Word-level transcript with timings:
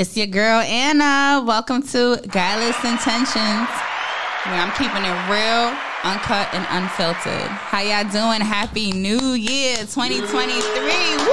It's 0.00 0.16
your 0.16 0.28
girl 0.28 0.62
Anna. 0.62 1.44
Welcome 1.44 1.82
to 1.88 2.18
Guileless 2.26 2.82
Intentions, 2.82 3.68
where 4.46 4.56
I'm 4.56 4.72
keeping 4.72 5.04
it 5.04 5.12
real, 5.28 5.76
uncut, 6.04 6.48
and 6.54 6.66
unfiltered. 6.70 7.50
How 7.50 7.80
y'all 7.82 8.10
doing? 8.10 8.40
Happy 8.40 8.92
New 8.92 9.34
Year 9.34 9.76
2023. 9.76 10.24
Woo! 10.24 11.26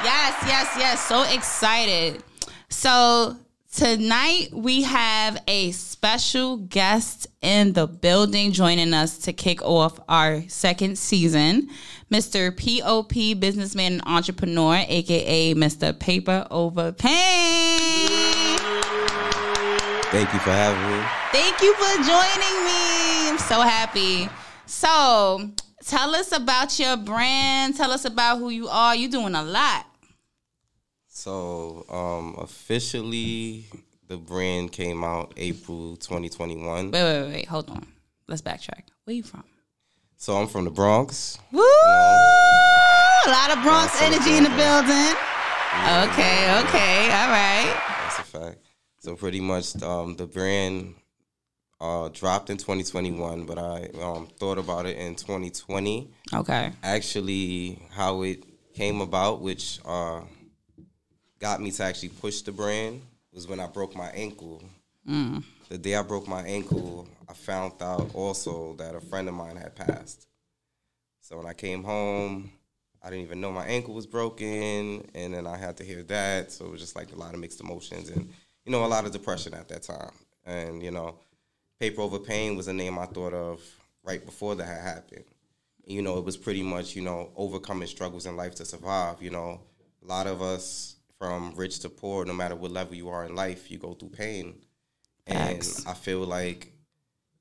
Yes, 0.00 0.32
yes, 0.46 0.74
yes. 0.78 1.06
So 1.06 1.24
excited. 1.24 2.24
So 2.70 3.36
tonight 3.72 4.48
we 4.52 4.82
have 4.82 5.42
a 5.48 5.72
special 5.72 6.58
guest 6.58 7.26
in 7.40 7.72
the 7.72 7.86
building 7.86 8.52
joining 8.52 8.92
us 8.92 9.18
to 9.18 9.32
kick 9.32 9.62
off 9.62 9.98
our 10.08 10.42
second 10.48 10.98
season. 10.98 11.68
Mr. 12.10 12.54
POP, 12.54 13.40
businessman 13.40 13.94
and 13.94 14.02
entrepreneur, 14.04 14.84
aka 14.86 15.54
Mr. 15.54 15.98
Paper 15.98 16.46
Over 16.50 16.92
Pain. 16.92 18.58
Thank 20.10 20.32
you 20.34 20.40
for 20.40 20.50
having 20.50 20.82
me. 20.90 21.06
Thank 21.32 21.62
you 21.62 21.72
for 21.74 21.96
joining 22.04 22.64
me. 22.66 23.30
I'm 23.30 23.38
so 23.38 23.62
happy. 23.62 24.28
So, 24.66 25.50
tell 25.86 26.14
us 26.14 26.32
about 26.32 26.78
your 26.78 26.98
brand. 26.98 27.76
Tell 27.76 27.90
us 27.90 28.04
about 28.04 28.38
who 28.38 28.50
you 28.50 28.68
are. 28.68 28.94
You're 28.94 29.10
doing 29.10 29.34
a 29.34 29.42
lot. 29.42 29.86
So, 31.14 31.84
um, 31.90 32.36
officially, 32.42 33.66
the 34.08 34.16
brand 34.16 34.72
came 34.72 35.04
out 35.04 35.34
April 35.36 35.96
2021. 35.96 36.90
Wait, 36.90 36.92
wait, 36.92 37.02
wait, 37.02 37.32
wait. 37.34 37.48
Hold 37.48 37.68
on. 37.68 37.86
Let's 38.28 38.40
backtrack. 38.40 38.84
Where 39.04 39.14
you 39.14 39.22
from? 39.22 39.44
So, 40.16 40.34
I'm 40.38 40.46
from 40.46 40.64
the 40.64 40.70
Bronx. 40.70 41.38
Woo! 41.52 41.60
A 41.60 43.28
lot 43.28 43.54
of 43.54 43.62
Bronx 43.62 44.00
energy 44.00 44.38
in 44.38 44.44
the 44.44 44.48
building. 44.56 44.88
building. 44.88 46.08
Okay, 46.08 46.60
okay, 46.64 47.04
all 47.12 47.28
right. 47.28 47.76
That's 48.04 48.18
a 48.18 48.22
fact. 48.22 48.58
So, 49.00 49.14
pretty 49.14 49.40
much, 49.40 49.82
um, 49.82 50.16
the 50.16 50.26
brand 50.26 50.94
uh, 51.78 52.08
dropped 52.08 52.48
in 52.48 52.56
2021, 52.56 53.44
but 53.44 53.58
I 53.58 53.90
um, 54.00 54.28
thought 54.38 54.56
about 54.56 54.86
it 54.86 54.96
in 54.96 55.14
2020. 55.16 56.10
Okay. 56.32 56.72
Actually, 56.82 57.82
how 57.90 58.22
it 58.22 58.44
came 58.72 59.02
about, 59.02 59.42
which 59.42 59.78
uh, 59.84 60.22
got 61.42 61.60
me 61.60 61.72
to 61.72 61.82
actually 61.82 62.08
push 62.08 62.40
the 62.42 62.52
brand, 62.52 63.02
was 63.32 63.48
when 63.48 63.58
I 63.58 63.66
broke 63.66 63.96
my 63.96 64.08
ankle. 64.10 64.62
Mm. 65.06 65.42
The 65.68 65.76
day 65.76 65.96
I 65.96 66.02
broke 66.02 66.28
my 66.28 66.42
ankle, 66.42 67.08
I 67.28 67.32
found 67.32 67.82
out 67.82 68.14
also 68.14 68.74
that 68.74 68.94
a 68.94 69.00
friend 69.00 69.28
of 69.28 69.34
mine 69.34 69.56
had 69.56 69.74
passed. 69.74 70.28
So 71.20 71.38
when 71.38 71.46
I 71.46 71.52
came 71.52 71.82
home, 71.82 72.52
I 73.02 73.10
didn't 73.10 73.24
even 73.24 73.40
know 73.40 73.50
my 73.50 73.66
ankle 73.66 73.92
was 73.92 74.06
broken, 74.06 75.04
and 75.14 75.34
then 75.34 75.48
I 75.48 75.56
had 75.56 75.76
to 75.78 75.84
hear 75.84 76.04
that. 76.04 76.52
So 76.52 76.66
it 76.66 76.70
was 76.70 76.80
just 76.80 76.94
like 76.94 77.10
a 77.10 77.16
lot 77.16 77.34
of 77.34 77.40
mixed 77.40 77.60
emotions 77.60 78.10
and 78.10 78.32
you 78.64 78.70
know 78.70 78.84
a 78.84 78.86
lot 78.86 79.04
of 79.04 79.10
depression 79.10 79.52
at 79.54 79.68
that 79.68 79.82
time. 79.82 80.12
And 80.46 80.80
you 80.80 80.92
know, 80.92 81.16
paper 81.80 82.02
over 82.02 82.20
pain 82.20 82.54
was 82.56 82.68
a 82.68 82.72
name 82.72 83.00
I 83.00 83.06
thought 83.06 83.34
of 83.34 83.60
right 84.04 84.24
before 84.24 84.54
that 84.54 84.64
had 84.64 84.82
happened. 84.82 85.24
You 85.84 86.02
know, 86.02 86.18
it 86.18 86.24
was 86.24 86.36
pretty 86.36 86.62
much 86.62 86.94
you 86.94 87.02
know 87.02 87.30
overcoming 87.34 87.88
struggles 87.88 88.26
in 88.26 88.36
life 88.36 88.54
to 88.56 88.64
survive. 88.64 89.20
You 89.20 89.30
know, 89.30 89.60
a 90.04 90.06
lot 90.06 90.28
of 90.28 90.40
us 90.40 90.96
from 91.22 91.54
rich 91.54 91.78
to 91.78 91.88
poor, 91.88 92.24
no 92.24 92.32
matter 92.32 92.56
what 92.56 92.72
level 92.72 92.96
you 92.96 93.08
are 93.08 93.24
in 93.24 93.36
life, 93.36 93.70
you 93.70 93.78
go 93.78 93.94
through 93.94 94.08
pain. 94.08 94.56
And 95.28 95.62
I 95.86 95.94
feel 95.94 96.18
like 96.24 96.72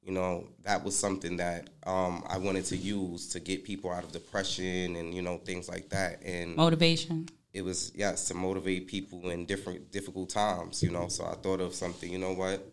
you 0.04 0.12
know 0.12 0.50
that 0.62 0.84
was 0.84 0.96
something 0.96 1.38
that 1.38 1.72
um, 1.88 2.24
I 2.30 2.38
wanted 2.38 2.66
to 2.66 2.78
use 2.78 3.30
to 3.30 3.40
get 3.40 3.64
people 3.64 3.92
out 3.92 4.04
of 4.04 4.12
depression 4.12 4.96
and 4.98 5.16
you 5.16 5.24
know 5.24 5.38
things 5.38 5.68
like 5.68 5.90
that. 5.90 6.22
And 6.24 6.56
Motivation. 6.56 7.28
it 7.54 7.64
was 7.64 7.92
yes 7.96 8.28
to 8.28 8.36
motivate 8.36 8.88
people 8.88 9.32
in 9.32 9.48
different 9.48 9.92
difficult 9.92 10.30
times. 10.30 10.84
You 10.84 10.92
know, 10.92 11.08
so 11.08 11.26
I 11.26 11.34
thought 11.34 11.60
of 11.60 11.74
something. 11.74 12.12
You 12.12 12.20
know 12.20 12.34
what? 12.34 12.64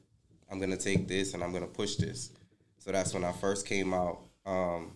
I'm 0.52 0.60
gonna 0.60 0.76
take 0.76 1.08
this 1.08 1.32
and 1.32 1.42
I'm 1.42 1.54
gonna 1.54 1.66
push 1.66 1.96
this. 1.96 2.32
So 2.76 2.92
that's 2.92 3.14
when 3.14 3.24
I 3.24 3.32
first 3.32 3.66
came 3.66 3.94
out 3.94 4.18
um, 4.44 4.92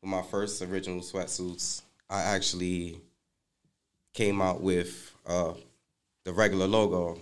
with 0.00 0.10
my 0.10 0.22
first 0.22 0.62
original 0.62 1.00
sweatsuits. 1.00 1.82
I 2.08 2.22
actually 2.22 3.00
came 4.12 4.40
out 4.40 4.60
with 4.60 5.09
uh, 5.30 5.54
the 6.24 6.32
regular 6.32 6.66
logo, 6.66 7.18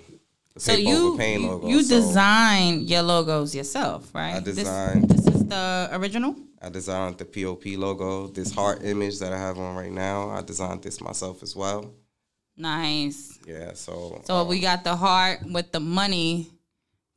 the 0.55 0.61
So 0.61 0.73
you 0.73 1.17
logo. 1.17 1.69
you 1.69 1.83
So 1.83 1.97
design 2.01 2.81
your 2.93 3.03
logos 3.03 3.55
yourself, 3.55 4.13
right? 4.15 4.37
I 4.37 4.41
This- 4.41 4.57
designed- 4.57 5.09
This, 5.11 5.27
is 5.35 5.45
the 5.47 5.89
original. 5.93 6.35
I 6.61 6.69
designed 6.71 7.19
the 7.19 7.25
POP 7.25 7.77
logo. 7.77 8.27
This 8.29 8.51
heart 8.53 8.79
image 8.85 9.19
that 9.21 9.33
I 9.33 9.39
have 9.39 9.59
on 9.59 9.77
right 9.77 9.93
now, 9.93 10.31
I 10.31 10.41
designed 10.43 10.83
this 10.83 11.01
myself 11.01 11.43
as 11.43 11.55
well. 11.55 11.81
Nice. 12.57 13.39
Yeah, 13.47 13.75
so 13.75 14.21
So 14.27 14.45
we 14.45 14.59
got 14.61 14.83
the 14.83 14.97
heart 14.97 15.39
with 15.57 15.71
the 15.71 15.79
money, 15.81 16.51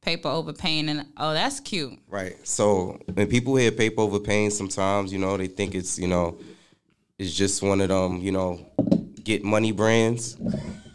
paper 0.03 0.27
over 0.29 0.53
pain, 0.53 0.87
and 0.89 1.05
oh, 1.17 1.33
that's 1.33 1.59
cute. 1.59 1.97
Right. 2.07 2.35
So 2.47 2.99
when 3.15 3.27
people 3.27 3.55
hear 3.55 3.71
paper 3.71 4.01
over 4.01 4.19
pain, 4.19 4.51
sometimes 4.51 5.11
you 5.11 5.17
know 5.19 5.35
they 5.37 5.47
think 5.47 5.73
it's 5.73 5.97
you 5.97 6.07
know 6.07 6.37
it's 7.17 7.33
just 7.33 7.63
one 7.63 7.81
of 7.81 7.89
them 7.89 8.21
you 8.21 8.31
know 8.31 8.59
get 9.23 9.43
money 9.43 9.71
brands, 9.71 10.35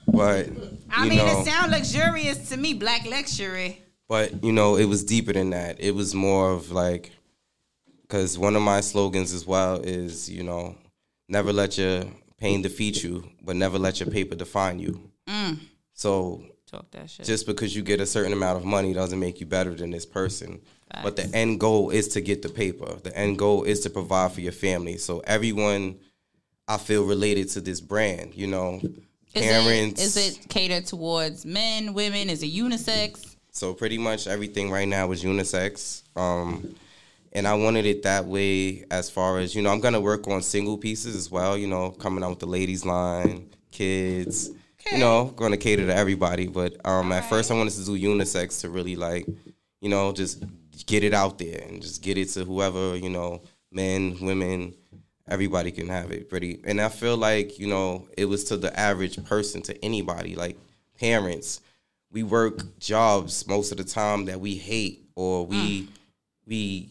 but 0.07 0.49
I 0.91 1.09
mean, 1.09 1.19
know, 1.19 1.41
it 1.41 1.47
sounds 1.47 1.71
luxurious 1.71 2.49
to 2.51 2.57
me, 2.57 2.75
black 2.75 3.07
luxury. 3.07 3.83
but 4.09 4.45
you 4.45 4.53
know 4.53 4.77
it 4.77 4.87
was 4.87 5.05
deeper 5.05 5.33
than 5.33 5.51
that. 5.51 5.81
It 5.81 5.95
was 5.95 6.15
more 6.15 6.53
of 6.53 6.71
like 6.71 7.13
because 8.03 8.39
one 8.39 8.57
of 8.57 8.63
my 8.63 8.81
slogans 8.81 9.33
as 9.33 9.47
well 9.47 9.81
is 9.81 10.31
you 10.31 10.43
know 10.43 10.77
never 11.29 11.53
let 11.53 11.77
your 11.79 12.05
pain 12.39 12.63
defeat 12.63 13.03
you, 13.03 13.29
but 13.43 13.57
never 13.57 13.79
let 13.79 14.01
your 14.01 14.11
paper 14.11 14.35
define 14.35 14.79
you. 14.79 15.11
Mm. 15.29 15.59
So 15.95 16.45
Talk 16.67 16.91
that 16.91 17.09
shit. 17.09 17.27
just 17.27 17.47
because 17.47 17.75
you 17.75 17.83
get 17.83 18.01
a 18.01 18.07
certain 18.07 18.33
amount 18.33 18.59
of 18.59 18.65
money 18.65 18.93
doesn't 18.93 19.19
make 19.19 19.41
you 19.41 19.47
better 19.47 19.75
than 19.75 19.91
this 19.91 20.07
person. 20.07 20.61
But 21.03 21.17
the 21.17 21.29
end 21.37 21.61
goal 21.61 21.91
is 21.91 22.09
to 22.09 22.21
get 22.21 22.43
the 22.43 22.49
paper. 22.49 22.97
The 23.03 23.15
end 23.17 23.39
goal 23.39 23.65
is 23.65 23.81
to 23.81 23.91
provide 23.91 24.33
for 24.33 24.41
your 24.41 24.53
family. 24.53 24.97
So 24.97 25.21
everyone, 25.27 25.99
I 26.69 26.79
feel 26.79 27.05
related 27.05 27.49
to 27.51 27.61
this 27.61 27.81
brand. 27.81 28.35
You 28.35 28.47
know, 28.47 28.81
is 29.35 29.45
parents. 29.45 30.01
It, 30.01 30.05
is 30.05 30.17
it 30.17 30.49
catered 30.49 30.87
towards 30.87 31.45
men, 31.45 31.95
women? 31.95 32.31
Is 32.31 32.43
it 32.43 32.53
unisex? 32.53 33.37
So 33.51 33.73
pretty 33.73 33.99
much 33.99 34.27
everything 34.27 34.71
right 34.71 34.87
now 34.87 35.11
is 35.13 35.25
unisex. 35.25 36.03
Um, 36.17 36.75
and 37.33 37.47
I 37.47 37.55
wanted 37.55 37.85
it 37.87 38.03
that 38.03 38.25
way 38.25 38.85
as 38.91 39.11
far 39.11 39.39
as, 39.39 39.55
you 39.55 39.63
know, 39.63 39.71
I'm 39.71 39.81
gonna 39.81 40.01
work 40.01 40.27
on 40.29 40.43
single 40.43 40.79
pieces 40.79 41.15
as 41.15 41.31
well, 41.31 41.57
you 41.57 41.67
know, 41.67 41.91
coming 41.91 42.25
out 42.25 42.31
with 42.31 42.39
the 42.41 42.47
ladies 42.47 42.85
line, 42.85 43.51
kids, 43.71 44.51
you 44.91 44.99
know, 44.99 45.27
gonna 45.37 45.57
cater 45.59 45.87
to 45.87 45.95
everybody. 45.95 46.47
But 46.47 46.77
um 46.87 47.13
at 47.13 47.29
first 47.29 47.51
I 47.51 47.55
wanted 47.55 47.75
to 47.75 47.85
do 47.85 47.99
unisex 47.99 48.63
to 48.63 48.71
really 48.71 48.97
like, 48.97 49.27
you 49.81 49.89
know, 49.89 50.13
just 50.13 50.45
get 50.87 51.05
it 51.05 51.13
out 51.13 51.39
there 51.39 51.61
and 51.69 51.83
just 51.83 52.03
get 52.03 52.17
it 52.17 52.29
to 52.31 52.45
whoever, 52.45 52.97
you 52.97 53.11
know, 53.11 53.43
men, 53.71 54.17
women, 54.21 54.75
everybody 55.29 55.71
can 55.71 55.89
have 55.89 56.11
it 56.11 56.29
pretty. 56.29 56.61
And 56.65 56.81
I 56.81 56.89
feel 56.89 57.17
like, 57.17 57.59
you 57.59 57.67
know, 57.67 58.09
it 58.17 58.27
was 58.27 58.45
to 58.45 58.57
the 58.57 58.79
average 58.79 59.23
person, 59.25 59.63
to 59.63 59.85
anybody, 59.85 60.35
like 60.37 60.59
parents 60.99 61.61
we 62.17 62.23
work 62.23 62.79
jobs 62.79 63.47
most 63.47 63.73
of 63.73 63.79
the 63.79 63.85
time 63.85 64.25
that 64.27 64.41
we 64.41 64.55
hate 64.55 65.05
or 65.15 65.45
we 65.47 65.83
mm. 65.83 65.89
we 66.47 66.89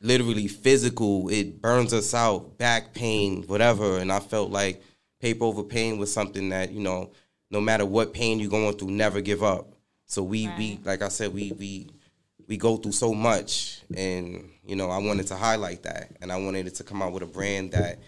literally 0.00 0.46
physical 0.46 1.28
it 1.28 1.60
burns 1.60 1.92
us 1.92 2.14
out 2.14 2.56
back 2.56 2.94
pain 2.94 3.42
whatever. 3.48 3.98
And 3.98 4.12
i 4.12 4.20
felt 4.20 4.50
like 4.50 4.80
paper 5.20 5.44
over 5.44 5.62
pain 5.62 5.98
was 5.98 6.12
something 6.12 6.50
that 6.50 6.70
you 6.70 6.80
know 6.80 7.10
no 7.50 7.60
matter 7.60 7.84
what 7.84 8.14
pain 8.14 8.38
you're 8.38 8.48
going 8.48 8.76
through 8.76 8.92
never 8.92 9.20
give 9.20 9.42
up. 9.42 9.72
So 10.06 10.22
we 10.22 10.48
we 10.56 10.78
like 10.84 11.02
i 11.02 11.08
said 11.08 11.32
we 11.34 11.52
we 11.52 11.88
we 12.50 12.56
go 12.56 12.76
through 12.76 12.92
so 12.92 13.14
much 13.14 13.80
and 13.96 14.50
you 14.66 14.74
know 14.74 14.90
i 14.90 14.98
wanted 14.98 15.26
to 15.26 15.36
highlight 15.36 15.84
that 15.84 16.10
and 16.20 16.32
i 16.32 16.36
wanted 16.36 16.66
it 16.66 16.74
to 16.74 16.84
come 16.84 17.00
out 17.00 17.12
with 17.12 17.22
a 17.22 17.26
brand 17.26 17.70
that 17.70 18.00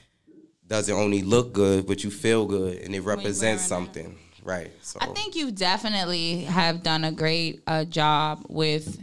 doesn't 0.66 0.96
only 0.96 1.22
look 1.22 1.52
good 1.52 1.86
but 1.86 2.02
you 2.02 2.10
feel 2.10 2.44
good 2.44 2.76
and 2.78 2.92
it 2.94 3.00
represents 3.02 3.40
wearing 3.40 3.56
it. 3.56 3.60
something 3.60 4.18
right 4.42 4.72
so 4.82 4.98
I 5.00 5.06
think 5.06 5.36
you 5.36 5.52
definitely 5.52 6.42
have 6.42 6.82
done 6.82 7.04
a 7.04 7.12
great 7.12 7.62
uh, 7.68 7.84
job 7.84 8.44
with 8.48 9.00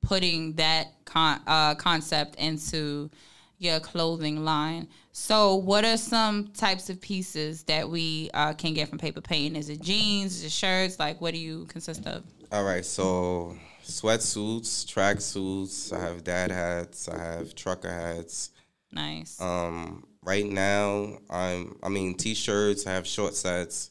putting 0.00 0.52
that 0.54 0.92
con- 1.04 1.40
uh, 1.48 1.74
concept 1.74 2.36
into 2.36 3.10
your 3.58 3.78
clothing 3.78 4.42
line. 4.42 4.88
So, 5.12 5.56
what 5.56 5.84
are 5.84 5.98
some 5.98 6.48
types 6.48 6.88
of 6.88 7.00
pieces 7.00 7.64
that 7.64 7.88
we 7.88 8.30
uh, 8.32 8.54
can 8.54 8.72
get 8.72 8.88
from 8.88 8.98
Paper 8.98 9.20
Pain? 9.20 9.54
Is 9.54 9.68
it 9.68 9.82
jeans? 9.82 10.36
Is 10.36 10.44
it 10.44 10.52
shirts? 10.52 10.98
Like, 10.98 11.20
what 11.20 11.34
do 11.34 11.38
you 11.38 11.66
consist 11.66 12.06
of? 12.06 12.22
All 12.52 12.64
right, 12.64 12.84
so 12.84 13.56
sweatsuits, 13.90 14.86
track 14.88 15.20
suits. 15.20 15.92
I 15.92 16.00
have 16.00 16.24
dad 16.24 16.50
hats. 16.50 17.08
I 17.08 17.18
have 17.18 17.54
trucker 17.54 17.90
hats. 17.90 18.50
Nice. 18.92 19.40
Um, 19.40 20.06
right 20.22 20.46
now, 20.46 21.18
I'm. 21.28 21.78
I 21.82 21.88
mean, 21.88 22.14
t-shirts. 22.14 22.86
I 22.86 22.92
have 22.92 23.06
short 23.06 23.34
sets. 23.34 23.90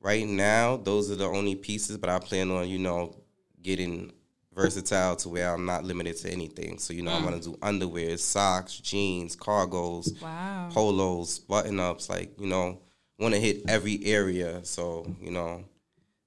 Right 0.00 0.26
now, 0.26 0.76
those 0.76 1.10
are 1.10 1.16
the 1.16 1.26
only 1.26 1.54
pieces, 1.54 1.96
but 1.96 2.10
I 2.10 2.18
plan 2.18 2.50
on 2.50 2.68
you 2.68 2.78
know 2.78 3.16
getting 3.62 4.12
versatile 4.54 5.16
to 5.16 5.28
where 5.28 5.52
I'm 5.52 5.64
not 5.64 5.84
limited 5.84 6.16
to 6.18 6.30
anything. 6.30 6.78
So 6.78 6.92
you 6.92 7.02
know, 7.02 7.12
I'm 7.12 7.24
gonna 7.24 7.40
do 7.40 7.58
underwear, 7.62 8.16
socks, 8.16 8.78
jeans, 8.78 9.36
cargos, 9.36 10.20
wow. 10.20 10.68
polos, 10.72 11.38
button 11.38 11.80
ups, 11.80 12.08
like 12.08 12.38
you 12.38 12.46
know, 12.46 12.80
want 13.18 13.34
to 13.34 13.40
hit 13.40 13.62
every 13.68 14.04
area. 14.04 14.64
So 14.64 15.12
you 15.20 15.30
know, 15.30 15.64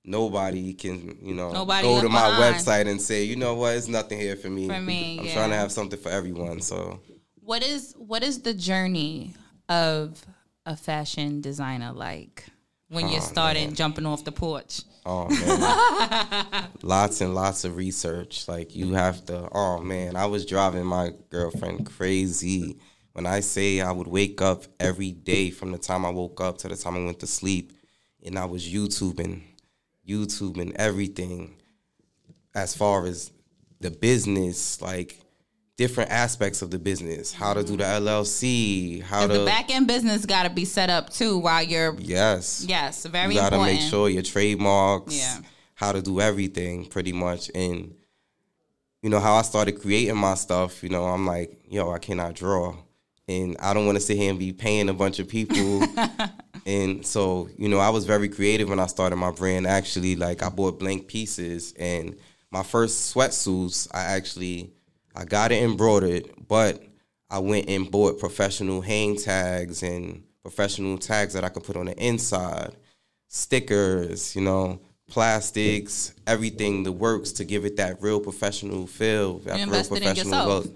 nobody 0.08 0.74
can 0.74 1.18
you 1.22 1.36
know 1.36 1.52
Nobody 1.52 1.86
go 1.88 2.02
to 2.02 2.10
my 2.10 2.30
behind. 2.30 2.56
website 2.56 2.88
and 2.88 3.00
say, 3.00 3.24
you 3.24 3.36
know 3.36 3.54
what, 3.54 3.76
it's 3.76 3.88
nothing 3.88 4.20
here 4.20 4.36
for 4.36 4.50
me. 4.50 4.68
For 4.68 4.82
me, 4.82 5.20
I'm 5.20 5.26
yeah. 5.26 5.34
trying 5.34 5.50
to 5.52 5.56
have 5.58 5.72
something 5.72 6.00
for 6.00 6.10
everyone. 6.10 6.62
So 6.62 7.00
What 7.42 7.62
is 7.64 7.94
what 7.98 8.24
is 8.24 8.42
the 8.42 8.54
journey 8.54 9.34
of 9.70 10.26
a 10.66 10.76
fashion 10.76 11.42
designer 11.42 11.92
like 11.94 12.46
when 12.90 13.10
you're 13.10 13.22
oh, 13.22 13.34
starting 13.36 13.74
jumping 13.76 14.06
off 14.06 14.24
the 14.24 14.32
porch? 14.32 14.82
Oh 15.06 15.30
man, 15.30 16.68
lots 16.82 17.22
and 17.22 17.34
lots 17.36 17.64
of 17.64 17.76
research. 17.78 18.48
Like 18.48 18.76
you 18.76 18.94
have 18.94 19.26
to. 19.26 19.48
Oh 19.52 19.80
man, 19.80 20.16
I 20.16 20.26
was 20.26 20.46
driving 20.46 20.86
my 20.86 21.12
girlfriend 21.30 21.86
crazy 21.86 22.78
when 23.14 23.26
I 23.26 23.40
say 23.40 23.82
I 23.82 23.92
would 23.92 24.08
wake 24.08 24.42
up 24.42 24.64
every 24.80 25.12
day 25.12 25.50
from 25.50 25.72
the 25.72 25.78
time 25.78 26.06
I 26.06 26.10
woke 26.10 26.40
up 26.42 26.58
to 26.60 26.68
the 26.68 26.76
time 26.76 26.96
I 26.98 27.06
went 27.06 27.20
to 27.22 27.28
sleep, 27.28 27.72
and 28.26 28.38
I 28.38 28.46
was 28.46 28.68
YouTubing, 28.68 29.42
YouTubing 30.08 30.74
everything, 30.76 31.56
as 32.56 32.76
far 32.76 33.06
as 33.06 33.32
the 33.80 33.92
business, 33.92 34.82
like 34.82 35.20
different 35.78 36.10
aspects 36.10 36.62
of 36.62 36.72
the 36.72 36.80
business, 36.80 37.32
how 37.32 37.54
to 37.54 37.64
do 37.64 37.78
the 37.78 37.84
mm-hmm. 37.84 38.08
LLC, 38.08 39.04
how 39.04 39.28
to 39.28 39.34
The 39.34 39.46
back 39.46 39.74
end 39.74 39.88
business 39.88 40.26
got 40.26 40.44
to 40.44 40.50
be 40.50 40.66
set 40.66 40.90
up 40.90 41.12
too 41.12 41.38
while 41.38 41.62
you're 41.62 41.96
yes, 42.00 42.66
yes, 42.68 43.06
very 43.06 43.34
you 43.34 43.40
gotta 43.40 43.60
make 43.60 43.82
sure 43.82 44.10
your 44.10 44.24
trademarks, 44.24 45.16
Yeah. 45.16 45.40
how 45.76 45.92
to 45.92 46.02
do 46.02 46.20
everything 46.20 46.86
pretty 46.86 47.14
much. 47.14 47.52
And 47.54 47.94
you 49.04 49.10
know 49.10 49.20
how 49.20 49.36
I 49.36 49.44
started 49.44 49.80
creating 49.80 50.18
my 50.18 50.34
stuff. 50.34 50.84
You 50.84 50.90
know, 50.90 51.06
I'm 51.06 51.26
like, 51.28 51.60
yo, 51.70 51.92
I 51.92 52.00
cannot 52.00 52.34
draw, 52.34 52.76
and 53.28 53.56
I 53.60 53.74
don't 53.76 53.86
want 53.86 53.98
to 53.98 54.04
sit 54.04 54.18
here 54.18 54.32
and 54.32 54.40
be 54.40 54.54
paying 54.54 54.90
a 54.90 54.94
bunch 54.94 55.20
of 55.20 55.28
people. 55.30 55.84
and 56.68 57.06
so, 57.06 57.50
you 57.58 57.70
know, 57.70 57.80
I 57.80 57.90
was 57.90 58.06
very 58.06 58.28
creative 58.28 58.68
when 58.68 58.80
I 58.80 58.88
started 58.88 59.16
my 59.16 59.32
brand. 59.32 59.66
Actually, 59.66 60.18
like 60.18 60.44
I 60.44 60.50
bought 60.50 60.80
blank 60.80 61.08
pieces, 61.08 61.74
and 61.80 62.18
my 62.52 62.62
first 62.62 63.16
sweatsuits, 63.16 63.88
I 63.94 64.02
actually 64.02 64.74
I 65.16 65.24
got 65.24 65.54
it 65.54 65.64
embroidered, 65.64 66.30
but 66.46 66.84
I 67.30 67.40
went 67.40 67.70
and 67.70 67.90
bought 67.90 68.20
professional 68.20 68.82
hang 68.82 69.16
tags 69.16 69.82
and 69.82 70.24
professional 70.44 70.98
tags 70.98 71.34
that 71.34 71.46
I 71.46 71.50
could 71.50 71.64
put 71.64 71.78
on 71.78 71.86
the 71.86 71.98
inside, 71.98 72.76
stickers, 73.30 74.36
you 74.36 74.42
know, 74.42 74.82
plastics, 75.08 76.14
everything, 76.28 76.84
the 76.84 76.92
works 76.92 77.32
to 77.34 77.46
give 77.46 77.64
it 77.64 77.78
that 77.78 78.02
real 78.02 78.20
professional 78.20 78.88
feel, 78.88 79.40
that 79.40 79.56
real 79.56 79.64
invested 79.64 79.98
in 79.98 80.04
professional 80.04 80.48
look. 80.48 80.68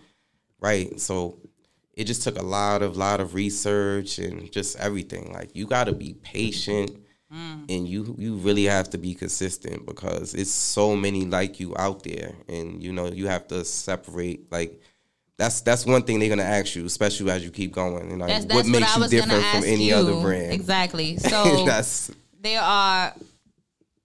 Right. 0.62 1.00
So 1.02 1.38
it 1.94 2.06
just 2.06 2.24
took 2.24 2.38
a 2.40 2.44
lot 2.44 2.82
of 2.82 2.96
lot 2.98 3.20
of 3.20 3.34
research 3.34 4.18
and 4.20 4.52
just 4.52 4.78
everything. 4.80 5.32
Like 5.34 5.56
you 5.56 5.66
got 5.68 5.86
to 5.86 5.94
be 5.94 6.14
patient 6.22 6.92
Mm. 7.34 7.64
and 7.70 7.88
you 7.88 8.14
you 8.20 8.36
really 8.36 8.66
have 8.66 8.90
to 8.90 8.98
be 8.98 9.14
consistent 9.16 9.86
because 9.86 10.34
it's 10.34 10.52
so 10.52 10.98
many 10.98 11.24
like 11.24 11.62
you 11.62 11.74
out 11.78 12.04
there 12.04 12.34
and 12.50 12.84
you 12.84 12.92
know 12.92 13.06
you 13.08 13.28
have 13.28 13.48
to 13.48 13.64
separate 13.64 14.52
like 14.52 14.82
that's 15.38 15.62
that's 15.62 15.86
one 15.86 16.04
thing 16.04 16.20
they're 16.20 16.28
gonna 16.28 16.44
ask 16.44 16.76
you, 16.76 16.86
especially 16.86 17.32
as 17.32 17.44
you 17.44 17.50
keep 17.50 17.72
going. 17.72 18.12
And 18.12 18.20
like, 18.20 18.30
That's, 18.30 18.46
that's 18.46 18.56
what 18.56 18.66
makes 18.68 18.98
I 18.98 19.00
you 19.00 19.08
different 19.08 19.46
from 19.46 19.64
any 19.64 19.88
you. 19.88 19.96
other 19.96 20.14
brand? 20.20 20.52
Exactly. 20.52 21.18
So 21.30 21.66
that's 21.66 22.12
there 22.42 22.62
are 22.62 23.14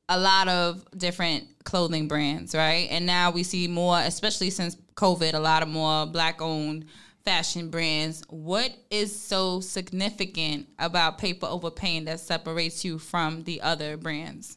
a 0.08 0.18
lot 0.18 0.46
of 0.48 0.84
different 0.96 1.44
clothing 1.64 2.06
brands, 2.08 2.54
right? 2.54 2.86
And 2.90 3.06
now 3.06 3.32
we 3.32 3.42
see 3.42 3.66
more, 3.66 3.98
especially 3.98 4.50
since 4.50 4.76
COVID, 4.94 5.34
a 5.34 5.40
lot 5.40 5.64
of 5.64 5.68
more 5.68 6.06
black 6.06 6.40
owned 6.40 6.84
fashion 7.26 7.70
brands. 7.70 8.23
What 8.31 8.73
is 8.88 9.20
so 9.20 9.61
significant 9.61 10.69
about 10.78 11.19
paper 11.19 11.46
over 11.46 11.73
pain 11.73 12.05
that 12.05 12.20
separates 12.20 12.84
you 12.84 12.99
from 12.99 13.43
the 13.43 13.61
other 13.61 13.96
brands? 13.96 14.56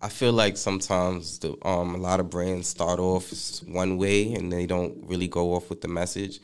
I 0.00 0.08
feel 0.08 0.32
like 0.32 0.56
sometimes 0.56 1.38
the 1.38 1.54
um 1.68 1.94
a 1.94 1.98
lot 1.98 2.18
of 2.18 2.30
brands 2.30 2.66
start 2.66 2.98
off 2.98 3.30
one 3.66 3.98
way 3.98 4.32
and 4.32 4.50
they 4.50 4.66
don't 4.66 5.06
really 5.06 5.28
go 5.28 5.54
off 5.54 5.68
with 5.68 5.82
the 5.82 5.88
message. 5.88 6.40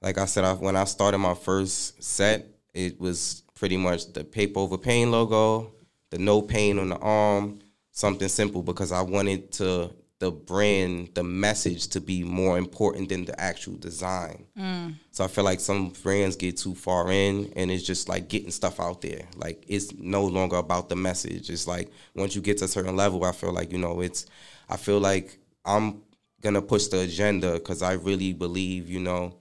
Like 0.00 0.16
I 0.16 0.26
said, 0.26 0.44
I, 0.44 0.52
when 0.54 0.76
I 0.76 0.84
started 0.84 1.18
my 1.18 1.34
first 1.34 2.00
set, 2.02 2.46
it 2.72 3.00
was 3.00 3.42
pretty 3.54 3.76
much 3.76 4.12
the 4.12 4.22
paper 4.22 4.60
over 4.60 4.78
pain 4.78 5.10
logo, 5.10 5.72
the 6.10 6.18
no 6.18 6.40
pain 6.40 6.78
on 6.78 6.90
the 6.90 6.98
arm, 6.98 7.58
something 7.90 8.28
simple 8.28 8.62
because 8.62 8.92
I 8.92 9.02
wanted 9.02 9.50
to 9.54 9.90
the 10.20 10.32
brand, 10.32 11.10
the 11.14 11.22
message 11.22 11.86
to 11.88 12.00
be 12.00 12.24
more 12.24 12.58
important 12.58 13.08
than 13.08 13.24
the 13.24 13.40
actual 13.40 13.74
design. 13.76 14.46
So 15.12 15.24
I 15.24 15.28
feel 15.28 15.44
like 15.44 15.60
some 15.60 15.90
brands 16.02 16.34
get 16.34 16.56
too 16.56 16.74
far 16.74 17.10
in 17.12 17.52
and 17.54 17.70
it's 17.70 17.84
just 17.84 18.08
like 18.08 18.28
getting 18.28 18.50
stuff 18.50 18.80
out 18.80 19.00
there. 19.00 19.22
Like 19.36 19.64
it's 19.68 19.92
no 19.94 20.24
longer 20.24 20.56
about 20.56 20.88
the 20.88 20.96
message. 20.96 21.50
It's 21.50 21.68
like 21.68 21.90
once 22.16 22.34
you 22.34 22.40
get 22.42 22.58
to 22.58 22.64
a 22.64 22.68
certain 22.68 22.96
level, 22.96 23.24
I 23.24 23.32
feel 23.32 23.52
like, 23.52 23.70
you 23.70 23.78
know, 23.78 24.00
it's 24.00 24.26
I 24.68 24.76
feel 24.76 24.98
like 24.98 25.38
I'm 25.64 26.02
gonna 26.40 26.62
push 26.62 26.88
the 26.88 27.00
agenda 27.00 27.52
because 27.54 27.82
I 27.82 27.92
really 27.92 28.32
believe, 28.32 28.88
you 28.88 29.00
know, 29.00 29.36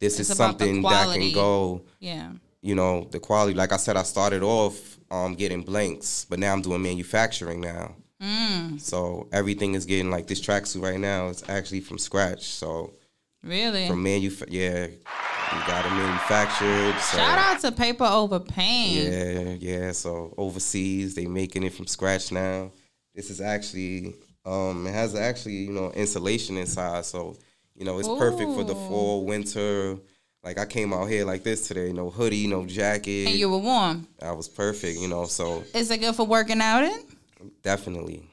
this 0.00 0.20
It's 0.20 0.28
is 0.30 0.36
something 0.36 0.82
that 0.82 1.14
can 1.14 1.32
go, 1.32 1.82
Yeah. 1.98 2.32
you 2.60 2.74
know, 2.74 3.08
the 3.10 3.20
quality. 3.20 3.54
Like 3.54 3.72
I 3.72 3.76
said, 3.78 3.96
I 3.96 4.02
started 4.02 4.42
off 4.42 4.98
um 5.10 5.34
getting 5.34 5.62
blanks, 5.62 6.26
but 6.28 6.38
now 6.38 6.52
I'm 6.52 6.60
doing 6.62 6.82
manufacturing 6.82 7.62
now. 7.62 7.94
Mm. 8.22 8.80
So 8.80 9.28
everything 9.32 9.74
is 9.74 9.86
getting 9.86 10.10
like 10.10 10.26
this 10.26 10.40
tracksuit 10.40 10.82
right 10.82 11.00
now 11.00 11.28
is 11.28 11.42
actually 11.48 11.80
from 11.80 11.98
scratch. 11.98 12.44
So 12.44 12.92
Really? 13.42 13.88
from 13.88 14.04
manuf 14.04 14.42
yeah, 14.48 14.86
you 14.86 15.66
got 15.66 15.86
it 15.86 15.90
manufactured. 15.90 17.00
So 17.00 17.16
Shout 17.16 17.38
out 17.38 17.60
to 17.60 17.72
Paper 17.72 18.04
Over 18.04 18.40
Pain. 18.40 19.10
yeah, 19.10 19.54
yeah. 19.58 19.92
So 19.92 20.34
overseas, 20.36 21.14
they 21.14 21.26
making 21.26 21.62
it 21.62 21.72
from 21.72 21.86
scratch 21.86 22.30
now. 22.30 22.72
This 23.14 23.30
is 23.30 23.40
actually, 23.40 24.14
um, 24.44 24.86
it 24.86 24.92
has 24.92 25.14
actually, 25.14 25.54
you 25.56 25.72
know, 25.72 25.90
insulation 25.92 26.58
inside. 26.58 27.06
So, 27.06 27.36
you 27.74 27.84
know, 27.84 27.98
it's 27.98 28.08
perfect 28.08 28.52
for 28.52 28.64
the 28.64 28.74
fall, 28.74 29.24
winter. 29.24 29.96
Like 30.42 30.58
I 30.58 30.66
came 30.66 30.92
out 30.92 31.06
here 31.06 31.24
like 31.24 31.42
this 31.42 31.66
today, 31.68 31.92
no 31.92 32.10
hoodie, 32.10 32.46
no 32.46 32.66
jacket. 32.66 33.28
And 33.28 33.34
you 33.36 33.48
were 33.50 33.58
warm. 33.58 34.06
I 34.22 34.32
was 34.32 34.48
perfect, 34.48 34.98
you 34.98 35.08
know. 35.08 35.24
So 35.24 35.64
Is 35.74 35.90
it 35.90 35.98
good 36.00 36.14
for 36.14 36.24
working 36.26 36.60
out 36.60 36.84
in? 36.84 36.98
Definitely, 37.62 38.28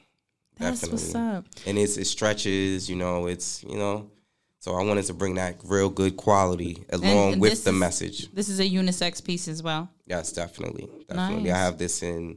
That's 0.58 0.80
definitely. 0.80 1.04
what's 1.04 1.14
up. 1.14 1.44
And 1.66 1.78
it's 1.78 1.96
it 1.96 2.06
stretches, 2.06 2.88
you 2.88 2.96
know. 2.96 3.26
It's 3.26 3.62
you 3.64 3.76
know. 3.76 4.10
So 4.60 4.74
I 4.74 4.82
wanted 4.84 5.04
to 5.04 5.14
bring 5.14 5.36
that 5.36 5.56
real 5.64 5.88
good 5.88 6.16
quality 6.16 6.84
along 6.90 7.34
and 7.34 7.40
with 7.40 7.62
the 7.64 7.70
is- 7.70 7.76
message. 7.76 8.32
This 8.32 8.48
is 8.48 8.58
a 8.60 8.68
unisex 8.68 9.24
piece 9.24 9.46
as 9.48 9.62
well. 9.62 9.88
Yes, 10.06 10.32
definitely, 10.32 10.88
definitely. 11.08 11.44
Nice. 11.44 11.54
I 11.54 11.58
have 11.58 11.78
this 11.78 12.02
in 12.02 12.36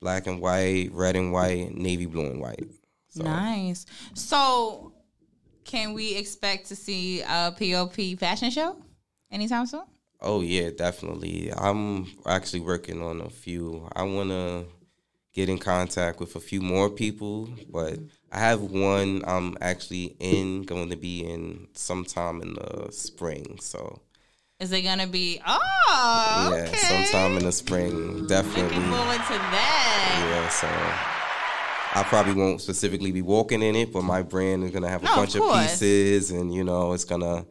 black 0.00 0.26
and 0.26 0.40
white, 0.40 0.90
red 0.92 1.14
and 1.16 1.32
white, 1.32 1.74
navy 1.74 2.06
blue 2.06 2.26
and 2.26 2.40
white. 2.40 2.66
So 3.08 3.22
Nice. 3.24 3.86
So, 4.14 4.92
can 5.64 5.92
we 5.94 6.16
expect 6.16 6.66
to 6.68 6.76
see 6.76 7.22
a 7.22 7.52
POP 7.56 8.18
fashion 8.18 8.50
show 8.50 8.76
anytime 9.30 9.66
soon? 9.66 9.82
oh 10.22 10.40
yeah, 10.42 10.70
definitely. 10.76 11.52
I'm 11.56 12.06
actually 12.26 12.60
working 12.60 13.00
on 13.02 13.20
a 13.20 13.30
few. 13.30 13.88
I 13.94 14.02
want 14.02 14.30
to 14.30 14.64
get 15.32 15.48
in 15.48 15.58
contact 15.58 16.20
with 16.20 16.34
a 16.36 16.40
few 16.40 16.60
more 16.60 16.90
people, 16.90 17.48
but 17.70 17.98
I 18.32 18.38
have 18.40 18.60
one 18.62 19.22
I'm 19.26 19.56
actually 19.60 20.16
in 20.20 20.62
going 20.62 20.90
to 20.90 20.96
be 20.96 21.20
in 21.24 21.68
sometime 21.74 22.42
in 22.42 22.54
the 22.54 22.88
spring. 22.90 23.58
So 23.60 24.00
Is 24.58 24.72
it 24.72 24.82
gonna 24.82 25.06
be? 25.06 25.40
Oh, 25.46 26.50
yeah, 26.54 26.64
okay. 26.68 26.76
sometime 26.76 27.36
in 27.38 27.44
the 27.44 27.52
spring, 27.52 28.26
definitely. 28.26 28.62
Looking 28.76 28.90
forward 28.90 29.16
to 29.16 29.38
that. 29.38 30.26
Yeah, 30.30 30.48
so 30.48 30.68
I 31.98 32.04
probably 32.04 32.34
won't 32.34 32.60
specifically 32.60 33.10
be 33.12 33.22
walking 33.22 33.62
in 33.62 33.74
it, 33.76 33.92
but 33.92 34.02
my 34.02 34.22
brand 34.22 34.64
is 34.64 34.70
gonna 34.70 34.88
have 34.88 35.02
a 35.02 35.06
oh, 35.08 35.10
No, 35.10 35.16
bunch 35.16 35.34
of, 35.34 35.42
course. 35.42 35.70
pieces, 35.72 36.30
and 36.30 36.52
you 36.54 36.62
know, 36.64 36.92
it's 36.92 37.04
gonna, 37.04 37.44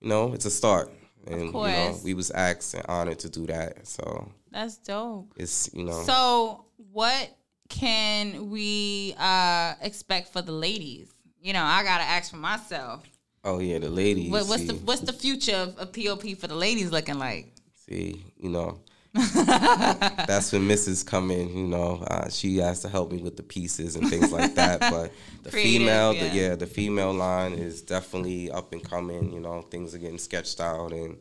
you 0.00 0.08
know, 0.08 0.32
it's 0.32 0.44
a 0.46 0.50
start. 0.50 0.92
And 1.26 1.40
you 1.40 1.46
know, 1.46 1.52
course. 1.52 2.02
we 2.02 2.14
was 2.14 2.30
asked 2.30 2.74
and 2.74 2.84
honored 2.88 3.18
to 3.20 3.28
do 3.28 3.46
that, 3.46 3.86
so 3.86 4.30
That's 4.50 4.78
dope. 4.78 5.32
it's 5.36 5.70
you 5.74 5.84
know, 5.84 6.02
So, 6.02 6.64
what 6.92 7.36
can 7.68 8.50
we 8.50 9.14
uh 9.18 9.74
expect 9.82 10.32
for 10.32 10.42
the 10.42 10.52
ladies? 10.52 11.12
You 11.40 11.52
know, 11.52 11.62
I 11.62 11.82
gotta 11.82 12.04
ask 12.04 12.30
for 12.30 12.36
myself. 12.36 13.04
oh 13.44 13.58
yeah, 13.58 13.78
the 13.78 13.90
ladies. 13.90 14.30
What, 14.30 14.46
what's 14.46 14.62
see, 14.62 14.68
the 14.68 14.74
what's 14.74 15.02
the 15.02 15.12
future 15.12 15.56
of, 15.56 15.78
of 15.78 15.92
POP 15.92 16.36
for 16.38 16.46
the 16.46 16.54
ladies 16.56 16.90
looking 16.90 17.18
like? 17.18 17.52
see, 17.88 18.24
you 18.38 18.50
know. 18.50 18.80
That's 19.14 20.52
when 20.52 20.68
Mrs. 20.68 21.04
come 21.04 21.30
in, 21.30 21.56
you 21.56 21.66
know. 21.66 22.04
Uh, 22.06 22.28
she 22.28 22.58
has 22.58 22.80
to 22.82 22.88
help 22.88 23.10
me 23.10 23.22
with 23.22 23.36
the 23.36 23.42
pieces 23.42 23.96
and 23.96 24.08
things 24.08 24.30
like 24.30 24.54
that. 24.54 24.80
But 24.90 25.12
the 25.42 25.50
Creative, 25.50 25.80
female, 25.80 26.12
yeah. 26.12 26.28
the, 26.28 26.36
yeah, 26.36 26.54
the 26.54 26.66
female 26.66 27.12
line 27.12 27.54
is 27.54 27.82
definitely 27.82 28.50
up 28.50 28.72
and 28.72 28.82
coming. 28.82 29.32
You 29.32 29.40
know, 29.40 29.62
things 29.62 29.94
are 29.94 29.98
getting 29.98 30.18
sketched 30.18 30.60
out, 30.60 30.92
and 30.92 31.16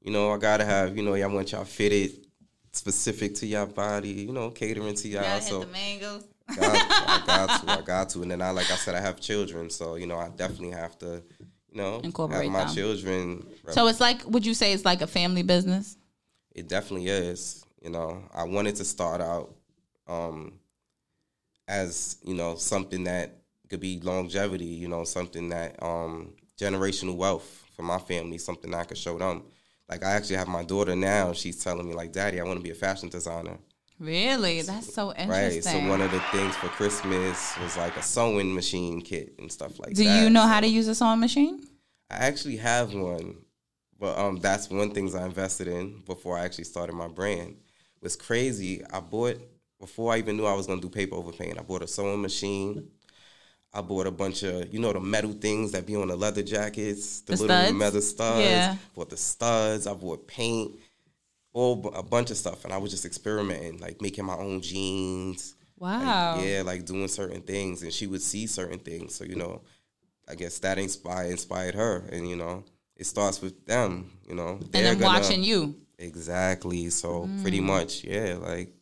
you 0.00 0.10
know, 0.10 0.32
I 0.32 0.38
gotta 0.38 0.64
have, 0.64 0.96
you 0.96 1.02
know, 1.02 1.14
I 1.14 1.26
want 1.26 1.52
y'all 1.52 1.64
fitted 1.64 2.26
specific 2.72 3.34
to 3.36 3.46
your 3.46 3.66
body. 3.66 4.10
You 4.10 4.32
know, 4.32 4.50
catering 4.50 4.94
to 4.94 5.08
y'all. 5.08 5.22
Gotta 5.22 5.42
so 5.42 5.58
hit 5.60 5.66
the 5.66 5.72
mangoes. 5.72 6.24
got, 6.56 6.58
I 6.66 7.22
got 7.26 7.60
to, 7.62 7.70
I 7.70 7.80
got 7.82 8.08
to, 8.10 8.22
and 8.22 8.30
then 8.30 8.42
I, 8.42 8.50
like 8.50 8.70
I 8.70 8.74
said, 8.76 8.94
I 8.96 9.00
have 9.00 9.20
children, 9.20 9.70
so 9.70 9.94
you 9.94 10.06
know, 10.06 10.18
I 10.18 10.28
definitely 10.30 10.70
have 10.70 10.98
to, 10.98 11.22
you 11.70 11.76
know, 11.80 12.00
Incorporate 12.02 12.44
have 12.44 12.52
my 12.52 12.64
them. 12.64 12.74
children. 12.74 13.46
So 13.68 13.86
it's 13.86 14.00
like, 14.00 14.26
would 14.26 14.44
you 14.44 14.54
say 14.54 14.72
it's 14.72 14.84
like 14.84 15.00
a 15.00 15.06
family 15.06 15.42
business? 15.44 15.96
It 16.54 16.68
definitely 16.68 17.06
is. 17.06 17.64
You 17.82 17.90
know, 17.90 18.24
I 18.34 18.42
wanted 18.44 18.76
to 18.76 18.84
start 18.84 19.20
out 19.20 19.54
um, 20.08 20.54
as 21.68 22.18
you 22.24 22.34
know 22.34 22.56
something 22.56 23.04
that 23.04 23.36
could 23.68 23.80
be 23.80 24.00
longevity. 24.00 24.64
You 24.64 24.88
know, 24.88 25.04
something 25.04 25.48
that 25.50 25.80
um, 25.82 26.34
generational 26.58 27.14
wealth 27.16 27.64
for 27.76 27.82
my 27.82 27.98
family, 27.98 28.38
something 28.38 28.74
I 28.74 28.84
could 28.84 28.98
show 28.98 29.16
them. 29.18 29.44
Like 29.90 30.04
I 30.04 30.12
actually 30.12 30.36
have 30.36 30.48
my 30.48 30.62
daughter 30.62 30.94
now. 30.94 31.32
She's 31.32 31.62
telling 31.62 31.88
me 31.88 31.94
like, 31.94 32.12
"Daddy, 32.12 32.40
I 32.40 32.44
want 32.44 32.58
to 32.58 32.62
be 32.62 32.70
a 32.70 32.74
fashion 32.74 33.08
designer." 33.08 33.58
Really? 33.98 34.62
That's 34.62 34.94
so 34.94 35.12
interesting. 35.12 35.28
Right. 35.28 35.64
So 35.64 35.88
one 35.88 36.00
of 36.00 36.10
the 36.10 36.20
things 36.32 36.56
for 36.56 36.68
Christmas 36.68 37.58
was 37.58 37.76
like 37.76 37.96
a 37.96 38.02
sewing 38.02 38.54
machine 38.54 39.02
kit 39.02 39.34
and 39.38 39.52
stuff 39.52 39.78
like 39.78 39.94
Do 39.94 40.04
that. 40.04 40.18
Do 40.18 40.24
you 40.24 40.30
know 40.30 40.46
how 40.46 40.60
to 40.60 40.66
use 40.66 40.88
a 40.88 40.94
sewing 40.94 41.20
machine? 41.20 41.66
I 42.10 42.14
actually 42.14 42.56
have 42.56 42.94
one, 42.94 43.36
but 43.98 44.16
um, 44.18 44.38
that's 44.38 44.70
one 44.70 44.92
things 44.92 45.14
I 45.14 45.26
invested 45.26 45.68
in 45.68 46.02
before 46.06 46.38
I 46.38 46.44
actually 46.44 46.64
started 46.64 46.94
my 46.94 47.08
brand. 47.08 47.56
Was 48.00 48.16
crazy? 48.16 48.82
I 48.90 49.00
bought 49.00 49.36
before 49.78 50.14
I 50.14 50.18
even 50.18 50.36
knew 50.36 50.46
I 50.46 50.54
was 50.54 50.66
gonna 50.66 50.80
do 50.80 50.88
paper 50.88 51.16
over 51.16 51.32
pain. 51.32 51.56
I 51.58 51.62
bought 51.62 51.82
a 51.82 51.88
sewing 51.88 52.22
machine. 52.22 52.88
I 53.72 53.80
bought 53.82 54.06
a 54.06 54.10
bunch 54.10 54.42
of 54.42 54.72
you 54.74 54.80
know 54.80 54.92
the 54.92 55.00
metal 55.00 55.32
things 55.32 55.72
that 55.72 55.86
be 55.86 55.94
on 55.96 56.08
the 56.08 56.16
leather 56.16 56.42
jackets, 56.42 57.20
the, 57.20 57.36
The 57.36 57.42
little 57.42 57.56
studs? 57.56 57.72
metal 57.78 58.00
studs. 58.00 58.40
Yeah. 58.44 58.76
Bought 58.94 59.10
the 59.10 59.16
studs. 59.16 59.86
I 59.86 59.94
bought 59.94 60.26
paint, 60.26 60.72
all 61.52 61.90
a 61.94 62.02
bunch 62.02 62.30
of 62.30 62.36
stuff, 62.36 62.64
and 62.64 62.72
I 62.72 62.78
was 62.78 62.90
just 62.90 63.04
experimenting, 63.04 63.78
like 63.78 64.00
making 64.02 64.24
my 64.24 64.36
own 64.36 64.60
jeans. 64.60 65.54
like, 65.78 66.02
Wow. 66.02 66.40
yeah, 66.42 66.62
like 66.62 66.84
doing 66.84 67.08
certain 67.08 67.40
things, 67.42 67.82
and 67.82 67.92
she 67.92 68.06
would 68.06 68.22
see 68.22 68.46
certain 68.46 68.80
things. 68.80 69.14
So 69.14 69.24
you 69.24 69.36
know, 69.36 69.62
I 70.28 70.34
guess 70.34 70.58
that 70.60 70.78
inspired 70.78 71.30
inspired 71.30 71.74
her, 71.76 72.04
and 72.12 72.28
you 72.28 72.36
know, 72.36 72.64
it 72.96 73.06
starts 73.06 73.40
with 73.40 73.66
them. 73.66 74.10
You 74.28 74.34
know, 74.34 74.58
and 74.60 74.72
They're 74.72 74.82
then 74.82 74.98
gonna- 74.98 75.20
watching 75.20 75.42
you. 75.44 75.76
Exactly. 75.98 76.90
So 76.90 77.26
Mm. 77.26 77.42
pretty 77.42 77.60
much, 77.60 78.04
yeah, 78.04 78.34
like 78.40 78.74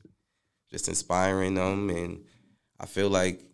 just 0.71 0.89
inspiring 0.89 1.55
them, 1.55 1.91
and 1.91 2.25
I 2.81 2.87
feel 2.87 3.11
like 3.11 3.45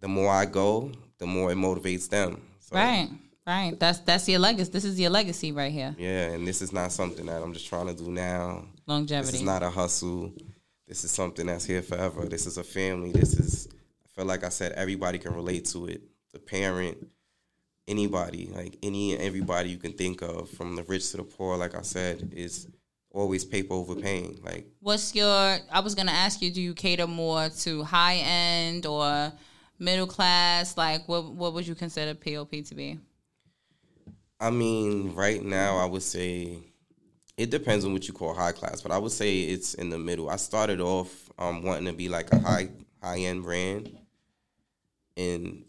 the 0.00 0.08
more 0.08 0.30
I 0.30 0.44
go, 0.44 0.92
the 1.18 1.26
more 1.26 1.50
it 1.52 1.56
motivates 1.56 2.08
them. 2.08 2.42
So, 2.60 2.76
Right. 2.76 3.08
Right. 3.46 3.80
That's 3.80 4.00
that's 4.00 4.28
your 4.28 4.40
legacy. 4.40 4.70
This 4.70 4.84
is 4.84 5.00
your 5.00 5.08
legacy 5.08 5.52
right 5.52 5.72
here. 5.72 5.96
Yeah, 5.98 6.32
and 6.32 6.46
this 6.46 6.60
is 6.60 6.70
not 6.70 6.92
something 6.92 7.24
that 7.26 7.42
I'm 7.42 7.54
just 7.54 7.66
trying 7.66 7.86
to 7.86 7.94
do 7.94 8.10
now. 8.10 8.66
This 8.74 8.82
Longevity. 8.86 9.36
is 9.38 9.42
not 9.42 9.62
a 9.62 9.70
hustle. 9.70 10.34
This 10.86 11.02
is 11.02 11.10
something 11.10 11.46
that's 11.46 11.64
here 11.64 11.80
forever. 11.80 12.26
This 12.26 12.46
is 12.46 12.58
a 12.58 12.64
family. 12.64 13.10
This 13.10 13.32
is. 13.38 13.68
I 14.04 14.08
feel 14.14 14.26
like 14.26 14.44
I 14.44 14.50
said 14.50 14.72
everybody 14.72 15.18
can 15.18 15.34
relate 15.34 15.64
to 15.66 15.86
it. 15.86 16.02
The 16.34 16.38
parent, 16.38 16.98
anybody, 17.86 18.50
like 18.54 18.76
any 18.82 19.14
and 19.14 19.22
everybody 19.22 19.70
you 19.70 19.78
can 19.78 19.94
think 19.94 20.20
of, 20.20 20.50
from 20.50 20.76
the 20.76 20.82
rich 20.82 21.10
to 21.12 21.16
the 21.16 21.22
poor. 21.22 21.56
Like 21.56 21.74
I 21.74 21.82
said, 21.82 22.34
is 22.36 22.68
always 23.12 23.46
paper 23.46 23.72
over 23.72 23.94
pain. 23.94 24.38
Like 24.42 24.66
What's 24.80 25.14
your 25.14 25.58
I 25.72 25.80
was 25.80 25.94
gonna 25.94 26.12
ask 26.12 26.42
you, 26.42 26.50
do 26.50 26.60
you 26.60 26.74
cater 26.74 27.06
more 27.06 27.48
to 27.48 27.82
high 27.82 28.16
end 28.16 28.84
or 28.84 29.32
middle 29.78 30.06
class? 30.06 30.76
Like 30.76 31.08
what 31.08 31.32
what 31.32 31.54
would 31.54 31.66
you 31.66 31.74
consider 31.74 32.14
POP 32.14 32.50
to 32.66 32.74
be? 32.74 32.98
I 34.40 34.50
mean, 34.50 35.14
right 35.14 35.42
now 35.42 35.76
I 35.78 35.84
would 35.84 36.02
say 36.02 36.58
it 37.36 37.50
depends 37.50 37.84
on 37.84 37.92
what 37.92 38.06
you 38.08 38.14
call 38.14 38.34
high 38.34 38.52
class, 38.52 38.80
but 38.82 38.92
I 38.92 38.98
would 38.98 39.12
say 39.12 39.40
it's 39.42 39.74
in 39.74 39.90
the 39.90 39.98
middle. 39.98 40.28
I 40.30 40.36
started 40.36 40.80
off 40.80 41.28
um, 41.38 41.62
wanting 41.62 41.86
to 41.86 41.92
be 41.92 42.08
like 42.08 42.32
a 42.32 42.38
high 42.38 42.68
high 43.02 43.18
end 43.20 43.42
brand, 43.44 43.96
and 45.16 45.64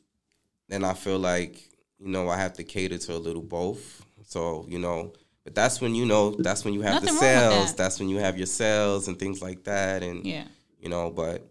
then 0.68 0.84
I 0.84 0.94
feel 0.94 1.20
like 1.20 1.58
you 2.00 2.08
know 2.10 2.30
I 2.30 2.38
have 2.38 2.54
to 2.54 2.64
cater 2.64 2.98
to 2.98 3.16
a 3.16 3.18
little 3.18 3.42
both. 3.42 4.06
So 4.26 4.66
you 4.68 4.78
know, 4.80 5.14
but 5.44 5.56
that's 5.56 5.82
when 5.82 5.96
you 5.96 6.06
know 6.06 6.32
that's 6.32 6.64
when 6.64 6.74
you 6.74 6.82
have 6.82 7.02
Nothing 7.04 7.16
the 7.16 7.20
sales. 7.20 7.68
that. 7.72 7.78
That's 7.78 8.00
when 8.00 8.10
you 8.10 8.18
have 8.18 8.38
your 8.38 8.46
sales 8.48 9.08
and 9.08 9.18
things 9.18 9.42
like 9.42 9.64
that, 9.64 10.04
and 10.04 10.26
Yeah. 10.26 10.46
you 10.80 10.90
know, 10.90 11.10
but. 11.10 11.49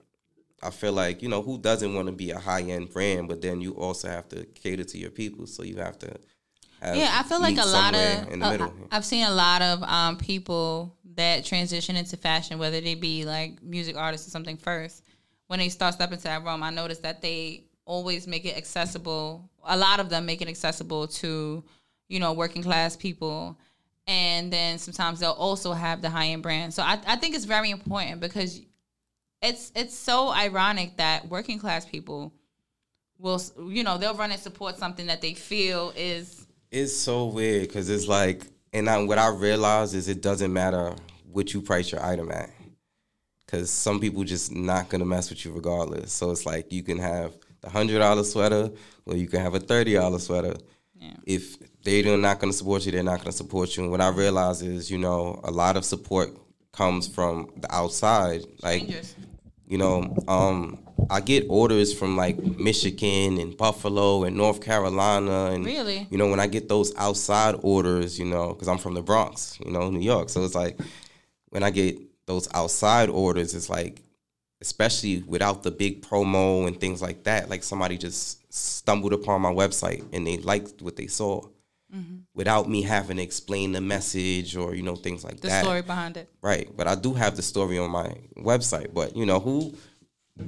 I 0.63 0.71
feel 0.71 0.93
like 0.93 1.23
you 1.23 1.29
know 1.29 1.43
who 1.43 1.59
doesn't 1.59 1.95
want 1.95 2.07
to 2.07 2.13
be 2.13 2.31
a 2.31 2.39
high 2.39 2.63
end 2.63 2.93
brand, 2.93 3.29
but 3.29 3.41
then 3.43 3.61
you 3.61 3.73
also 3.73 4.09
have 4.09 4.29
to 4.31 4.45
cater 4.45 4.85
to 4.85 4.99
your 4.99 5.11
people, 5.11 5.47
so 5.47 5.63
you 5.63 5.77
have 5.77 5.99
to. 6.01 6.15
Have, 6.81 6.97
Yeah, 6.97 7.11
I 7.13 7.23
feel 7.25 7.41
like 7.41 7.59
a 7.59 7.67
lot 7.67 7.95
of 7.95 8.33
in 8.33 8.41
the 8.41 8.47
uh, 8.47 8.51
middle. 8.51 8.75
I've 8.91 9.05
seen 9.05 9.27
a 9.27 9.35
lot 9.35 9.63
of 9.63 9.83
um, 9.83 10.17
people 10.17 10.97
that 11.17 11.45
transition 11.45 11.97
into 11.97 12.17
fashion, 12.17 12.59
whether 12.59 12.81
they 12.81 12.95
be 12.95 13.25
like 13.25 13.63
music 13.63 13.97
artists 13.97 14.27
or 14.27 14.31
something 14.31 14.57
first. 14.57 15.05
When 15.49 15.59
they 15.59 15.69
start 15.69 15.95
stepping 15.95 16.15
into 16.15 16.25
that 16.25 16.45
realm, 16.45 16.63
I 16.63 16.71
noticed 16.71 17.03
that 17.03 17.23
they 17.23 17.65
always 17.85 18.27
make 18.27 18.45
it 18.45 18.57
accessible. 18.57 19.49
A 19.65 19.77
lot 19.77 19.99
of 19.99 20.11
them 20.11 20.27
make 20.27 20.43
it 20.43 20.49
accessible 20.49 21.09
to, 21.09 21.65
you 22.09 22.21
know, 22.21 22.33
working 22.33 22.63
class 22.63 22.97
people. 22.97 23.59
And 24.07 24.53
then 24.53 24.79
sometimes 24.79 25.21
they'll 25.21 25.33
also 25.33 25.73
have 25.73 26.01
the 26.03 26.11
high 26.11 26.27
end 26.27 26.43
brand. 26.43 26.73
So 26.73 26.83
I, 26.83 26.99
I 27.07 27.17
think 27.17 27.35
it's 27.35 27.45
very 27.45 27.71
important 27.71 28.21
because 28.21 28.61
it's 29.43 29.73
it's 29.75 29.95
so 29.97 30.31
ironic 30.31 30.97
that 30.97 31.29
working 31.29 31.59
class 31.59 31.87
people 31.87 32.33
will 33.19 33.41
you 33.69 33.83
know 33.83 33.99
they'll 33.99 34.15
run 34.15 34.31
and 34.31 34.41
support 34.41 34.79
something 34.79 35.07
that 35.07 35.21
they 35.21 35.35
feel 35.35 35.93
is 35.97 36.47
It's 36.71 36.97
so 36.97 37.27
weird 37.27 37.63
because 37.69 37.89
it's 37.89 38.07
like, 38.07 38.47
and 38.73 38.89
I, 38.89 39.03
what 39.03 39.19
I 39.19 39.29
realize 39.29 39.95
is 39.95 40.09
it 40.09 40.21
doesn't 40.23 40.53
matter 40.53 40.95
what 41.33 41.55
you 41.55 41.63
price 41.63 41.91
your 41.91 42.05
item 42.05 42.31
at, 42.31 42.51
because 43.47 43.71
some 43.71 44.01
people 44.01 44.25
just 44.25 44.55
not 44.55 44.89
gonna 44.89 45.05
mess 45.07 45.31
with 45.31 45.45
you 45.45 45.53
regardless. 45.53 46.13
So 46.13 46.31
it's 46.31 46.45
like 46.45 46.73
you 46.73 46.83
can 46.83 46.99
have 46.99 47.33
the 47.61 47.71
hundred 47.71 47.99
dollar 48.01 48.25
sweater, 48.25 48.71
or 49.07 49.17
you 49.17 49.29
can 49.29 49.41
have 49.41 49.55
a 49.55 49.61
thirty 49.61 49.95
dollar 49.95 50.19
sweater. 50.19 50.55
Yeah. 50.95 51.15
If 51.25 51.57
they're 51.83 52.17
not 52.19 52.39
gonna 52.41 52.53
support 52.53 52.85
you, 52.85 52.93
they're 52.93 53.03
not 53.03 53.21
gonna 53.21 53.33
support 53.33 53.77
you. 53.77 53.85
And 53.85 53.91
what 53.91 54.01
I 54.01 54.11
realize 54.11 54.63
is, 54.63 54.91
you 54.91 54.99
know, 54.99 55.41
a 55.45 55.51
lot 55.51 55.77
of 55.77 55.85
support 55.85 56.31
comes 56.73 57.09
from 57.09 57.51
the 57.57 57.75
outside, 57.75 58.43
like. 58.63 58.83
You 59.69 59.79
know, 59.79 60.17
um, 60.27 60.79
I 61.11 61.21
get 61.21 61.47
orders 61.49 61.93
from 61.93 62.17
like 62.17 62.39
Michigan 62.39 63.39
and 63.39 63.57
Buffalo 63.57 64.25
and 64.25 64.37
North 64.37 64.61
Carolina, 64.61 65.47
and 65.47 65.65
Really? 65.65 66.07
you 66.11 66.19
know, 66.19 66.29
when 66.29 66.41
I 66.41 66.47
get 66.47 66.69
those 66.69 66.95
outside 66.97 67.55
orders, 67.63 68.19
you 68.19 68.25
know, 68.25 68.53
because 68.53 68.69
I'm 68.69 68.79
from 68.79 68.95
the 68.95 69.03
Bronx, 69.03 69.59
you 69.65 69.71
know, 69.71 69.91
New 69.91 70.01
York, 70.01 70.31
so 70.31 70.45
it's 70.45 70.55
like 70.55 70.79
when 71.51 71.63
I 71.63 71.71
get 71.71 71.99
those 72.27 72.49
outside 72.55 73.09
orders, 73.09 73.55
it's 73.55 73.71
like, 73.71 74.03
especially 74.61 75.23
without 75.27 75.63
the 75.63 75.71
big 75.71 76.03
promo 76.03 76.67
and 76.67 76.81
things 76.81 77.01
like 77.01 77.25
that, 77.25 77.49
like 77.49 77.63
somebody 77.63 77.97
just 77.97 78.53
stumbled 78.53 79.13
upon 79.13 79.41
my 79.41 79.53
website 79.53 80.05
and 80.13 80.27
they 80.27 80.39
liked 80.39 80.83
what 80.83 80.97
they 80.97 81.07
saw. 81.07 81.43
Mm-hmm. 81.95 82.17
Without 82.35 82.69
me 82.69 82.83
having 82.83 83.17
to 83.17 83.23
explain 83.23 83.73
the 83.73 83.81
message 83.81 84.57
or 84.57 84.75
you 84.75 84.83
know 84.83 84.95
things 84.95 85.25
like 85.25 85.41
The 85.41 85.49
that, 85.49 85.61
The 85.61 85.65
story 85.65 85.83
behind 85.83 86.17
it. 86.19 86.31
Right, 86.43 86.69
but 86.77 86.87
I 86.87 86.95
do 86.95 87.15
have 87.15 87.35
the 87.37 87.43
story 87.43 87.79
on 87.79 87.91
my 87.91 88.13
website. 88.37 88.93
But 88.93 89.17
you 89.17 89.25
know 89.25 89.41
who 89.41 89.75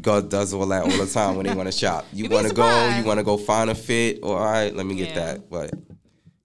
God 0.00 0.30
does 0.30 0.52
all 0.54 0.66
that 0.66 0.82
all 0.82 0.90
the 0.90 1.06
time 1.06 1.36
when 1.36 1.46
they 1.46 1.54
want 1.54 1.66
to 1.72 1.76
shop. 1.76 2.04
You 2.12 2.28
want 2.28 2.46
to 2.46 2.54
go, 2.54 2.88
you 2.96 3.04
want 3.04 3.18
to 3.18 3.24
go 3.24 3.36
find 3.36 3.70
a 3.70 3.74
fit. 3.74 4.20
Or 4.22 4.36
all 4.38 4.44
right, 4.44 4.74
let 4.74 4.84
me 4.86 4.94
get 4.96 5.08
Yeah. 5.10 5.14
that. 5.34 5.50
But 5.50 5.72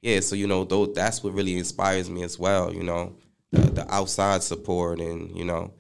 yeah, 0.01 0.19
so 0.21 0.35
you 0.35 0.47
know, 0.47 0.63
though 0.63 0.85
that's 0.85 1.23
what 1.23 1.33
really 1.33 1.57
inspires 1.57 2.09
me 2.09 2.23
as 2.23 2.39
well. 2.39 2.73
You 2.73 2.83
know, 2.83 3.15
the, 3.51 3.61
the 3.61 3.93
outside 3.93 4.43
support 4.43 4.99
and 5.01 5.35
you 5.37 5.43
know 5.45 5.73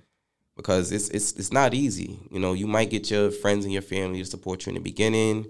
because 0.57 0.91
it's 0.91 1.09
it's 1.09 1.31
it's 1.33 1.53
not 1.53 1.73
easy. 1.73 2.19
You 2.31 2.39
know, 2.39 2.53
you 2.53 2.67
might 2.67 2.89
get 2.89 3.09
your 3.09 3.31
friends 3.31 3.63
and 3.65 3.73
your 3.73 3.81
family 3.81 4.19
to 4.19 4.25
support 4.25 4.65
you 4.65 4.71
in 4.71 4.75
the 4.75 4.81
beginning. 4.81 5.45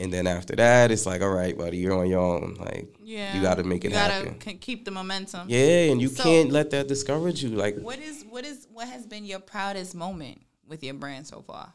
And 0.00 0.12
then 0.12 0.28
after 0.28 0.54
that, 0.56 0.92
it's 0.92 1.06
like, 1.06 1.22
all 1.22 1.30
right, 1.30 1.58
buddy, 1.58 1.78
you're 1.78 1.98
on 1.98 2.08
your 2.08 2.20
own. 2.20 2.54
Like, 2.60 2.94
Yeah, 3.02 3.34
you 3.34 3.42
got 3.42 3.56
to 3.56 3.64
make 3.64 3.84
it 3.84 3.88
you 3.88 3.94
gotta 3.94 4.14
happen. 4.14 4.40
c- 4.40 4.54
keep 4.54 4.84
the 4.84 4.92
momentum. 4.92 5.48
Yeah, 5.50 5.90
and 5.90 6.00
you 6.00 6.08
So- 6.08 6.22
can't 6.22 6.50
let 6.52 6.70
that 6.70 6.86
discourage 6.86 7.42
you. 7.42 7.50
Like, 7.50 7.78
What 7.78 7.98
is 7.98 8.24
what 8.30 8.44
is 8.44 8.68
what 8.72 8.86
has 8.88 9.06
been 9.06 9.24
your 9.24 9.40
proudest 9.40 9.94
moment 9.96 10.40
with 10.68 10.84
your 10.84 10.94
brand 10.94 11.26
so 11.26 11.42
far? 11.42 11.72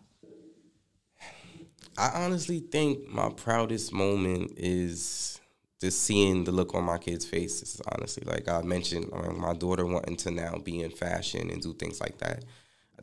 I 1.98 2.24
honestly 2.24 2.60
think 2.60 3.08
my 3.10 3.30
proudest 3.30 3.94
moment 3.94 4.54
is 4.58 5.40
just 5.80 6.02
seeing 6.02 6.44
the 6.46 6.52
look 6.52 6.74
on 6.74 6.86
my 6.86 6.98
kids' 6.98 7.26
faces. 7.26 7.82
Honestly, 7.92 8.24
like 8.26 8.48
I 8.48 8.62
mentioned, 8.62 9.12
my 9.38 9.54
daughter 9.54 9.86
wanting 9.86 10.16
to 10.18 10.32
now 10.32 10.58
be 10.64 10.82
in 10.82 10.92
fashion 10.92 11.50
and 11.52 11.62
do 11.62 11.74
things 11.74 12.00
like 12.00 12.18
that. 12.20 12.46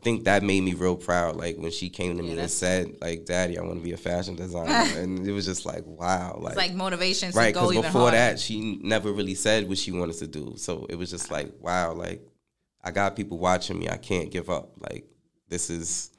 I 0.01 0.03
think 0.03 0.25
that 0.25 0.43
made 0.43 0.63
me 0.63 0.73
real 0.73 0.97
proud. 0.97 1.37
Like 1.37 1.59
when 1.59 1.71
she 1.71 1.91
came 1.91 2.17
to 2.17 2.23
me 2.23 2.39
and 2.39 2.51
said, 2.51 2.97
"Like, 3.03 3.27
Daddy, 3.27 3.59
I 3.59 3.63
want 3.63 3.81
to 3.81 3.85
be 3.85 3.93
a 3.93 3.99
fashion 3.99 4.35
designer," 4.35 4.73
and 4.99 5.27
it 5.27 5.33
was 5.33 5.45
just 5.45 5.67
like, 5.67 5.83
"Wow!" 5.85 6.39
Like, 6.41 6.53
It's 6.53 6.57
like 6.57 6.75
motivation 6.75 7.33
to 7.33 7.37
right? 7.37 7.53
go 7.53 7.69
Because 7.69 7.85
before 7.85 8.01
harder. 8.03 8.17
that, 8.17 8.41
she 8.41 8.81
never 8.83 9.13
really 9.13 9.35
said 9.35 9.69
what 9.69 9.77
she 9.77 9.93
wanted 9.93 10.17
to 10.17 10.27
do. 10.27 10.55
So 10.57 10.87
it 10.89 10.95
was 10.95 11.11
just 11.11 11.31
like, 11.31 11.53
"Wow!" 11.61 11.93
Like 11.93 12.23
I 12.83 12.93
got 12.93 13.15
people 13.15 13.37
watching 13.37 13.79
me. 13.79 13.91
I 13.91 13.99
can't 13.99 14.31
give 14.31 14.49
up. 14.49 14.73
Like 14.79 15.05
this 15.49 15.69
is. 15.69 16.11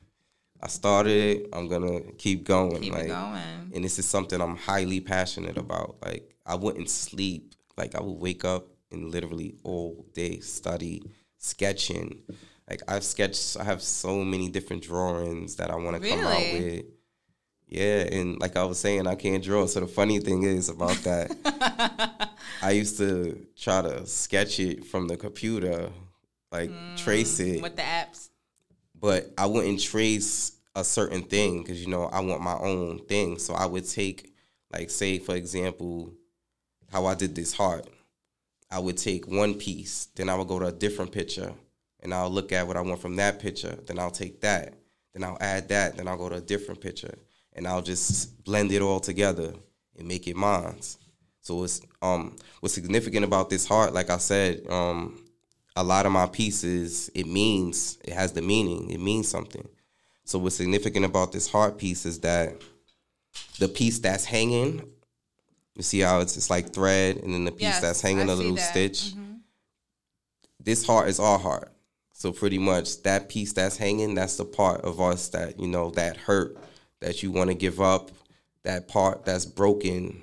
I 0.61 0.67
started 0.67 1.11
it. 1.39 1.49
I'm 1.51 1.67
gonna 1.67 2.01
keep 2.19 2.43
going. 2.43 2.81
Keep 2.81 2.93
like, 2.93 3.05
it 3.05 3.07
going. 3.07 3.71
and 3.73 3.83
this 3.83 3.97
is 3.97 4.05
something 4.05 4.39
I'm 4.39 4.57
highly 4.57 5.01
passionate 5.01 5.57
about. 5.57 5.95
Like 6.05 6.35
I 6.45 6.53
wouldn't 6.53 6.91
sleep. 6.91 7.55
Like 7.77 7.95
I 7.95 8.01
would 8.01 8.19
wake 8.19 8.45
up 8.45 8.67
and 8.91 9.09
literally 9.09 9.55
all 9.63 10.05
day 10.13 10.39
study, 10.39 11.01
sketching. 11.39 12.21
Like 12.71 12.83
I've 12.87 13.03
sketched. 13.03 13.57
I 13.59 13.65
have 13.65 13.81
so 13.81 14.23
many 14.23 14.47
different 14.47 14.81
drawings 14.81 15.57
that 15.57 15.69
I 15.69 15.75
want 15.75 16.01
to 16.01 16.09
come 16.09 16.19
out 16.19 16.39
with. 16.53 16.85
Yeah, 17.67 18.03
and 18.03 18.39
like 18.39 18.55
I 18.55 18.63
was 18.63 18.79
saying, 18.79 19.07
I 19.07 19.15
can't 19.15 19.43
draw. 19.43 19.65
So 19.65 19.81
the 19.81 19.87
funny 19.87 20.19
thing 20.19 20.43
is 20.43 20.69
about 20.69 20.95
that, 21.03 22.29
I 22.61 22.71
used 22.71 22.97
to 22.99 23.45
try 23.57 23.81
to 23.81 24.05
sketch 24.05 24.61
it 24.61 24.85
from 24.85 25.09
the 25.09 25.17
computer, 25.17 25.89
like 26.49 26.69
mm, 26.69 26.95
trace 26.95 27.41
it. 27.41 27.61
With 27.61 27.75
the 27.75 27.81
apps. 27.81 28.29
but 28.97 29.33
I 29.37 29.47
wouldn't 29.47 29.81
trace 29.81 30.53
a 30.73 30.85
certain 30.85 31.23
thing 31.23 31.63
because 31.63 31.81
you 31.83 31.89
know 31.89 32.05
I 32.05 32.21
want 32.21 32.41
my 32.41 32.57
own 32.57 32.99
thing. 32.99 33.37
So 33.37 33.53
I 33.53 33.65
would 33.65 33.85
take, 33.89 34.33
like, 34.71 34.89
say 34.89 35.19
for 35.19 35.35
example, 35.35 36.13
how 36.89 37.05
I 37.05 37.15
did 37.15 37.35
this 37.35 37.51
heart. 37.51 37.85
I 38.69 38.79
would 38.79 38.95
take 38.95 39.27
one 39.27 39.55
piece, 39.55 40.05
then 40.15 40.29
I 40.29 40.35
would 40.35 40.47
go 40.47 40.57
to 40.57 40.67
a 40.67 40.71
different 40.71 41.11
picture, 41.11 41.53
and 42.01 42.13
I'll 42.13 42.29
look 42.29 42.51
at 42.51 42.67
what 42.67 42.77
I 42.77 42.81
want 42.81 43.01
from 43.01 43.15
that 43.17 43.39
picture. 43.39 43.77
Then 43.85 43.99
I'll 43.99 44.11
take 44.11 44.41
that, 44.41 44.73
then 45.13 45.23
I'll 45.23 45.37
add 45.39 45.69
that, 45.69 45.97
then 45.97 46.07
I'll 46.07 46.17
go 46.17 46.29
to 46.29 46.35
a 46.35 46.41
different 46.41 46.81
picture, 46.81 47.15
and 47.53 47.67
I'll 47.67 47.81
just 47.81 48.43
blend 48.43 48.71
it 48.71 48.81
all 48.81 48.99
together 48.99 49.53
and 49.97 50.07
make 50.07 50.27
it 50.27 50.35
mine. 50.35 50.79
So 51.41 51.63
it's 51.63 51.81
um 52.01 52.35
what's 52.59 52.75
significant 52.75 53.25
about 53.25 53.49
this 53.49 53.67
heart, 53.67 53.93
like 53.93 54.09
I 54.09 54.17
said, 54.17 54.61
um, 54.69 55.23
a 55.75 55.83
lot 55.83 56.05
of 56.05 56.11
my 56.11 56.27
pieces, 56.27 57.09
it 57.15 57.27
means 57.27 57.97
it 58.03 58.13
has 58.13 58.33
the 58.33 58.41
meaning. 58.41 58.89
It 58.91 58.99
means 58.99 59.27
something. 59.27 59.67
So 60.25 60.37
what's 60.39 60.55
significant 60.55 61.05
about 61.05 61.31
this 61.31 61.49
heart 61.49 61.77
piece 61.77 62.05
is 62.05 62.19
that 62.19 62.61
the 63.59 63.67
piece 63.67 63.99
that's 63.99 64.25
hanging, 64.25 64.83
you 65.75 65.83
see 65.83 65.99
how 66.01 66.19
it's 66.19 66.35
it's 66.37 66.49
like 66.49 66.73
thread, 66.73 67.17
and 67.17 67.33
then 67.33 67.45
the 67.45 67.51
piece 67.51 67.61
Yes, 67.61 67.81
that's 67.81 68.01
hanging 68.01 68.29
I 68.29 68.33
a 68.33 68.35
little 68.35 68.55
that. 68.55 68.71
stitch. 68.71 69.13
This 70.59 70.85
heart 70.85 71.09
is 71.09 71.19
our 71.19 71.39
heart. 71.39 71.71
So 72.21 72.31
pretty 72.31 72.59
much 72.59 73.01
that 73.01 73.29
piece 73.29 73.51
that's 73.51 73.77
hanging, 73.77 74.13
that's 74.13 74.35
the 74.35 74.45
part 74.45 74.81
of 74.81 75.01
us 75.01 75.29
that 75.29 75.59
you 75.59 75.67
know 75.67 75.89
that 75.91 76.17
hurt, 76.17 76.55
that 76.99 77.23
you 77.23 77.31
want 77.31 77.49
to 77.49 77.55
give 77.55 77.81
up, 77.81 78.11
that 78.61 78.87
part 78.87 79.25
that's 79.25 79.47
broken, 79.47 80.21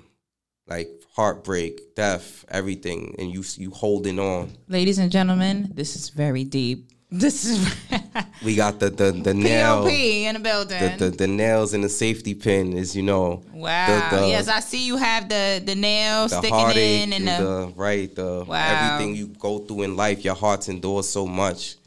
like 0.65 0.87
heartbreak, 1.13 1.95
death, 1.95 2.45
everything, 2.47 3.17
and 3.19 3.33
you 3.33 3.43
you 3.57 3.71
holding 3.71 4.17
on. 4.17 4.53
Ladies 4.69 4.97
and 4.97 5.11
gentlemen, 5.11 5.71
this 5.73 5.97
is 5.97 6.07
very 6.07 6.45
deep. 6.45 6.89
This 7.11 7.43
is 7.43 7.75
We 8.45 8.55
got 8.55 8.79
the 8.79 8.91
the 8.91 9.11
the 9.11 9.33
nail. 9.33 9.85
In 9.85 10.35
the 10.35 10.39
building. 10.39 10.97
the, 10.99 11.09
the, 11.09 11.17
the 11.17 11.27
nails 11.27 11.73
and 11.73 11.83
the 11.83 11.89
safety 11.89 12.33
pin 12.35 12.71
is 12.77 12.95
you 12.95 13.01
know 13.01 13.43
wow. 13.51 14.09
the, 14.11 14.15
the, 14.15 14.27
yes, 14.27 14.47
I 14.47 14.59
see 14.61 14.85
you 14.85 14.95
have 14.95 15.27
the 15.27 15.61
the 15.65 15.75
nail 15.75 16.27
the 16.27 16.37
sticking 16.37 16.77
in 16.77 17.13
and 17.13 17.27
and 17.27 17.45
the, 17.45 17.73
right 17.75 18.15
the 18.15 18.45
Wow. 18.47 18.55
everything 18.73 19.15
you 19.15 19.27
go 19.27 19.57
through 19.57 19.81
in 19.81 19.97
life 19.97 20.23
your 20.23 20.35
heart's 20.35 20.69
endures 20.69 21.09
so 21.09 21.25
much 21.25 21.78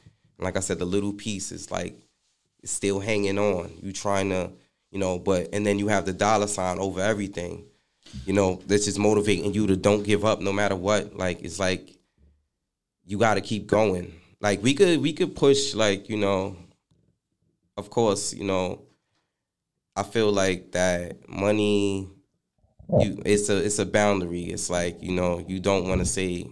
like 0.44 0.56
I 0.56 0.60
said 0.60 0.78
the 0.78 0.84
little 0.84 1.12
piece 1.12 1.52
is 1.52 1.70
like 1.70 1.96
still 2.64 3.00
hanging 3.00 3.38
on. 3.38 3.72
You 3.82 3.92
trying 3.92 4.30
to 4.30 4.50
you 4.90 4.98
know 4.98 5.18
but 5.18 5.48
and 5.52 5.66
then 5.66 5.78
you 5.78 5.88
have 5.88 6.06
the 6.06 6.12
dollar 6.12 6.46
sign 6.46 6.78
over 6.78 7.00
everything. 7.00 7.64
You 8.26 8.34
know 8.34 8.60
that's 8.66 8.84
just 8.84 8.98
motivating 8.98 9.54
you 9.54 9.66
to 9.66 9.76
don't 9.76 10.02
give 10.02 10.24
up 10.24 10.40
no 10.40 10.52
matter 10.52 10.76
what. 10.76 11.16
Like 11.16 11.42
it's 11.42 11.58
like 11.58 11.96
you 13.04 13.18
got 13.18 13.34
to 13.34 13.40
keep 13.40 13.66
going. 13.66 14.12
Like 14.40 14.62
we 14.62 14.74
could 14.74 15.00
we 15.00 15.12
could 15.12 15.34
push 15.34 15.74
like 15.74 16.08
you 16.08 16.16
know 16.16 16.56
of 17.78 17.88
course 17.88 18.34
you 18.34 18.44
know 18.44 18.82
i 19.96 20.02
feel 20.02 20.30
like 20.30 20.72
that 20.72 21.26
money 21.26 22.06
you 23.00 23.22
it's 23.24 23.48
a 23.48 23.56
it's 23.64 23.78
a 23.78 23.86
boundary. 23.86 24.44
It's 24.44 24.68
like 24.70 25.02
you 25.02 25.12
know 25.12 25.44
you 25.46 25.60
don't 25.60 25.88
want 25.88 26.00
to 26.00 26.06
say 26.06 26.46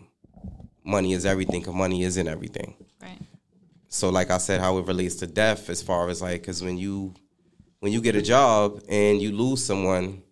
money 0.85 1.13
is 1.13 1.27
everything 1.27 1.61
because 1.61 1.75
money 1.75 2.03
isn't 2.03 2.29
everything. 2.29 2.75
So 3.91 4.09
like 4.09 4.31
i 4.31 4.39
said 4.39 4.61
how 4.61 4.79
it 4.79 4.87
relates 4.87 5.17
to 5.17 5.27
death 5.27 5.69
as 5.69 5.83
far 5.83 6.09
as 6.09 6.23
like 6.23 6.41
because 6.41 6.63
when 6.63 6.79
you 6.79 7.13
when 7.81 7.93
you 7.93 8.01
get 8.01 8.17
a 8.17 8.23
job 8.23 8.81
and 8.89 9.21
you 9.21 9.31
lose 9.33 9.63
someone 9.63 10.23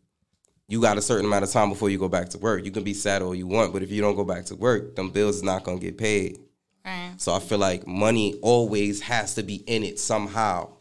you 0.68 0.80
got 0.80 0.96
a 0.98 1.02
certain 1.02 1.26
amount 1.26 1.44
of 1.44 1.50
time 1.50 1.68
before 1.68 1.90
you 1.90 1.98
go 1.98 2.08
back 2.08 2.28
to 2.30 2.38
work 2.38 2.64
you 2.64 2.70
can 2.70 2.82
be 2.84 2.94
sad 2.94 3.20
all 3.20 3.34
you 3.34 3.46
want 3.46 3.72
but 3.72 3.82
if 3.82 3.90
you 3.90 4.00
don't 4.00 4.16
go 4.16 4.24
back 4.24 4.44
to 4.46 4.54
work 4.56 4.96
them 4.96 5.10
bills 5.10 5.36
is 5.36 5.42
not 5.42 5.64
to 5.64 5.78
get 5.78 5.98
paid 5.98 6.38
Right. 6.84 7.12
so 7.18 7.34
I 7.34 7.38
feel 7.40 7.58
like 7.58 7.86
money 7.86 8.38
always 8.40 9.02
has 9.02 9.34
to 9.34 9.42
be 9.42 9.56
in 9.56 9.82
it 9.84 9.98
somehow. 9.98 10.72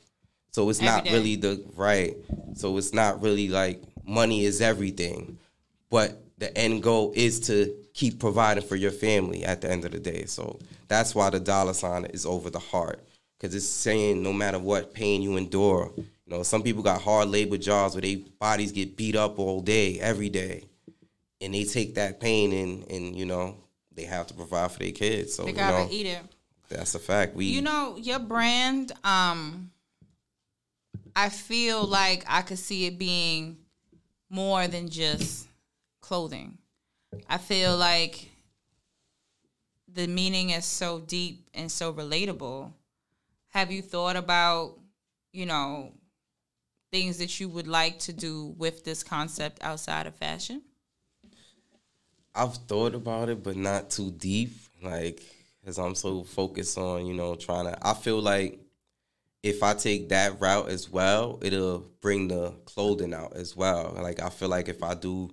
So 0.51 0.69
it's 0.69 0.81
not 0.81 1.03
day. 1.03 1.11
really 1.11 1.35
the 1.35 1.65
right. 1.75 2.15
So 2.53 2.77
it's 2.77 2.93
not 2.93 3.21
really 3.21 3.49
like 3.49 3.83
money 4.05 4.45
is 4.45 4.61
everything, 4.61 5.37
but 5.89 6.23
the 6.37 6.55
end 6.57 6.83
goal 6.83 7.11
is 7.15 7.39
to 7.41 7.73
keep 7.93 8.19
providing 8.19 8.63
for 8.63 8.75
your 8.75 8.91
family 8.91 9.43
at 9.43 9.61
the 9.61 9.71
end 9.71 9.85
of 9.85 9.91
the 9.91 9.99
day. 9.99 10.25
So 10.25 10.59
that's 10.87 11.15
why 11.15 11.29
the 11.29 11.39
dollar 11.39 11.73
sign 11.73 12.05
is 12.05 12.25
over 12.25 12.49
the 12.49 12.59
heart 12.59 13.03
because 13.37 13.55
it's 13.55 13.65
saying 13.65 14.21
no 14.21 14.33
matter 14.33 14.59
what 14.59 14.93
pain 14.93 15.21
you 15.21 15.37
endure. 15.37 15.91
You 15.97 16.05
know, 16.27 16.43
some 16.43 16.61
people 16.61 16.83
got 16.83 17.01
hard 17.01 17.29
labor 17.29 17.57
jobs 17.57 17.95
where 17.95 18.01
their 18.01 18.17
bodies 18.39 18.71
get 18.71 18.97
beat 18.97 19.15
up 19.15 19.39
all 19.39 19.61
day, 19.61 19.99
every 19.99 20.29
day, 20.29 20.65
and 21.41 21.53
they 21.53 21.63
take 21.63 21.95
that 21.95 22.19
pain 22.19 22.51
and 22.53 22.91
and 22.91 23.15
you 23.15 23.25
know 23.25 23.55
they 23.93 24.03
have 24.03 24.27
to 24.27 24.33
provide 24.33 24.71
for 24.71 24.79
their 24.79 24.91
kids. 24.91 25.33
So 25.33 25.43
They 25.43 25.51
you 25.51 25.55
gotta 25.55 25.85
know, 25.85 25.89
eat 25.89 26.05
it. 26.05 26.19
that's 26.69 26.93
a 26.95 26.99
fact. 26.99 27.33
We 27.35 27.45
You 27.45 27.61
know, 27.61 27.95
your 27.97 28.19
brand, 28.19 28.91
um, 29.03 29.71
I 31.15 31.29
feel 31.29 31.83
like 31.83 32.23
I 32.27 32.43
could 32.43 32.59
see 32.59 32.85
it 32.85 32.99
being 32.99 33.57
more 34.29 34.67
than 34.67 34.89
just 34.89 35.46
clothing. 36.07 36.57
I 37.29 37.37
feel 37.37 37.75
like 37.75 38.31
the 39.93 40.07
meaning 40.07 40.51
is 40.51 40.63
so 40.63 40.99
deep 40.99 41.49
and 41.53 41.69
so 41.69 41.91
relatable. 41.91 42.71
Have 43.49 43.71
you 43.73 43.81
thought 43.81 44.15
about, 44.15 44.79
you 45.33 45.45
know, 45.45 45.91
things 46.93 47.17
that 47.17 47.39
you 47.41 47.49
would 47.49 47.67
like 47.67 47.99
to 47.99 48.13
do 48.13 48.55
with 48.57 48.85
this 48.85 49.03
concept 49.03 49.61
outside 49.61 50.07
of 50.07 50.15
fashion? 50.15 50.61
I've 52.33 52.55
thought 52.55 52.95
about 52.95 53.27
it, 53.27 53.43
but 53.43 53.57
not 53.57 53.89
too 53.89 54.11
deep. 54.11 54.51
Like, 54.81 55.21
because 55.59 55.77
I'm 55.77 55.95
so 55.95 56.23
focused 56.23 56.77
on, 56.77 57.05
you 57.05 57.15
know, 57.15 57.35
trying 57.35 57.65
to. 57.65 57.77
I 57.85 57.93
feel 57.93 58.21
like 58.21 58.59
if 59.43 59.61
I 59.61 59.73
take 59.73 60.09
that 60.09 60.39
route 60.39 60.69
as 60.69 60.89
well, 60.89 61.39
it'll 61.41 61.79
bring 61.99 62.29
the 62.29 62.51
clothing 62.63 63.13
out 63.13 63.35
as 63.35 63.57
well. 63.57 63.93
Like, 64.01 64.21
I 64.21 64.29
feel 64.29 64.47
like 64.47 64.69
if 64.69 64.83
I 64.83 64.93
do 64.93 65.31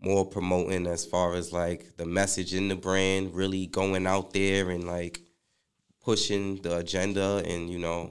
more 0.00 0.26
promoting 0.26 0.86
as 0.86 1.04
far 1.04 1.34
as 1.34 1.52
like 1.52 1.96
the 1.96 2.06
message 2.06 2.54
in 2.54 2.68
the 2.68 2.76
brand, 2.76 3.34
really 3.34 3.66
going 3.66 4.06
out 4.06 4.32
there 4.32 4.70
and 4.70 4.84
like 4.84 5.20
pushing 6.00 6.56
the 6.62 6.78
agenda 6.78 7.42
and, 7.46 7.70
you 7.70 7.78
know, 7.78 8.10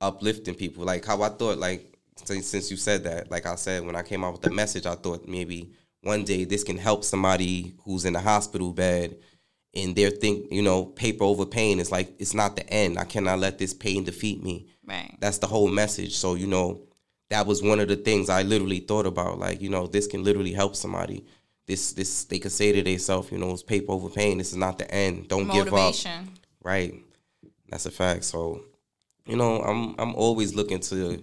uplifting 0.00 0.54
people. 0.54 0.84
Like 0.84 1.04
how 1.04 1.22
I 1.22 1.28
thought, 1.28 1.58
like 1.58 1.98
since 2.16 2.70
you 2.70 2.76
said 2.76 3.04
that, 3.04 3.30
like 3.30 3.46
I 3.46 3.54
said 3.54 3.84
when 3.84 3.96
I 3.96 4.02
came 4.02 4.24
out 4.24 4.32
with 4.32 4.42
the 4.42 4.50
message, 4.50 4.86
I 4.86 4.94
thought 4.94 5.28
maybe 5.28 5.72
one 6.02 6.24
day 6.24 6.44
this 6.44 6.64
can 6.64 6.78
help 6.78 7.04
somebody 7.04 7.74
who's 7.84 8.04
in 8.04 8.16
a 8.16 8.20
hospital 8.20 8.72
bed 8.72 9.16
and 9.74 9.94
they're 9.94 10.10
think 10.10 10.50
you 10.50 10.62
know 10.62 10.86
paper 10.86 11.24
over 11.24 11.46
pain. 11.46 11.80
It's 11.80 11.92
like 11.92 12.14
it's 12.18 12.34
not 12.34 12.56
the 12.56 12.68
end. 12.68 12.98
I 12.98 13.04
cannot 13.04 13.38
let 13.38 13.58
this 13.58 13.74
pain 13.74 14.04
defeat 14.04 14.42
me. 14.42 14.68
Right. 14.84 15.16
That's 15.20 15.38
the 15.38 15.46
whole 15.46 15.68
message. 15.68 16.16
So 16.16 16.34
you 16.34 16.46
know 16.46 16.87
that 17.30 17.46
was 17.46 17.62
one 17.62 17.80
of 17.80 17.88
the 17.88 17.96
things 17.96 18.28
I 18.30 18.42
literally 18.42 18.80
thought 18.80 19.06
about. 19.06 19.38
Like 19.38 19.60
you 19.60 19.70
know 19.70 19.86
this 19.86 20.06
can 20.06 20.24
literally 20.24 20.52
help 20.52 20.76
somebody. 20.76 21.24
This 21.66 21.92
this 21.92 22.24
they 22.24 22.38
could 22.38 22.52
say 22.52 22.72
to 22.72 22.82
themselves, 22.82 23.30
you 23.30 23.38
know, 23.38 23.52
it's 23.52 23.62
paper 23.62 23.92
over 23.92 24.08
pain. 24.08 24.38
This 24.38 24.50
is 24.50 24.56
not 24.56 24.78
the 24.78 24.90
end. 24.90 25.28
Don't 25.28 25.48
give 25.48 25.72
up. 25.72 25.94
Right. 26.62 26.94
That's 27.68 27.86
a 27.86 27.90
fact. 27.90 28.24
So, 28.24 28.62
you 29.26 29.36
know, 29.36 29.60
I'm 29.60 29.94
I'm 29.98 30.14
always 30.14 30.54
looking 30.54 30.80
to, 30.80 31.22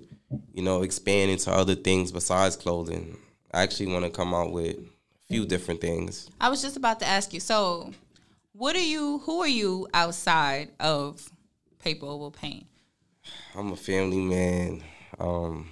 you 0.54 0.64
know, 0.64 0.84
expand 0.84 1.32
into 1.32 1.52
other 1.52 1.74
things 1.74 2.12
besides 2.12 2.56
clothing. 2.56 3.18
I 3.52 3.64
actually 3.64 3.88
want 3.88 4.06
to 4.06 4.12
come 4.12 4.34
out 4.36 4.52
with 4.52 4.76
a 4.78 4.84
few 5.28 5.46
different 5.46 5.82
things. 5.82 6.30
I 6.40 6.50
was 6.50 6.62
just 6.62 6.78
about 6.78 7.00
to 7.00 7.08
ask 7.08 7.34
you. 7.34 7.40
So, 7.40 7.94
what 8.54 8.76
are 8.76 8.80
you? 8.80 9.20
Who 9.20 9.42
are 9.42 9.48
you 9.48 9.88
outside 9.96 10.70
of 10.80 11.28
paper 11.80 12.06
over 12.06 12.30
pain? 12.30 12.66
I'm 13.56 13.72
a 13.72 13.76
family 13.76 14.18
man. 14.18 14.84
Um, 15.20 15.70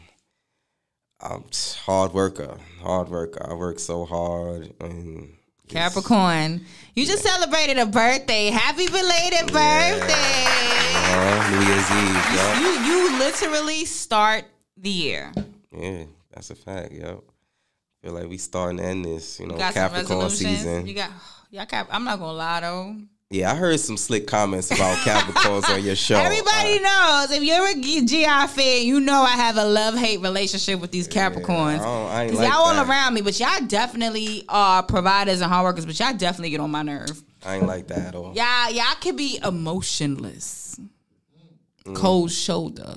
I'm 1.23 1.45
hard 1.85 2.13
worker. 2.13 2.57
Hard 2.81 3.09
worker. 3.09 3.47
I 3.49 3.53
work 3.53 3.79
so 3.79 4.05
hard 4.05 4.73
and 4.81 5.33
Capricorn, 5.69 6.65
you 6.93 7.05
just 7.05 7.23
celebrated 7.23 7.77
a 7.77 7.85
birthday. 7.85 8.47
Happy 8.51 8.85
belated 8.87 9.51
birthday! 9.51 10.45
Uh, 10.95 11.49
New 11.51 11.65
Year's 11.65 11.91
Eve. 11.91 12.15
Yeah. 12.35 12.59
You 12.59 12.69
you 12.85 13.19
literally 13.19 13.85
start 13.85 14.45
the 14.77 14.89
year. 14.89 15.31
yeah, 15.71 16.03
that's 16.31 16.49
a 16.51 16.55
fact. 16.55 16.91
Yo, 16.91 17.23
feel 18.03 18.13
like 18.13 18.27
we 18.27 18.37
starting 18.37 18.77
to 18.77 18.83
end 18.83 19.05
this. 19.05 19.39
You 19.39 19.47
know, 19.47 19.53
You 19.53 19.59
got 19.59 19.73
Capricorn 19.73 20.29
season. 20.29 20.85
You 20.85 20.93
got 20.93 21.11
y'all 21.49 21.65
Cap. 21.65 21.87
I'm 21.89 22.03
not 22.03 22.19
gonna 22.19 22.33
lie 22.33 22.59
though. 22.59 22.95
Yeah, 23.29 23.51
I 23.51 23.55
heard 23.55 23.79
some 23.79 23.97
slick 23.97 24.27
comments 24.27 24.69
about 24.69 24.95
Capricorns 24.97 25.67
on 25.67 25.83
your 25.83 25.95
show. 25.95 26.17
Everybody 26.17 26.77
Uh, 26.77 26.81
knows 26.81 27.31
if 27.31 27.41
you're 27.43 27.67
a 27.67 27.73
GI 28.05 28.47
fan, 28.53 28.85
you 28.85 28.99
know 28.99 29.21
I 29.23 29.31
have 29.31 29.57
a 29.57 29.65
love 29.65 29.95
hate 29.97 30.19
relationship 30.21 30.79
with 30.79 30.91
these 30.91 31.07
Capricorns. 31.07 31.79
I 31.79 32.25
I 32.25 32.27
like 32.27 32.47
y'all 32.47 32.61
all 32.77 32.87
around 32.87 33.15
me, 33.15 33.21
but 33.21 33.39
y'all 33.39 33.65
definitely 33.65 34.45
are 34.49 34.83
providers 34.83 35.41
and 35.41 35.51
hard 35.51 35.63
workers. 35.63 35.85
But 35.87 35.99
y'all 35.99 36.13
definitely 36.15 36.51
get 36.51 36.59
on 36.59 36.69
my 36.69 36.83
nerve. 36.83 37.23
I 37.43 37.55
ain't 37.55 37.65
like 37.65 37.87
that 37.87 38.09
at 38.09 38.15
all. 38.15 38.33
Y'all, 38.35 38.71
y'all 38.71 38.95
can 39.01 39.15
be 39.15 39.39
emotionless, 39.43 40.79
Mm. 41.85 41.95
cold 41.95 42.31
shoulder. 42.31 42.95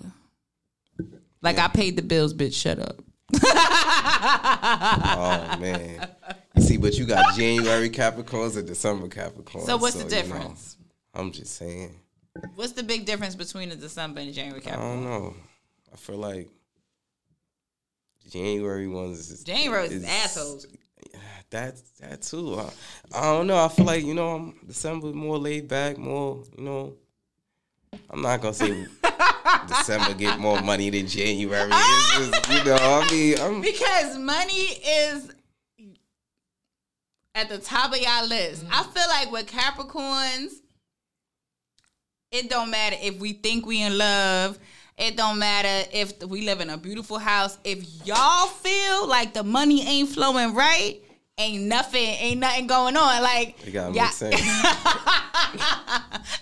Like 1.43 1.59
I 1.59 1.67
paid 1.69 1.97
the 1.97 2.03
bills, 2.03 2.33
bitch. 2.35 2.55
Shut 2.55 2.79
up. 2.79 3.01
Oh 4.19 5.57
man. 5.61 6.07
See, 6.59 6.77
but 6.77 6.95
you 6.95 7.05
got 7.05 7.35
January 7.37 7.91
Capricorns 7.91 8.57
and 8.57 8.67
December 8.67 9.09
Capricorns. 9.09 9.67
So 9.67 9.77
what's 9.77 9.95
the 9.95 10.05
you 10.05 10.05
know. 10.05 10.11
difference? 10.11 10.77
I'm 11.15 11.33
just 11.33 11.57
saying. 11.57 12.01
What's 12.55 12.73
the 12.73 12.83
big 12.83 13.07
difference 13.07 13.35
between 13.35 13.71
the 13.71 13.77
December 13.77 14.21
and 14.21 14.33
January 14.33 14.61
Capricorn? 14.61 14.91
I 14.91 14.95
don't 14.95 15.05
know. 15.05 15.35
I 15.93 15.97
feel 15.97 16.19
like 16.19 16.49
January 18.31 18.89
ones. 18.89 19.31
Is, 19.31 19.45
January 19.45 19.87
is 19.87 20.05
assholes. 20.05 20.67
That 21.51 21.77
that 22.01 22.23
too. 22.23 22.59
I, 22.59 22.71
I 23.15 23.23
don't 23.23 23.47
know. 23.47 23.65
I 23.65 23.69
feel 23.69 23.85
like 23.85 24.05
you 24.05 24.15
know 24.15 24.31
I'm 24.31 24.57
December 24.67 25.13
more 25.13 25.39
laid 25.39 25.69
back, 25.69 25.97
more 25.97 26.43
you 26.59 26.65
know. 26.65 26.97
I'm 28.11 28.21
not 28.21 28.41
gonna 28.41 28.53
say 28.53 28.85
December 29.69 30.15
get 30.15 30.41
more 30.41 30.61
money 30.61 30.91
than 30.91 31.07
January. 31.07 31.71
It's 31.73 32.19
just, 32.19 32.51
you 32.53 32.65
know, 32.65 32.77
I 32.77 33.09
mean, 33.13 33.39
I'm 33.39 33.61
Because 33.61 34.19
money 34.19 34.55
is 34.55 35.31
at 37.37 37.51
the 37.51 37.59
top 37.59 37.93
of 37.93 37.99
y'all 37.99 38.27
list. 38.27 38.65
I 38.73 38.83
mm-hmm. 38.83 38.91
feel 38.93 39.09
like 39.09 39.31
with 39.31 39.47
Capricorns, 39.47 40.55
it 42.33 42.51
don't 42.51 42.71
matter 42.71 42.97
if 43.01 43.21
we 43.21 43.35
think 43.35 43.67
we 43.67 43.83
in 43.83 43.97
love. 43.97 44.59
It 44.97 45.17
don't 45.17 45.39
matter 45.39 45.89
if 45.93 46.21
we 46.25 46.47
live 46.47 46.63
in 46.63 46.71
a 46.71 46.79
beautiful 46.79 47.19
house. 47.19 47.59
If 47.63 47.85
y'all 48.07 48.47
feel 48.47 49.07
like 49.07 49.35
the 49.35 49.45
money 49.45 49.87
ain't 49.87 50.09
flowing 50.09 50.55
right, 50.55 50.99
ain't 51.37 51.65
nothing, 51.65 52.01
ain't 52.01 52.41
nothing 52.41 52.67
going 52.67 52.97
on. 52.97 53.23
Like, 53.23 53.67
it 53.67 53.73
gotta 53.73 53.95
yeah. 53.95 54.05
make 54.05 54.13
sense. 54.13 54.41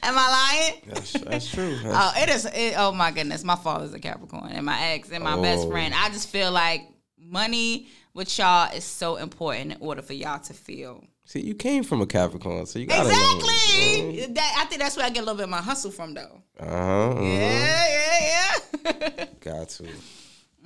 am 0.05 0.15
I 0.17 0.71
lying? 0.71 0.75
That's, 0.87 1.13
that's 1.13 1.51
true. 1.51 1.77
Oh, 1.87 2.13
it 2.17 2.29
is. 2.29 2.45
It, 2.47 2.75
oh 2.77 2.93
my 2.93 3.11
goodness, 3.11 3.43
my 3.43 3.57
father's 3.57 3.93
a 3.93 3.99
Capricorn, 3.99 4.53
and 4.53 4.65
my 4.65 4.81
ex, 4.93 5.11
and 5.11 5.25
my 5.25 5.41
best 5.43 5.67
Oh. 5.67 5.71
friend. 5.71 5.93
I 5.93 6.11
just 6.11 6.29
feel 6.29 6.53
like 6.53 6.83
money 7.19 7.89
with 8.15 8.39
y'all 8.39 8.75
is 8.75 8.85
so 8.85 9.17
important 9.17 9.73
in 9.73 9.79
order 9.81 10.03
for 10.03 10.15
y'all 10.15 10.39
to 10.41 10.55
feel 10.55 11.05
See, 11.27 11.41
you 11.41 11.55
came 11.55 11.85
from 11.85 12.03
a 12.03 12.07
Capricorn, 12.07 12.67
so 12.67 12.79
you 12.79 12.87
gotta 12.87 13.09
exactly. 13.09 14.27
That 14.35 14.57
I 14.59 14.67
think 14.67 14.83
that's 14.83 14.97
where 14.97 15.07
I 15.07 15.11
get 15.11 15.21
a 15.21 15.23
little 15.23 15.37
bit 15.37 15.45
of 15.45 15.51
my 15.51 15.63
hustle 15.63 15.91
from, 15.91 16.13
though. 16.13 16.43
Uh 16.61 16.67
huh. 16.67 17.21
Yeah, 17.23 17.87
yeah, 17.89 18.53
yeah. 18.85 19.25
Got 19.41 19.69
to. 19.71 19.89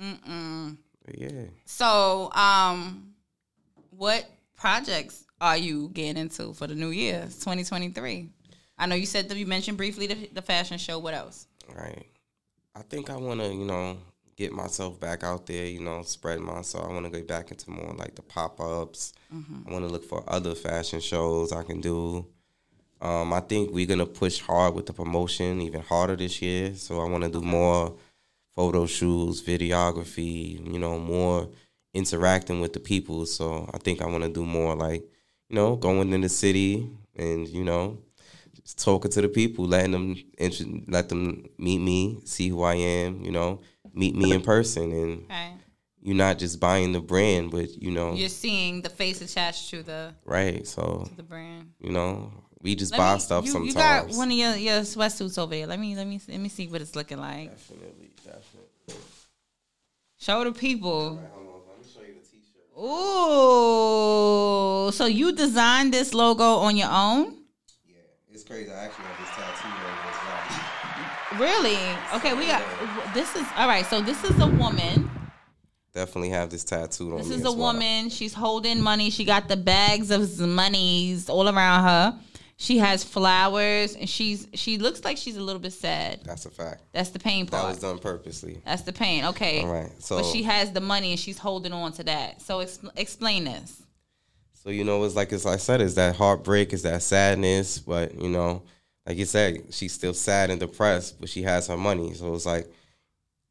Mm-mm. 0.01 0.77
Yeah. 1.17 1.45
so, 1.65 2.29
um, 2.33 3.13
what 3.91 4.29
projects 4.55 5.23
are 5.41 5.57
you 5.57 5.89
getting 5.93 6.17
into 6.17 6.53
for 6.53 6.67
the 6.67 6.75
new 6.75 6.89
year, 6.89 7.29
twenty 7.41 7.63
twenty 7.63 7.89
three? 7.89 8.29
I 8.77 8.85
know 8.85 8.95
you 8.95 9.05
said 9.05 9.29
that 9.29 9.37
you 9.37 9.45
mentioned 9.45 9.77
briefly 9.77 10.07
the, 10.07 10.29
the 10.33 10.41
fashion 10.41 10.77
show. 10.77 10.99
What 10.99 11.13
else? 11.13 11.47
Right. 11.73 12.05
I 12.75 12.81
think 12.81 13.09
I 13.09 13.15
want 13.15 13.39
to, 13.39 13.47
you 13.47 13.65
know, 13.65 13.97
get 14.39 14.53
myself 14.53 14.97
back 15.01 15.21
out 15.23 15.45
there, 15.45 15.65
you 15.65 15.81
know, 15.81 16.01
spread 16.01 16.39
myself. 16.39 16.89
I 16.89 16.93
want 16.93 17.05
to 17.05 17.11
go 17.11 17.21
back 17.27 17.51
into 17.51 17.69
more 17.69 17.93
like 17.93 18.15
the 18.15 18.21
pop 18.21 18.61
ups. 18.61 19.11
I 19.67 19.71
want 19.71 19.83
to 19.83 19.91
look 19.91 20.05
for 20.05 20.23
other 20.27 20.55
fashion 20.55 21.01
shows 21.01 21.51
I 21.51 21.63
can 21.63 21.81
do. 21.81 22.25
Um, 23.01 23.33
I 23.33 23.41
think 23.41 23.71
we're 23.71 23.85
going 23.85 23.99
to 23.99 24.05
push 24.05 24.39
hard 24.39 24.75
with 24.75 24.85
the 24.85 24.93
promotion 24.93 25.59
even 25.59 25.81
harder 25.81 26.15
this 26.15 26.41
year. 26.41 26.73
So 26.75 27.01
I 27.01 27.09
want 27.09 27.25
to 27.25 27.29
do 27.29 27.41
more 27.41 27.95
photo 28.55 28.85
shoots, 28.85 29.41
videography, 29.41 30.65
you 30.73 30.79
know, 30.79 30.97
more 30.97 31.49
interacting 31.93 32.61
with 32.61 32.71
the 32.71 32.79
people. 32.79 33.25
So 33.25 33.69
I 33.73 33.77
think 33.77 34.01
I 34.01 34.05
want 34.05 34.23
to 34.23 34.29
do 34.29 34.45
more 34.45 34.73
like, 34.73 35.03
you 35.49 35.55
know, 35.55 35.75
going 35.75 36.13
in 36.13 36.21
the 36.21 36.29
city 36.29 36.89
and, 37.17 37.45
you 37.47 37.65
know, 37.65 37.97
talking 38.77 39.11
to 39.11 39.21
the 39.21 39.29
people, 39.29 39.65
letting 39.65 39.91
them 39.91 40.15
let 40.87 41.09
them 41.09 41.45
meet 41.57 41.79
me, 41.79 42.21
see 42.23 42.49
who 42.49 42.63
I 42.63 42.75
am, 42.75 43.21
you 43.23 43.31
know, 43.31 43.59
meet 43.93 44.15
me 44.15 44.31
in 44.33 44.41
person, 44.41 44.91
and 44.91 45.25
you're 46.01 46.15
not 46.15 46.37
just 46.39 46.59
buying 46.59 46.91
the 46.93 47.01
brand, 47.01 47.51
but 47.51 47.69
you 47.81 47.91
know, 47.91 48.13
you're 48.13 48.29
seeing 48.29 48.81
the 48.81 48.89
face 48.89 49.21
attached 49.21 49.69
to 49.71 49.83
the 49.83 50.13
right? 50.25 50.65
So 50.67 51.07
the 51.15 51.23
brand. 51.23 51.71
you 51.79 51.91
know, 51.91 52.31
we 52.61 52.75
just 52.75 52.91
Let 52.91 52.97
buy 52.97 53.13
me- 53.15 53.19
stuff 53.19 53.45
you, 53.45 53.51
sometimes. 53.51 53.73
You 53.75 53.79
got 53.79 54.09
one 54.17 54.31
of 54.31 54.37
your, 54.37 54.55
your 54.55 54.79
sweatsuits 54.81 55.37
over 55.37 55.53
here. 55.55 55.67
Let 55.67 55.79
me 55.79 55.95
let 55.95 56.07
me 56.07 56.19
let 56.27 56.39
me 56.39 56.49
see 56.49 56.67
what 56.67 56.81
it's 56.81 56.95
looking 56.95 57.17
like. 57.19 57.49
definitely, 57.51 58.09
definitely. 58.23 59.03
Show 60.17 60.43
the 60.43 60.51
people. 60.51 61.15
Hold 61.33 61.63
let 61.69 61.77
me 61.79 61.85
show 61.93 62.01
you 62.01 62.13
the 62.15 62.19
t-shirt. 62.27 62.65
Ooh, 63.59 64.91
so 64.91 65.05
you 65.05 65.31
designed 65.33 65.93
this 65.93 66.13
logo 66.13 66.43
on 66.43 66.75
your 66.75 66.89
own? 66.91 67.37
Yeah, 67.85 67.95
it's 68.33 68.43
crazy. 68.43 68.69
I 68.71 68.85
actually 68.85 69.05
have 69.05 69.17
this 69.19 69.29
tattoo 69.29 69.67
on 69.67 69.71
as 69.71 69.77
well. 69.77 69.78
Really? 71.39 71.77
Okay, 72.15 72.33
we 72.33 72.47
got 72.47 72.61
this 73.13 73.35
is 73.35 73.47
all 73.55 73.67
right. 73.67 73.85
So 73.85 74.01
this 74.01 74.23
is 74.23 74.37
a 74.39 74.47
woman. 74.47 75.09
Definitely 75.93 76.29
have 76.29 76.49
this 76.49 76.63
tattooed 76.63 77.13
on 77.13 77.17
This 77.19 77.29
is 77.29 77.41
a 77.45 77.51
well. 77.51 77.73
woman. 77.73 78.09
She's 78.09 78.33
holding 78.33 78.81
money. 78.81 79.09
She 79.09 79.25
got 79.25 79.47
the 79.47 79.57
bags 79.57 80.11
of 80.11 80.39
monies 80.39 81.29
all 81.29 81.47
around 81.49 81.83
her. 81.83 82.19
She 82.57 82.77
has 82.79 83.05
flowers, 83.05 83.95
and 83.95 84.07
she's 84.09 84.45
she 84.53 84.77
looks 84.77 85.05
like 85.05 85.15
she's 85.17 85.37
a 85.37 85.41
little 85.41 85.61
bit 85.61 85.71
sad. 85.71 86.19
That's 86.25 86.45
a 86.45 86.49
fact. 86.51 86.83
That's 86.91 87.09
the 87.11 87.19
pain 87.19 87.45
part. 87.47 87.63
That 87.63 87.69
was 87.69 87.79
done 87.79 87.99
purposely. 87.99 88.61
That's 88.65 88.81
the 88.81 88.91
pain. 88.91 89.23
Okay. 89.25 89.61
All 89.61 89.71
right, 89.71 89.89
so 89.99 90.17
but 90.17 90.25
she 90.25 90.43
has 90.43 90.73
the 90.73 90.81
money 90.81 91.11
and 91.11 91.19
she's 91.19 91.37
holding 91.37 91.71
on 91.71 91.93
to 91.93 92.03
that. 92.03 92.41
So 92.41 92.57
expl- 92.59 92.91
explain 92.97 93.45
this. 93.45 93.81
So 94.53 94.71
you 94.71 94.83
know, 94.83 95.01
it's 95.05 95.15
like 95.15 95.31
as 95.31 95.45
I 95.45 95.55
said, 95.55 95.79
it's 95.79 95.93
that 95.95 96.17
heartbreak, 96.17 96.73
it's 96.73 96.83
that 96.83 97.01
sadness. 97.01 97.79
But 97.79 98.13
you 98.21 98.27
know, 98.29 98.63
like 99.09 99.17
you 99.17 99.25
said, 99.25 99.63
she's 99.71 99.91
still 99.91 100.13
sad 100.13 100.51
and 100.51 100.59
depressed, 100.59 101.19
but 101.19 101.29
she 101.29 101.41
has 101.41 101.65
her 101.65 101.75
money. 101.75 102.13
So 102.13 102.35
it's 102.35 102.45
like 102.45 102.71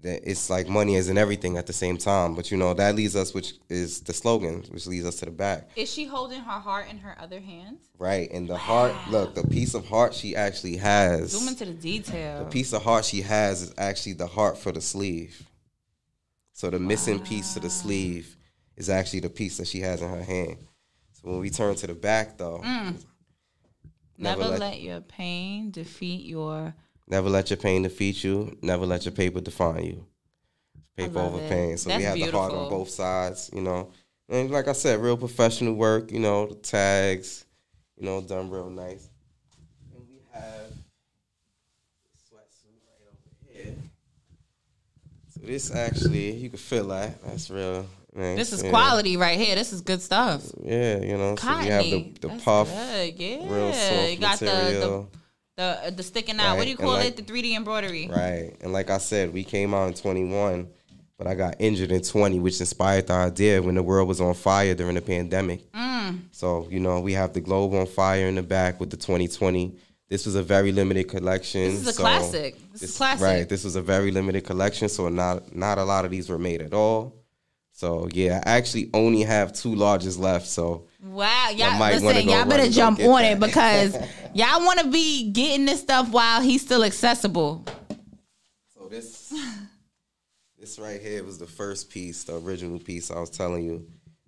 that. 0.03 0.23
It's 0.25 0.49
like 0.49 0.69
money 0.69 0.95
isn't 0.95 1.19
everything 1.19 1.57
at 1.57 1.67
the 1.67 1.73
same 1.73 1.97
time. 1.97 2.37
But 2.37 2.53
you 2.53 2.57
know, 2.57 2.75
that 2.75 2.95
leads 2.95 3.17
us, 3.17 3.35
which 3.35 3.55
is 3.69 4.01
the 4.03 4.13
slogan, 4.13 4.63
which 4.71 4.87
leads 4.87 5.05
us 5.05 5.17
to 5.17 5.25
the 5.25 5.33
back, 5.33 5.69
Is 5.75 5.93
she 5.93 6.05
holding 6.05 6.39
her 6.39 6.61
heart 6.61 6.87
in 6.89 6.99
her 6.99 7.17
other 7.21 7.41
hands? 7.41 7.89
right? 7.99 8.31
And 8.31 8.47
the 8.47 8.57
heart, 8.57 8.95
look, 9.11 9.35
the 9.35 9.43
piece 9.49 9.75
of 9.75 9.85
heart 9.85 10.15
she 10.15 10.37
actually 10.37 10.77
has. 10.77 11.33
Zoom 11.33 11.49
into 11.49 11.65
the 11.65 11.73
detail. 11.73 12.45
The 12.45 12.51
piece 12.51 12.73
of 12.73 12.85
heart 12.85 13.05
she 13.05 13.23
has 13.23 13.63
is 13.63 13.75
actually 13.77 14.13
the 14.13 14.29
heart 14.29 14.59
for 14.59 14.71
the 14.71 14.81
sleeve. 14.81 15.43
So 16.53 16.71
the 16.71 16.79
missing 16.79 17.19
piece 17.19 17.55
to 17.55 17.61
the 17.61 17.71
sleeve 17.71 18.37
is 18.77 18.89
actually 18.89 19.21
the 19.21 19.31
piece 19.31 19.57
that 19.57 19.67
she 19.67 19.81
has 19.81 20.03
in 20.03 20.09
her 20.09 20.23
hand. 20.23 20.59
So 21.15 21.31
when 21.31 21.41
we 21.41 21.51
turn 21.51 21.75
to 21.75 21.89
the 21.89 21.95
back, 21.95 22.39
though, 22.39 22.61
mm. 22.65 22.95
Never, 24.19 24.41
never 24.41 24.51
let, 24.51 24.61
let- 24.61 24.81
your 24.81 25.01
pain 25.01 25.71
defeat 25.71 26.27
your. 26.27 26.75
never 27.07 27.29
let 27.31 27.51
your 27.51 27.57
pain 27.57 27.83
defeat 27.83 28.25
you. 28.25 28.59
Never 28.63 28.85
let 28.85 29.05
your 29.05 29.13
paper 29.13 29.41
define 29.41 29.85
you. 29.85 30.07
Paper 30.97 31.21
over 31.21 31.39
it. 31.39 31.49
pain. 31.49 31.77
So 31.79 31.91
we 31.91 32.03
That's 32.03 32.05
have 32.07 32.19
the 32.19 32.37
heart 32.37 32.53
on 32.53 32.69
both 32.69 32.91
sides, 32.91 33.51
you 33.55 33.61
know. 33.61 33.93
And 34.29 34.51
like 34.51 34.67
I 34.67 34.73
said, 34.73 35.01
real 35.01 35.17
professional 35.17 35.75
work, 35.75 36.11
you 36.11 36.19
know, 36.19 36.47
the 36.47 36.57
tags, 36.57 37.47
you 37.97 38.05
know, 38.05 38.21
done 38.21 38.51
real 38.51 38.69
nice. 38.69 39.09
And 39.95 40.03
we 40.09 40.17
have 40.33 40.73
sweatsuit 42.29 42.81
right 42.85 43.07
over 43.07 43.53
here. 43.53 43.77
So 45.33 45.41
this 45.47 45.73
actually, 45.73 46.33
you 46.33 46.49
can 46.51 46.59
feel 46.59 46.89
that. 46.89 47.23
That's 47.23 47.49
real. 47.49 47.87
Nice. 48.19 48.37
This 48.37 48.53
is 48.53 48.65
yeah. 48.65 48.71
quality 48.71 49.17
right 49.17 49.39
here. 49.39 49.55
This 49.55 49.73
is 49.73 49.81
good 49.81 50.03
stuff. 50.03 50.43
Yeah, 50.63 50.99
you 50.99 51.17
know. 51.17 51.37
So 51.37 51.47
we 51.47 51.55
Cottony. 51.55 51.71
have 51.71 51.85
the, 51.85 52.15
the 52.21 52.29
That's 52.29 52.45
puff, 52.45 52.69
good. 52.69 53.15
Yeah. 53.17 53.37
real 53.55 53.73
soft 53.73 54.11
you 54.11 54.17
got 54.19 54.39
the, 54.41 54.45
the 54.45 54.53
material. 54.53 55.11
the 55.57 55.95
the 55.97 56.03
sticking 56.03 56.41
out. 56.41 56.57
What 56.57 56.65
do 56.65 56.71
you 56.71 56.77
call 56.77 56.95
like- 56.95 57.17
it? 57.17 57.17
The 57.17 57.23
3D 57.23 57.55
embroidery. 57.57 58.09
Right. 58.09 58.57
And 58.61 58.73
like 58.73 58.91
I 58.91 58.99
said, 58.99 59.33
we 59.33 59.45
came 59.45 59.73
out 59.73 59.87
in 59.87 59.95
21, 59.95 60.69
but 61.17 61.29
I 61.29 61.37
got 61.37 61.57
injured 61.61 61.93
in 61.93 62.03
20, 62.03 62.41
which 62.41 62.59
inspired 62.59 63.07
the 63.07 63.13
idea 63.15 63.63
when 63.63 63.77
the 63.77 63.85
world 63.85 64.09
was 64.09 64.21
on 64.21 64.35
fire 64.35 64.75
during 64.75 64.97
the 64.97 65.01
pandemic. 65.01 65.71
Mm. 65.71 66.23
So, 66.33 66.67
you 66.71 66.81
know, 66.81 66.99
we 66.99 67.13
have 67.13 67.35
the 67.35 67.41
globe 67.41 67.73
on 67.75 67.87
fire 67.87 68.27
in 68.27 68.35
the 68.35 68.43
back 68.43 68.81
with 68.81 68.91
the 68.91 68.97
2020. 68.97 69.77
This 70.09 70.27
was 70.27 70.35
a 70.35 70.43
very 70.43 70.73
limited 70.73 71.09
collection. 71.09 71.61
This 71.71 71.83
is 71.83 71.87
a 71.87 71.93
so 71.93 72.03
classic. 72.03 72.57
This 72.73 72.83
is 72.83 72.97
classic. 72.97 73.23
Right. 73.23 73.49
This 73.49 73.63
was 73.63 73.77
a 73.77 73.83
very 73.83 74.11
limited 74.11 74.43
collection, 74.45 74.89
so 74.89 75.09
not 75.09 75.55
not 75.55 75.79
a 75.79 75.85
lot 75.85 76.05
of 76.05 76.11
these 76.11 76.29
were 76.31 76.39
made 76.39 76.63
at 76.63 76.73
all. 76.73 77.15
So 77.79 78.09
yeah, 78.13 78.43
I 78.45 78.57
actually 78.57 78.91
only 78.93 79.23
have 79.23 79.53
two 79.53 79.69
larges 79.69 80.19
left. 80.19 80.49
So 80.49 80.89
Wow, 81.01 81.51
y'all 81.55 81.79
listen, 81.79 82.29
y'all 82.29 82.45
better 82.45 82.69
jump 82.69 82.99
on 82.99 83.23
it 83.23 83.39
because 83.39 83.97
y'all 84.35 84.67
want 84.67 84.81
to 84.81 84.91
be 84.91 85.31
getting 85.31 85.65
this 85.65 85.79
stuff 85.79 86.11
while 86.11 86.41
he's 86.41 86.61
still 86.61 86.83
accessible. 86.83 87.65
So 88.75 88.89
this 88.91 89.33
this 90.59 90.81
right 90.81 91.01
here 91.01 91.23
was 91.23 91.39
the 91.39 91.47
first 91.47 91.89
piece, 91.89 92.25
the 92.25 92.41
original 92.41 92.81
piece 92.81 93.13
I 93.13 93.21
was 93.21 93.31
telling 93.31 93.63
you. 93.65 93.87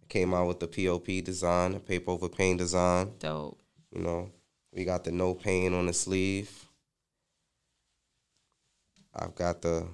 Came 0.08 0.32
out 0.32 0.46
with 0.46 0.60
the 0.60 0.68
POP 0.68 1.24
design, 1.24 1.72
the 1.72 1.80
paper 1.80 2.12
over 2.12 2.28
pain 2.28 2.56
design. 2.56 3.10
Dope. 3.18 3.60
You 3.90 4.02
know, 4.02 4.30
we 4.72 4.84
got 4.84 5.02
the 5.02 5.10
no 5.10 5.34
pain 5.34 5.74
on 5.74 5.86
the 5.86 5.92
sleeve. 5.92 6.66
I've 9.12 9.34
got 9.34 9.60
the 9.60 9.88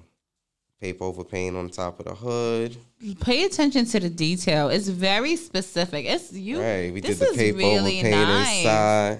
paper 0.79 1.03
over 1.03 1.23
pain 1.23 1.55
on 1.55 1.69
top 1.69 1.99
of 1.99 2.05
the 2.05 2.13
hood. 2.15 2.77
Pay 3.21 3.43
attention 3.45 3.85
to 3.85 3.99
the 3.99 4.09
detail. 4.09 4.69
It's 4.69 4.87
very 4.87 5.35
specific. 5.35 6.05
It's 6.05 6.31
you. 6.31 6.61
Right, 6.61 6.93
we 6.93 7.01
this 7.01 7.19
did 7.19 7.29
the 7.33 7.37
paper 7.37 7.57
really 7.57 7.99
over 7.99 8.09
pain 8.09 8.11
nice. 8.27 8.57
inside. 8.59 9.19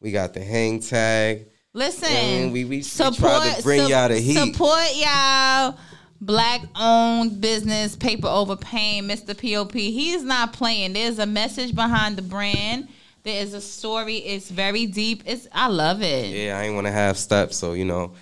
We 0.00 0.12
got 0.12 0.34
the 0.34 0.40
hang 0.40 0.80
tag. 0.80 1.46
Listen, 1.74 2.08
And 2.08 2.52
we- 2.52 2.64
we- 2.64 2.78
we 2.78 2.82
tried 2.82 3.56
to 3.56 3.62
bring 3.62 3.88
y'all 3.88 4.08
the 4.08 4.18
heat. 4.20 4.34
Support 4.52 4.96
y'all. 4.96 5.76
Black 6.20 6.62
owned 6.74 7.40
business, 7.40 7.94
paper 7.94 8.26
over 8.26 8.56
pain, 8.56 9.04
Mr. 9.08 9.36
POP. 9.36 9.72
He's 9.72 10.24
not 10.24 10.52
playing. 10.52 10.92
There's 10.92 11.18
a 11.20 11.26
message 11.26 11.74
behind 11.74 12.16
the 12.16 12.22
brand. 12.22 12.88
There 13.22 13.40
is 13.40 13.54
a 13.54 13.60
story. 13.60 14.16
It's 14.16 14.50
very 14.50 14.86
deep. 14.86 15.22
It's 15.26 15.46
I 15.52 15.68
love 15.68 16.02
it. 16.02 16.26
Yeah, 16.34 16.58
I 16.58 16.64
ain't 16.64 16.74
want 16.74 16.86
to 16.88 16.92
have 16.92 17.16
steps, 17.18 17.56
so 17.56 17.72
you 17.74 17.84
know, 17.84 18.12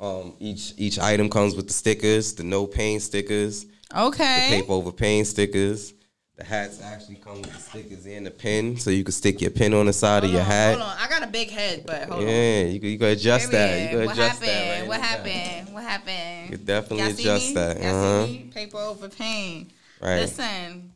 um, 0.00 0.34
each 0.40 0.74
each 0.76 0.98
item 0.98 1.28
comes 1.30 1.54
with 1.54 1.66
the 1.68 1.72
stickers, 1.72 2.34
the 2.34 2.42
no 2.44 2.66
pain 2.66 3.00
stickers, 3.00 3.66
Okay. 3.94 4.48
the 4.50 4.56
paper 4.56 4.72
over 4.72 4.92
pain 4.92 5.24
stickers. 5.24 5.92
The 6.36 6.44
hats 6.44 6.82
actually 6.82 7.14
come 7.14 7.40
with 7.40 7.50
the 7.50 7.58
stickers 7.58 8.04
and 8.04 8.26
the 8.26 8.30
pin, 8.30 8.76
so 8.76 8.90
you 8.90 9.04
can 9.04 9.12
stick 9.12 9.40
your 9.40 9.50
pin 9.50 9.72
on 9.72 9.86
the 9.86 9.92
side 9.94 10.22
of 10.22 10.30
your 10.30 10.42
hat. 10.42 10.76
Hold 10.76 10.82
on. 10.82 10.96
I 11.00 11.08
got 11.08 11.22
a 11.22 11.26
big 11.28 11.48
head, 11.48 11.84
but 11.86 12.02
hold 12.10 12.24
on. 12.24 12.28
Yeah, 12.28 12.64
you 12.64 12.78
can, 12.78 12.90
you 12.90 12.98
can 12.98 13.08
adjust 13.08 13.50
that. 13.52 13.80
You 13.80 13.88
can 13.88 14.04
what 14.04 14.12
adjust 14.18 14.42
happened? 14.42 14.48
that. 14.50 14.78
right 14.80 14.88
what 14.88 15.00
happened? 15.00 15.72
What 15.74 15.82
happened? 15.84 16.50
You 16.50 16.56
can 16.58 16.66
definitely 16.66 17.04
Y'all 17.06 17.12
see 17.14 17.22
adjust 17.22 17.48
me? 17.48 17.54
that. 17.54 17.80
Y'all 17.80 17.86
Uh-huh. 17.94 18.26
see 18.26 18.32
me? 18.32 18.50
Paper 18.52 18.76
over 18.76 19.08
pain. 19.08 19.70
Right. 20.02 20.16
Listen, 20.20 20.92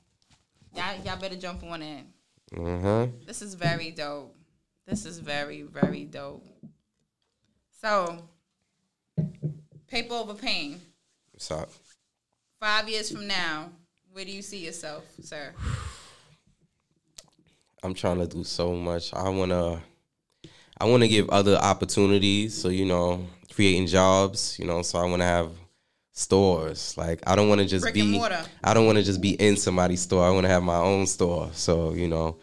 y'all, 0.77 0.95
y'all 1.07 1.17
better 1.19 1.37
jump 1.37 1.63
on 1.65 1.81
it. 1.81 2.05
Uh 2.55 2.79
huh. 2.81 3.07
This 3.27 3.41
is 3.41 3.55
very 3.55 3.93
dope. 3.93 4.37
This 4.87 5.07
is 5.07 5.21
very, 5.21 5.63
very 5.63 6.05
dope. 6.05 6.45
So, 7.81 8.23
paper 9.87 10.15
over 10.15 10.35
pain. 10.35 10.81
What's 11.33 11.51
up? 11.51 11.71
Five 12.61 12.89
years 12.89 13.11
from 13.11 13.27
now, 13.27 13.71
where 14.13 14.25
do 14.25 14.31
you 14.31 14.43
see 14.43 14.65
yourself, 14.65 15.05
sir? 15.23 15.53
I'm 17.83 17.95
trying 17.95 18.19
to 18.19 18.27
do 18.27 18.45
so 18.45 18.75
much. 18.75 19.15
I 19.15 19.29
wanna, 19.31 19.81
I 20.79 20.85
wanna 20.85 21.09
give 21.09 21.31
other 21.31 21.57
opportunities. 21.57 22.61
So 22.61 22.69
you 22.69 22.85
know, 22.85 23.27
creating 23.55 23.87
jobs. 23.87 24.59
You 24.59 24.67
know, 24.67 24.83
so 24.83 24.99
I 24.99 25.05
wanna 25.07 25.25
have 25.25 25.51
stores. 26.13 26.97
Like 26.97 27.21
I 27.27 27.35
don't 27.35 27.49
want 27.49 27.61
to 27.61 27.67
just 27.67 27.83
Brick 27.83 27.95
be. 27.95 28.01
and 28.03 28.11
mortar. 28.11 28.45
I 28.63 28.75
don't 28.75 28.87
want 28.87 28.99
to 28.99 29.05
just 29.05 29.21
be 29.21 29.31
in 29.31 29.57
somebody's 29.57 30.03
store. 30.03 30.25
I 30.25 30.31
want 30.31 30.45
to 30.45 30.51
have 30.51 30.63
my 30.63 30.77
own 30.77 31.07
store. 31.07 31.51
So 31.53 31.95
you 31.95 32.09
know, 32.09 32.37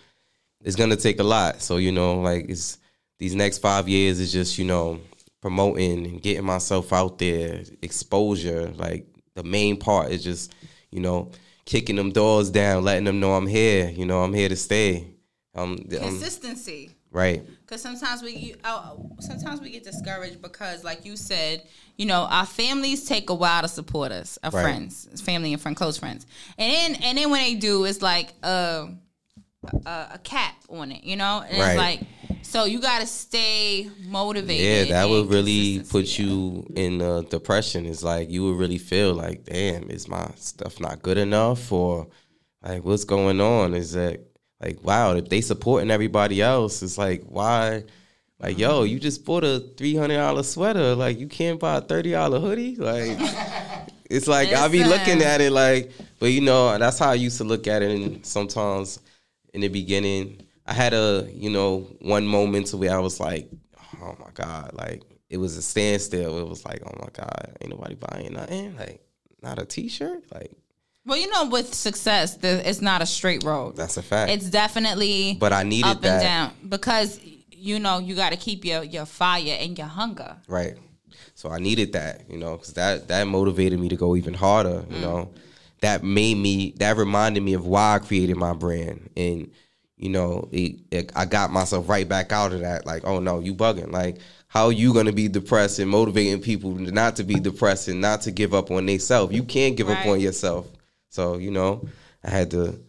it's 0.63 0.75
gonna 0.75 0.95
take 0.95 1.19
a 1.19 1.23
lot. 1.23 1.61
So 1.61 1.77
you 1.77 1.91
know, 1.91 2.19
like 2.21 2.49
it's 2.49 2.79
these 3.19 3.35
next 3.35 3.59
five 3.59 3.87
years 3.87 4.19
is 4.19 4.31
just 4.31 4.57
you 4.57 4.65
know 4.65 4.99
promoting 5.41 6.05
and 6.05 6.21
getting 6.21 6.45
myself 6.45 6.91
out 6.93 7.17
there, 7.19 7.63
exposure. 7.81 8.71
Like 8.75 9.07
the 9.35 9.43
main 9.43 9.77
part 9.77 10.11
is 10.11 10.23
just 10.23 10.53
you 10.91 10.99
know 10.99 11.31
kicking 11.65 11.95
them 11.97 12.11
doors 12.11 12.49
down, 12.49 12.83
letting 12.83 13.03
them 13.05 13.19
know 13.19 13.33
I'm 13.33 13.47
here. 13.47 13.89
You 13.89 14.05
know, 14.05 14.21
I'm 14.23 14.33
here 14.33 14.49
to 14.49 14.55
stay. 14.55 15.13
Um, 15.53 15.77
Consistency. 15.89 16.91
right. 17.11 17.43
Because 17.61 17.81
sometimes 17.81 18.21
we, 18.21 18.31
you, 18.35 18.55
uh, 18.63 18.95
sometimes 19.19 19.59
we 19.59 19.71
get 19.71 19.83
discouraged 19.83 20.41
because, 20.41 20.83
like 20.83 21.03
you 21.03 21.17
said, 21.17 21.63
you 21.97 22.05
know, 22.05 22.27
our 22.29 22.45
families 22.45 23.05
take 23.05 23.29
a 23.29 23.33
while 23.33 23.63
to 23.63 23.67
support 23.67 24.11
us, 24.11 24.37
our 24.43 24.51
Right. 24.51 24.61
friends, 24.61 25.09
family 25.21 25.51
and 25.51 25.61
friend, 25.61 25.75
close 25.75 25.97
friends, 25.97 26.25
and 26.57 26.71
then 26.71 27.03
and 27.03 27.17
then 27.17 27.31
when 27.31 27.41
they 27.41 27.55
do, 27.55 27.85
it's 27.85 28.01
like 28.01 28.33
a 28.43 28.89
a, 29.85 30.07
a 30.15 30.19
cap 30.23 30.55
on 30.69 30.91
it, 30.91 31.03
you 31.03 31.15
know, 31.15 31.43
and 31.47 31.57
Right. 31.59 31.69
it's 31.69 31.77
like 31.77 32.01
so 32.43 32.63
you 32.65 32.79
got 32.79 33.01
to 33.01 33.07
stay 33.07 33.89
motivated. 34.05 34.87
Yeah, 34.89 34.93
that 34.95 35.09
would 35.09 35.29
really 35.29 35.81
put 35.89 36.17
you 36.17 36.65
in 36.75 37.01
uh, 37.01 37.21
depression. 37.21 37.85
It's 37.85 38.03
like 38.03 38.29
you 38.29 38.45
would 38.45 38.57
really 38.57 38.77
feel 38.77 39.13
like, 39.13 39.43
damn, 39.43 39.89
is 39.89 40.07
my 40.07 40.29
stuff 40.35 40.79
not 40.79 41.01
good 41.01 41.17
enough, 41.17 41.71
or 41.71 42.07
like 42.63 42.83
what's 42.85 43.03
going 43.03 43.41
on? 43.41 43.73
Is 43.73 43.91
that 43.93 44.21
like 44.61 44.81
wow? 44.83 45.13
If 45.15 45.27
they 45.29 45.41
supporting 45.41 45.91
everybody 45.91 46.41
else, 46.41 46.81
it's 46.83 46.97
like 46.97 47.23
why? 47.27 47.83
Like 48.39 48.57
yo, 48.57 48.83
you 48.83 48.99
just 48.99 49.25
bought 49.25 49.43
a 49.43 49.59
three 49.77 49.95
hundred 49.95 50.17
dollar 50.17 50.43
sweater. 50.43 50.95
Like 50.95 51.19
you 51.19 51.27
can't 51.27 51.59
buy 51.59 51.77
a 51.77 51.81
thirty 51.81 52.11
dollar 52.11 52.39
hoodie. 52.39 52.75
Like 52.75 53.17
it's 54.09 54.27
like 54.27 54.53
I 54.53 54.67
be 54.69 54.83
looking 54.83 55.21
at 55.21 55.41
it 55.41 55.51
like, 55.51 55.91
but 56.19 56.27
you 56.27 56.41
know 56.41 56.77
that's 56.77 56.99
how 56.99 57.09
I 57.09 57.15
used 57.15 57.37
to 57.39 57.43
look 57.43 57.67
at 57.67 57.81
it. 57.81 57.91
And 57.91 58.25
sometimes 58.25 58.99
in 59.57 59.61
the 59.61 59.69
beginning, 59.69 60.45
I 60.67 60.73
had 60.73 60.93
a 60.93 61.27
you 61.33 61.49
know 61.49 61.79
one 62.01 62.27
moment 62.27 62.67
to 62.67 62.77
where 62.77 62.95
I 62.95 62.99
was 62.99 63.19
like, 63.19 63.49
oh 64.03 64.15
my 64.19 64.29
god, 64.35 64.69
like 64.73 65.01
it 65.31 65.37
was 65.37 65.57
a 65.57 65.63
standstill. 65.63 66.37
It 66.37 66.47
was 66.47 66.63
like, 66.63 66.83
oh 66.85 66.93
my 66.99 67.09
god, 67.11 67.57
ain't 67.59 67.71
nobody 67.71 67.95
buying 67.95 68.33
nothing. 68.33 68.77
Like 68.77 69.01
not 69.41 69.57
a 69.57 69.65
t 69.65 69.89
shirt. 69.89 70.23
Like 70.31 70.51
Well, 71.07 71.17
you 71.17 71.27
know, 71.31 71.49
with 71.49 71.73
success, 71.73 72.37
the, 72.37 72.69
it's 72.69 72.81
not 72.81 73.01
a 73.01 73.07
straight 73.07 73.43
road. 73.43 73.75
that's 73.75 73.97
a 73.97 74.03
fact. 74.03 74.31
It's 74.31 74.47
definitely 74.47 75.37
But 75.39 75.53
I 75.53 75.63
needed 75.63 75.89
up 75.89 76.01
that. 76.01 76.13
and 76.13 76.21
down 76.21 76.69
because 76.69 77.19
you 77.49 77.79
know 77.79 77.97
you 77.97 78.13
got 78.13 78.29
to 78.29 78.37
keep 78.37 78.63
your 78.63 78.83
your 78.83 79.07
fire 79.07 79.57
and 79.59 79.75
your 79.75 79.87
hunger. 79.87 80.37
Right. 80.47 80.75
So 81.33 81.49
I 81.49 81.57
needed 81.57 81.93
that, 81.93 82.29
you 82.29 82.37
know, 82.37 82.57
because 82.57 82.73
that 82.73 83.07
that 83.07 83.25
motivated 83.25 83.79
me 83.79 83.89
to 83.89 83.95
go 83.95 84.15
even 84.15 84.35
harder. 84.35 84.85
You 84.87 84.97
mm. 84.97 85.01
know, 85.01 85.33
that 85.81 86.03
made 86.03 86.37
me 86.37 86.73
that 86.77 86.97
reminded 86.97 87.43
me 87.43 87.53
of 87.53 87.65
why 87.65 87.95
I 87.95 87.99
created 87.99 88.37
my 88.37 88.53
brand, 88.53 89.09
and 89.15 89.51
you 89.97 90.09
know, 90.09 90.47
it, 90.51 90.79
it, 90.91 91.11
I 91.15 91.25
got 91.25 91.51
myself 91.51 91.89
right 91.89 92.07
back 92.07 92.31
out 92.31 92.53
of 92.53 92.61
that. 92.61 92.85
Like, 92.85 93.03
oh 93.05 93.19
no, 93.19 93.39
you 93.39 93.55
bugging. 93.55 93.91
Like, 93.91 94.19
how 94.47 94.67
are 94.67 94.71
you 94.71 94.93
gonna 94.93 95.11
be 95.11 95.27
depressed 95.27 95.79
and 95.79 95.89
motivating 95.89 96.41
people 96.41 96.71
not 96.71 97.15
to 97.17 97.23
be 97.23 97.35
depressed 97.35 97.87
and 97.87 98.01
not 98.01 98.21
to 98.21 98.31
give 98.31 98.53
up 98.53 98.71
on 98.71 98.85
themselves? 98.85 99.33
You 99.33 99.43
can't 99.43 99.75
give 99.75 99.89
up 99.89 100.05
on 100.05 100.19
yourself. 100.19 100.67
So 101.09 101.37
you 101.37 101.51
know, 101.51 101.87
I 102.23 102.29
had 102.29 102.51
to 102.51 102.79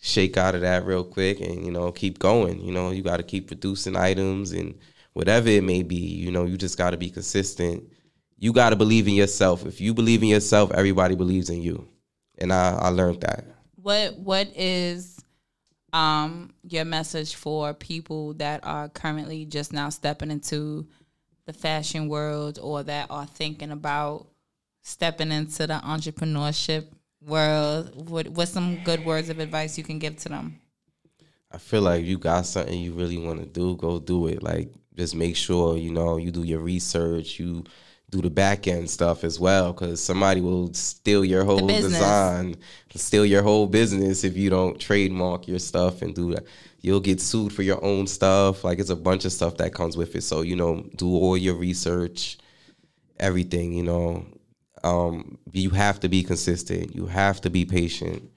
shake 0.00 0.36
out 0.36 0.54
of 0.54 0.60
that 0.60 0.84
real 0.84 1.04
quick 1.04 1.40
and 1.40 1.64
you 1.64 1.70
know 1.70 1.90
keep 1.90 2.18
going 2.18 2.60
you 2.60 2.72
know 2.72 2.90
you 2.90 3.02
got 3.02 3.16
to 3.16 3.22
keep 3.22 3.48
producing 3.48 3.96
items 3.96 4.52
and 4.52 4.78
whatever 5.14 5.48
it 5.48 5.64
may 5.64 5.82
be 5.82 5.96
you 5.96 6.30
know 6.30 6.44
you 6.44 6.56
just 6.56 6.78
got 6.78 6.90
to 6.90 6.96
be 6.96 7.10
consistent 7.10 7.82
you 8.38 8.52
got 8.52 8.70
to 8.70 8.76
believe 8.76 9.08
in 9.08 9.14
yourself 9.14 9.66
if 9.66 9.80
you 9.80 9.92
believe 9.94 10.22
in 10.22 10.28
yourself 10.28 10.70
everybody 10.72 11.14
believes 11.14 11.50
in 11.50 11.60
you 11.60 11.88
and 12.38 12.52
i 12.52 12.76
i 12.80 12.88
learned 12.88 13.20
that 13.20 13.44
What 13.76 14.18
what 14.18 14.48
is 14.56 15.20
um 15.92 16.52
your 16.62 16.84
message 16.84 17.34
for 17.34 17.72
people 17.72 18.34
that 18.34 18.60
are 18.64 18.88
currently 18.88 19.44
just 19.46 19.72
now 19.72 19.88
stepping 19.90 20.30
into 20.30 20.86
the 21.46 21.52
fashion 21.52 22.08
world 22.08 22.58
or 22.60 22.82
that 22.82 23.06
are 23.10 23.26
thinking 23.26 23.70
about 23.70 24.26
stepping 24.82 25.32
into 25.32 25.66
the 25.66 25.80
entrepreneurship 25.84 26.86
world? 27.26 28.08
What 28.08 28.28
what's 28.28 28.52
some 28.52 28.82
good 28.84 29.04
words 29.04 29.28
of 29.28 29.38
advice 29.38 29.78
you 29.78 29.84
can 29.84 29.98
give 29.98 30.16
to 30.18 30.28
them? 30.28 30.60
I 31.50 31.58
feel 31.58 31.82
like 31.82 32.04
you 32.04 32.18
got 32.18 32.46
something 32.46 32.78
you 32.78 32.92
really 32.92 33.18
want 33.18 33.40
to 33.40 33.46
do, 33.46 33.76
go 33.76 33.98
do 33.98 34.26
it. 34.26 34.42
Like 34.42 34.72
just 34.94 35.14
make 35.14 35.36
sure 35.36 35.76
you 35.76 35.92
know 35.92 36.16
you 36.16 36.30
do 36.30 36.42
your 36.42 36.60
research, 36.60 37.38
you 37.38 37.64
do 38.10 38.22
the 38.22 38.30
back 38.30 38.68
end 38.68 38.88
stuff 38.88 39.24
as 39.24 39.40
well, 39.40 39.72
because 39.72 40.02
somebody 40.02 40.40
will 40.40 40.72
steal 40.74 41.24
your 41.24 41.44
whole 41.44 41.66
design, 41.66 42.56
steal 42.94 43.26
your 43.26 43.42
whole 43.42 43.66
business 43.66 44.24
if 44.24 44.36
you 44.36 44.48
don't 44.48 44.80
trademark 44.80 45.48
your 45.48 45.58
stuff 45.58 46.02
and 46.02 46.14
do 46.14 46.34
that. 46.34 46.44
You'll 46.80 47.00
get 47.00 47.20
sued 47.20 47.52
for 47.52 47.62
your 47.62 47.82
own 47.84 48.06
stuff. 48.06 48.62
Like 48.62 48.78
it's 48.78 48.90
a 48.90 48.96
bunch 48.96 49.24
of 49.24 49.32
stuff 49.32 49.56
that 49.56 49.74
comes 49.74 49.96
with 49.96 50.14
it. 50.14 50.22
So 50.22 50.42
you 50.42 50.54
know, 50.54 50.88
do 50.94 51.08
all 51.08 51.36
your 51.36 51.54
research, 51.54 52.38
everything. 53.18 53.72
You 53.72 53.82
know, 53.82 54.26
um, 54.84 55.38
you 55.52 55.70
have 55.70 55.98
to 56.00 56.08
be 56.08 56.22
consistent. 56.22 56.94
You 56.94 57.06
have 57.06 57.40
to 57.40 57.50
be 57.50 57.64
patient 57.64 58.30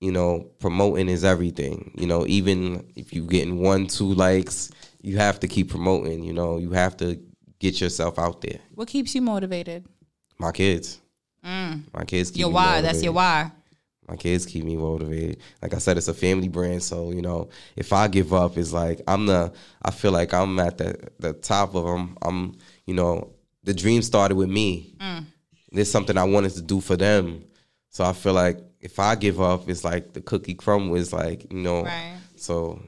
you 0.00 0.12
know, 0.12 0.48
promoting 0.60 1.08
is 1.08 1.24
everything. 1.24 1.90
You 1.98 2.06
know, 2.06 2.26
even 2.26 2.88
if 2.94 3.12
you're 3.12 3.26
getting 3.26 3.60
one, 3.60 3.86
two 3.86 4.14
likes, 4.14 4.70
you 5.02 5.16
have 5.18 5.40
to 5.40 5.48
keep 5.48 5.70
promoting. 5.70 6.22
You 6.22 6.32
know, 6.32 6.58
you 6.58 6.70
have 6.70 6.96
to 6.98 7.20
get 7.58 7.80
yourself 7.80 8.18
out 8.18 8.40
there. 8.40 8.60
What 8.74 8.88
keeps 8.88 9.14
you 9.14 9.22
motivated? 9.22 9.86
My 10.38 10.52
kids, 10.52 11.00
mm. 11.44 11.82
my 11.92 12.04
kids 12.04 12.30
keep 12.30 12.40
Your 12.40 12.48
me 12.48 12.54
why. 12.54 12.80
That's 12.80 13.02
your 13.02 13.12
motivated. 13.12 13.52
why. 13.52 13.52
My 14.08 14.16
kids 14.16 14.46
keep 14.46 14.64
me 14.64 14.76
motivated. 14.76 15.38
Like 15.60 15.74
I 15.74 15.78
said, 15.78 15.98
it's 15.98 16.08
a 16.08 16.14
family 16.14 16.48
brand, 16.48 16.82
so 16.82 17.10
you 17.10 17.20
know, 17.20 17.50
if 17.76 17.92
I 17.92 18.08
give 18.08 18.32
up, 18.32 18.56
it's 18.56 18.72
like 18.72 19.02
I'm 19.06 19.26
the. 19.26 19.52
I 19.82 19.90
feel 19.90 20.12
like 20.12 20.32
I'm 20.32 20.58
at 20.60 20.78
the 20.78 21.10
the 21.18 21.34
top 21.34 21.74
of 21.74 21.84
them. 21.84 22.16
I'm, 22.22 22.56
you 22.86 22.94
know, 22.94 23.34
the 23.64 23.74
dream 23.74 24.00
started 24.00 24.36
with 24.36 24.48
me. 24.48 24.94
Mm. 24.98 25.26
There's 25.72 25.90
something 25.90 26.16
I 26.16 26.24
wanted 26.24 26.52
to 26.52 26.62
do 26.62 26.80
for 26.80 26.96
them, 26.96 27.44
so 27.90 28.02
I 28.02 28.14
feel 28.14 28.32
like 28.32 28.60
if 28.80 28.98
I 28.98 29.14
give 29.14 29.42
up, 29.42 29.68
it's 29.68 29.84
like 29.84 30.14
the 30.14 30.22
cookie 30.22 30.54
crumble 30.54 30.96
is 30.96 31.12
like 31.12 31.52
you 31.52 31.58
know. 31.58 31.84
Right. 31.84 32.16
So, 32.36 32.80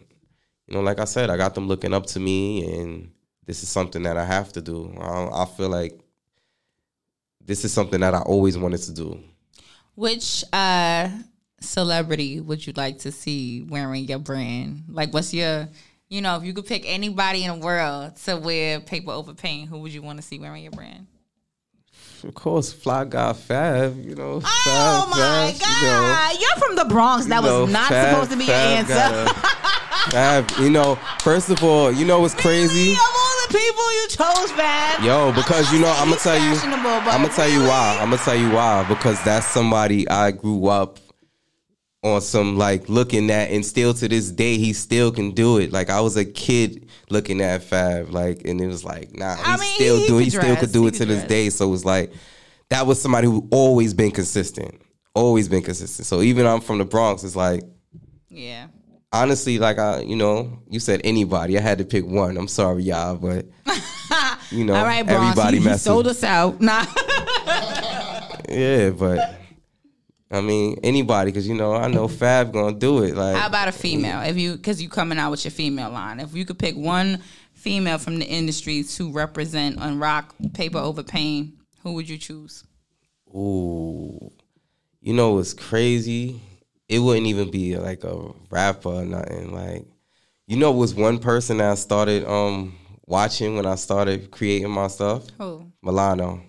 you 0.69 0.75
know, 0.75 0.81
like 0.81 1.01
I 1.01 1.05
said, 1.05 1.29
I 1.29 1.37
got 1.37 1.55
them 1.55 1.69
looking 1.69 1.93
up 1.93 2.07
to 2.07 2.21
me, 2.21 2.81
and 2.81 3.11
this 3.47 3.63
is 3.63 3.69
something 3.69 4.03
that 4.05 4.17
I 4.17 4.25
have 4.25 4.53
to 4.55 4.61
do. 4.61 4.95
I, 5.01 5.43
I 5.43 5.45
feel 5.57 5.69
like 5.69 5.99
this 7.45 7.65
is 7.65 7.73
something 7.73 8.01
that 8.01 8.15
I 8.15 8.21
always 8.21 8.57
wanted 8.59 8.83
to 8.83 8.93
do. 8.93 9.19
Which 9.95 10.45
uh 10.53 11.09
celebrity 11.61 12.41
would 12.41 12.67
you 12.67 12.73
like 12.77 12.99
to 13.01 13.13
see 13.13 13.63
wearing 13.69 14.05
your 14.05 14.19
brand? 14.19 14.85
Like 14.89 15.13
what's 15.13 15.35
your 15.35 15.69
you 16.09 16.21
know, 16.21 16.37
if 16.37 16.45
you 16.45 16.53
could 16.53 16.67
pick 16.67 16.85
anybody 16.87 17.45
in 17.45 17.61
the 17.61 17.65
world 17.65 18.17
to 18.25 18.37
wear 18.37 18.81
paper 18.81 19.13
over 19.13 19.33
pain, 19.33 19.67
who 19.69 19.79
would 19.79 19.93
you 19.93 20.03
want 20.03 20.19
to 20.19 20.23
see 20.23 20.39
wearing 20.41 20.63
your 20.65 20.73
brand? 20.73 21.07
Of 22.25 22.35
course, 22.35 22.73
Fly 22.73 23.05
Guy 23.05 23.33
Fab, 23.33 23.97
you 24.05 24.15
know. 24.15 24.41
Oh 24.45 24.51
Fab, 24.65 25.09
my 25.09 25.53
Fab, 25.53 25.55
you 25.55 25.87
know. 25.87 26.03
god. 26.03 26.41
You 26.41 26.49
are 26.55 26.61
from 26.61 26.77
the 26.77 26.85
Bronx. 26.93 27.27
That 27.27 27.43
You 27.43 27.49
know, 27.49 27.63
was 27.63 27.73
not 27.73 27.89
Fab- 27.89 28.11
supposed 28.13 28.31
to 28.33 28.37
be 28.37 28.47
Fab 28.47 28.89
your 28.89 28.97
answer. 28.97 29.33
Fab, 30.11 30.51
you 30.61 30.71
know, 30.71 30.97
first 31.21 31.49
of 31.49 31.63
all, 31.63 31.91
you 31.93 32.05
know 32.05 32.21
what's 32.21 32.35
crazy? 32.43 32.95
Of 33.51 33.57
all 33.57 33.59
the 33.59 33.59
people 33.59 33.93
you 33.93 34.09
chose, 34.09 34.51
Fab. 34.53 35.05
Yo, 35.05 35.33
because 35.33 35.73
you 35.73 35.81
know, 35.81 35.93
I'm 35.97 36.09
gonna 36.09 36.21
tell 36.21 36.39
you, 36.39 36.55
I'm 36.55 37.23
gonna 37.23 37.29
tell 37.29 37.49
you 37.49 37.61
why. 37.61 37.99
I'm 38.01 38.11
gonna 38.11 38.23
tell 38.23 38.37
you 38.37 38.51
why. 38.51 38.85
Because 38.89 39.23
that's 39.25 39.47
somebody 39.47 40.09
I 40.09 40.31
grew 40.31 40.69
up 40.69 40.99
on 42.03 42.21
some 42.23 42.57
like 42.57 42.89
looking 42.89 43.31
at 43.31 43.51
and 43.51 43.65
still 43.65 43.93
to 43.93 44.09
this 44.09 44.31
day 44.31 44.57
he 44.57 44.73
still 44.73 45.13
can 45.13 45.33
do 45.33 45.59
it. 45.59 45.71
Like 45.73 45.91
I 45.91 46.01
was 46.01 46.17
a 46.17 46.25
kid 46.25 46.89
looking 47.11 47.41
at 47.41 47.63
Fab, 47.63 48.11
like 48.11 48.43
and 48.47 48.61
it 48.61 48.67
was 48.67 48.85
like, 48.85 49.15
nah, 49.17 49.37
he 49.37 49.43
I 49.45 49.57
mean, 49.57 49.75
still 49.75 49.97
he 49.99 50.07
do 50.07 50.13
could 50.15 50.25
he 50.25 50.31
still 50.31 50.41
dress, 50.43 50.61
could 50.61 50.73
do 50.73 50.83
he 50.83 50.89
it 50.89 50.93
to 50.93 50.99
could 51.01 51.09
this 51.09 51.25
day. 51.25 51.51
So 51.51 51.69
it 51.69 51.71
was 51.71 51.85
like 51.85 52.13
that 52.71 52.87
was 52.87 53.01
somebody 53.01 53.27
who 53.27 53.47
always 53.51 53.95
been 53.95 54.11
consistent. 54.11 54.81
Always 55.15 55.49
been 55.49 55.63
consistent. 55.63 56.07
So 56.07 56.23
even 56.23 56.47
I'm 56.47 56.61
from 56.61 56.79
the 56.79 56.85
Bronx, 56.85 57.25
it's 57.25 57.37
like 57.37 57.65
Yeah. 58.29 58.69
Honestly, 59.13 59.59
like 59.59 59.79
I, 59.79 60.01
you 60.01 60.17
know, 60.17 60.59
you 60.69 60.81
said 60.81 61.01
anybody. 61.05 61.59
I 61.59 61.61
had 61.61 61.79
to 61.79 61.85
pick 61.85 62.07
one. 62.07 62.37
I'm 62.37 62.49
sorry, 62.49 62.85
y'all, 62.85 63.17
but 63.17 63.47
you 64.51 64.65
know, 64.65 64.75
All 64.75 64.85
right, 64.85 65.05
Bronx, 65.05 65.39
everybody 65.39 65.59
you, 65.59 65.77
sold 65.77 66.07
us 66.07 66.25
out. 66.25 66.61
Nah. 66.61 66.85
Yeah, 68.49 68.91
but 68.91 69.37
I 70.29 70.41
mean 70.41 70.81
anybody, 70.83 71.31
because 71.31 71.47
you 71.47 71.55
know 71.55 71.73
I 71.73 71.87
know 71.87 72.09
Fab 72.09 72.53
gonna 72.53 72.77
do 72.77 73.05
it. 73.05 73.15
Like 73.15 73.37
How 73.37 73.47
about 73.47 73.69
a 73.69 73.73
female? 73.73 74.23
If 74.23 74.37
you, 74.37 74.57
because 74.57 74.83
you 74.83 74.89
coming 74.89 75.19
out 75.19 75.31
with 75.31 75.45
your 75.45 75.53
female 75.53 75.91
line. 75.91 76.19
If 76.19 76.35
you 76.35 76.45
could 76.45 76.59
pick 76.59 76.75
one 76.75 77.23
female 77.53 77.99
from 77.99 78.19
the 78.19 78.27
industry 78.27 78.83
to 78.83 79.13
represent 79.13 79.79
on 79.79 80.01
Rock 80.01 80.35
Paper 80.53 80.79
Over 80.79 81.05
Pain, 81.05 81.59
who 81.85 81.93
would 81.93 82.09
you 82.09 82.19
choose? 82.19 82.65
Ooh, 83.29 84.33
you 85.01 85.15
know 85.15 85.35
what's 85.35 85.55
crazy? 85.55 86.41
It 86.91 86.99
wouldn't 86.99 87.29
even 87.29 87.53
be 87.53 87.77
like 87.79 88.03
a 88.03 88.33
rapper 88.51 88.89
or 88.89 89.05
nothing. 89.05 89.55
Like, 89.55 89.87
you 90.49 90.57
know, 90.57 90.73
was 90.73 90.93
one 90.93 91.21
person 91.21 91.59
that 91.59 91.71
I 91.71 91.75
started 91.77 92.27
um 92.27 92.75
watching 93.07 93.55
when 93.55 93.65
I 93.65 93.77
started 93.77 94.33
creating 94.33 94.71
my 94.71 94.89
stuff. 94.89 95.31
Who? 95.39 95.71
Milano. 95.83 96.43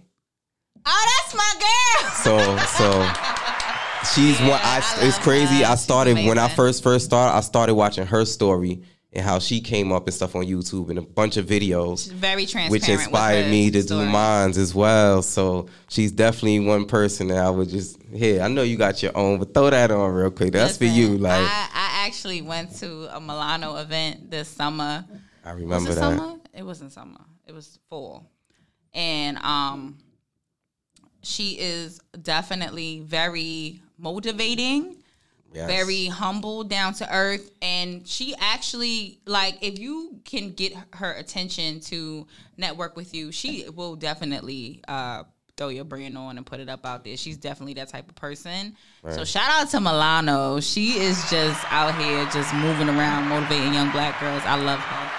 Oh, 0.84 1.22
that's 1.24 1.36
my 1.36 1.54
girl. 1.62 2.12
So 2.24 2.58
so. 2.78 4.14
She's 4.16 4.40
one. 4.50 4.60
I, 4.64 4.82
I 4.82 5.06
it's 5.06 5.20
crazy. 5.20 5.62
her. 5.62 5.72
I 5.74 5.76
started 5.76 6.16
when 6.26 6.40
I 6.40 6.50
first 6.50 6.82
first 6.82 7.06
started. 7.06 7.38
I 7.38 7.42
started 7.42 7.76
watching 7.76 8.08
her 8.08 8.26
story 8.26 8.82
and 9.14 9.26
how 9.26 9.40
she 9.40 9.60
came 9.60 9.92
up 9.92 10.06
and 10.08 10.14
stuff 10.14 10.36
on 10.36 10.46
YouTube 10.46 10.90
and 10.90 10.98
a 10.98 11.02
bunch 11.02 11.36
of 11.36 11.46
videos. 11.46 12.10
Very 12.12 12.46
transparent. 12.46 12.72
which 12.72 12.88
inspired 12.88 13.50
me 13.50 13.70
to 13.72 13.82
story. 13.82 14.06
do 14.06 14.12
mines 14.12 14.58
as 14.58 14.74
well. 14.74 15.22
So 15.22 15.68
she's 15.90 16.12
definitely 16.14 16.62
one 16.62 16.86
person 16.86 17.28
that 17.28 17.38
I 17.38 17.50
would 17.50 17.68
just 17.70 18.02
here. 18.14 18.42
I 18.42 18.48
know 18.48 18.62
you 18.64 18.78
got 18.78 19.04
your 19.04 19.12
own, 19.18 19.38
but 19.40 19.54
throw 19.54 19.70
that 19.70 19.92
on 19.92 20.14
real 20.14 20.32
quick. 20.32 20.54
That's 20.54 20.78
for 20.78 20.86
you. 20.86 21.18
Like 21.18 21.42
I, 21.42 21.70
I 21.74 22.06
actually 22.08 22.42
went 22.42 22.76
to 22.78 23.16
a 23.16 23.20
Milano 23.20 23.76
event 23.78 24.32
this 24.32 24.48
summer. 24.48 25.06
I 25.44 25.54
Was 25.54 25.62
remember 25.62 25.92
it 25.92 25.96
that. 25.96 26.00
summer? 26.02 26.36
It 26.54 26.64
wasn't 26.64 26.92
summer. 26.94 27.20
It 27.46 27.54
was 27.54 27.80
fall. 27.90 28.30
And 28.94 29.38
um 29.40 29.98
she 31.24 31.52
is 31.60 32.00
definitely 32.22 33.02
very 33.02 33.82
motivating, 33.98 35.01
Yes. 35.54 35.70
very 35.70 36.06
humble, 36.06 36.64
down 36.64 36.94
to 36.96 37.14
earth, 37.14 37.52
and 37.62 38.08
she 38.08 38.36
actually 38.40 39.20
like 39.26 39.58
if 39.62 39.80
you 39.80 40.20
can 40.24 40.52
get 40.54 40.74
her 40.94 41.12
attention 41.14 41.82
to 41.82 42.26
network 42.58 42.96
with 42.96 43.14
you, 43.14 43.32
she 43.32 43.68
will 43.70 43.96
definitely 43.96 44.82
uh 44.88 45.24
throw 45.58 45.68
your 45.68 45.84
brand 45.84 46.18
on 46.18 46.38
and 46.38 46.46
put 46.46 46.60
it 46.60 46.70
up 46.70 46.86
out 46.86 47.04
there. 47.04 47.18
She's 47.18 47.38
definitely 47.38 47.76
that 47.76 47.90
type 47.90 48.10
of 48.10 48.16
person. 48.16 48.76
So 49.10 49.24
shout 49.26 49.50
out 49.50 49.70
to 49.72 49.80
Milano. 49.80 50.60
She 50.60 50.98
is 50.98 51.30
just 51.30 51.64
out 51.72 51.96
here 52.02 52.26
just 52.32 52.54
moving 52.56 52.90
around, 52.90 53.28
motivating 53.28 53.74
young 53.74 53.92
black 53.92 54.20
girls. 54.20 54.42
I 54.46 54.56
love 54.56 54.80
her. 54.80 55.12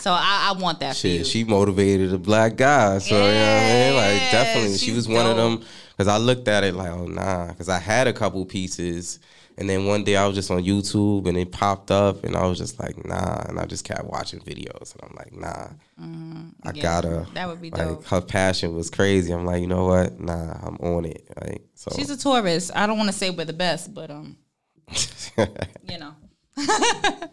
So 0.00 0.12
I, 0.12 0.52
I 0.52 0.60
want 0.60 0.80
that 0.80 0.96
for 0.96 1.06
you. 1.06 1.18
Shit, 1.18 1.26
she 1.26 1.44
motivated 1.44 2.12
a 2.12 2.18
black 2.18 2.56
guy. 2.56 2.98
So 2.98 3.14
you 3.14 3.20
know 3.20 3.26
what 3.26 3.32
I 3.32 3.68
mean? 3.68 3.96
Like 3.96 4.20
Yeah, 4.20 4.30
definitely, 4.32 4.76
she 4.78 4.92
was 4.92 5.08
one 5.08 5.26
of 5.26 5.36
them. 5.36 5.64
Because 5.90 6.08
I 6.08 6.18
looked 6.18 6.48
at 6.48 6.64
it 6.64 6.74
like, 6.74 6.90
oh 6.90 7.06
nah. 7.06 7.48
Because 7.48 7.68
I 7.68 7.78
had 7.78 8.06
a 8.06 8.12
couple 8.12 8.44
pieces, 8.44 9.18
and 9.58 9.68
then 9.68 9.86
one 9.86 10.04
day 10.04 10.16
I 10.16 10.24
was 10.26 10.36
just 10.36 10.50
on 10.52 10.62
YouTube 10.62 11.26
and 11.28 11.36
it 11.36 11.50
popped 11.52 11.90
up, 11.90 12.22
and 12.24 12.36
I 12.36 12.46
was 12.46 12.58
just 12.58 12.78
like, 12.80 13.04
nah. 13.04 13.42
And 13.48 13.58
I 13.58 13.66
just 13.66 13.84
kept 13.84 14.04
watching 14.04 14.38
videos, 14.40 14.94
and 14.94 15.02
I'm 15.02 15.16
like, 15.16 15.32
nah. 15.32 15.48
I 15.48 16.00
Mm-hmm. 16.00 16.76
Yeah, 16.76 16.82
gotta. 16.82 17.26
that 17.34 17.48
would 17.48 17.60
be 17.60 17.70
like, 17.70 17.80
dope. 17.80 18.04
Her 18.06 18.20
passion 18.20 18.74
was 18.76 18.88
crazy. 18.88 19.32
I'm 19.32 19.44
like, 19.44 19.60
you 19.60 19.66
know 19.66 19.86
what? 19.86 20.20
Nah, 20.20 20.52
I'm 20.62 20.76
on 20.76 21.04
it. 21.06 21.28
Like 21.40 21.62
so. 21.74 21.90
She's 21.96 22.08
a 22.08 22.16
tourist. 22.16 22.70
I 22.74 22.86
don't 22.86 22.96
want 22.96 23.08
to 23.08 23.12
say 23.16 23.30
we're 23.30 23.44
the 23.44 23.52
best, 23.52 23.92
but 23.92 24.10
um, 24.10 24.36
you 25.36 25.98
know. 25.98 26.14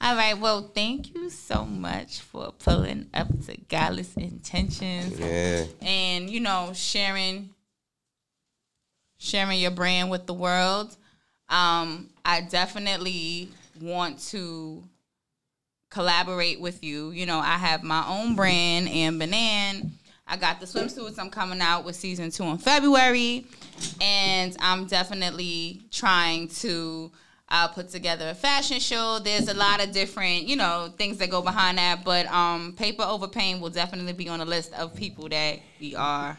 All 0.00 0.16
right. 0.16 0.36
Well, 0.38 0.70
thank 0.74 1.14
you 1.14 1.30
so 1.30 1.64
much 1.64 2.20
for 2.20 2.52
pulling 2.52 3.08
up 3.14 3.28
to 3.46 3.56
Guileless 3.68 4.14
Intentions 4.16 5.18
yeah. 5.18 5.64
and 5.80 6.28
you 6.28 6.40
know 6.40 6.72
sharing 6.74 7.50
sharing 9.18 9.60
your 9.60 9.70
brand 9.70 10.10
with 10.10 10.26
the 10.26 10.34
world. 10.34 10.96
Um, 11.52 12.08
I 12.24 12.40
definitely 12.40 13.50
want 13.80 14.18
to 14.30 14.82
collaborate 15.90 16.60
with 16.60 16.82
you. 16.82 17.10
You 17.10 17.26
know, 17.26 17.38
I 17.38 17.58
have 17.58 17.82
my 17.82 18.04
own 18.08 18.34
brand 18.34 18.88
and 18.88 19.18
Banan. 19.18 19.92
I 20.26 20.36
got 20.38 20.60
the 20.60 20.66
swimsuits. 20.66 21.18
I'm 21.18 21.28
coming 21.28 21.60
out 21.60 21.84
with 21.84 21.94
season 21.94 22.30
two 22.30 22.44
in 22.44 22.56
February, 22.56 23.44
and 24.00 24.56
I'm 24.60 24.86
definitely 24.86 25.82
trying 25.90 26.48
to 26.48 27.10
uh, 27.50 27.68
put 27.68 27.90
together 27.90 28.30
a 28.30 28.34
fashion 28.34 28.80
show. 28.80 29.18
There's 29.18 29.48
a 29.48 29.54
lot 29.54 29.84
of 29.84 29.92
different, 29.92 30.44
you 30.44 30.56
know, 30.56 30.90
things 30.96 31.18
that 31.18 31.28
go 31.28 31.42
behind 31.42 31.76
that. 31.76 32.02
But 32.02 32.26
um, 32.28 32.72
Paper 32.72 33.02
Over 33.02 33.28
Pain 33.28 33.60
will 33.60 33.68
definitely 33.68 34.14
be 34.14 34.30
on 34.30 34.38
the 34.38 34.46
list 34.46 34.72
of 34.72 34.94
people 34.94 35.28
that 35.28 35.58
we 35.78 35.94
are. 35.94 36.38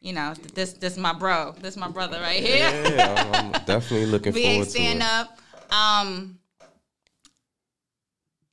You 0.00 0.12
know, 0.12 0.34
this 0.54 0.74
this 0.74 0.96
my 0.96 1.12
bro. 1.12 1.54
This 1.60 1.76
my 1.76 1.88
brother 1.88 2.20
right 2.20 2.42
here. 2.42 2.58
Yeah, 2.58 3.30
I'm, 3.34 3.46
I'm 3.46 3.64
definitely 3.64 4.06
looking 4.06 4.32
VA 4.34 4.40
forward 4.40 4.64
to 4.64 4.70
stand 4.70 5.02
up. 5.02 5.38
Um, 5.70 6.38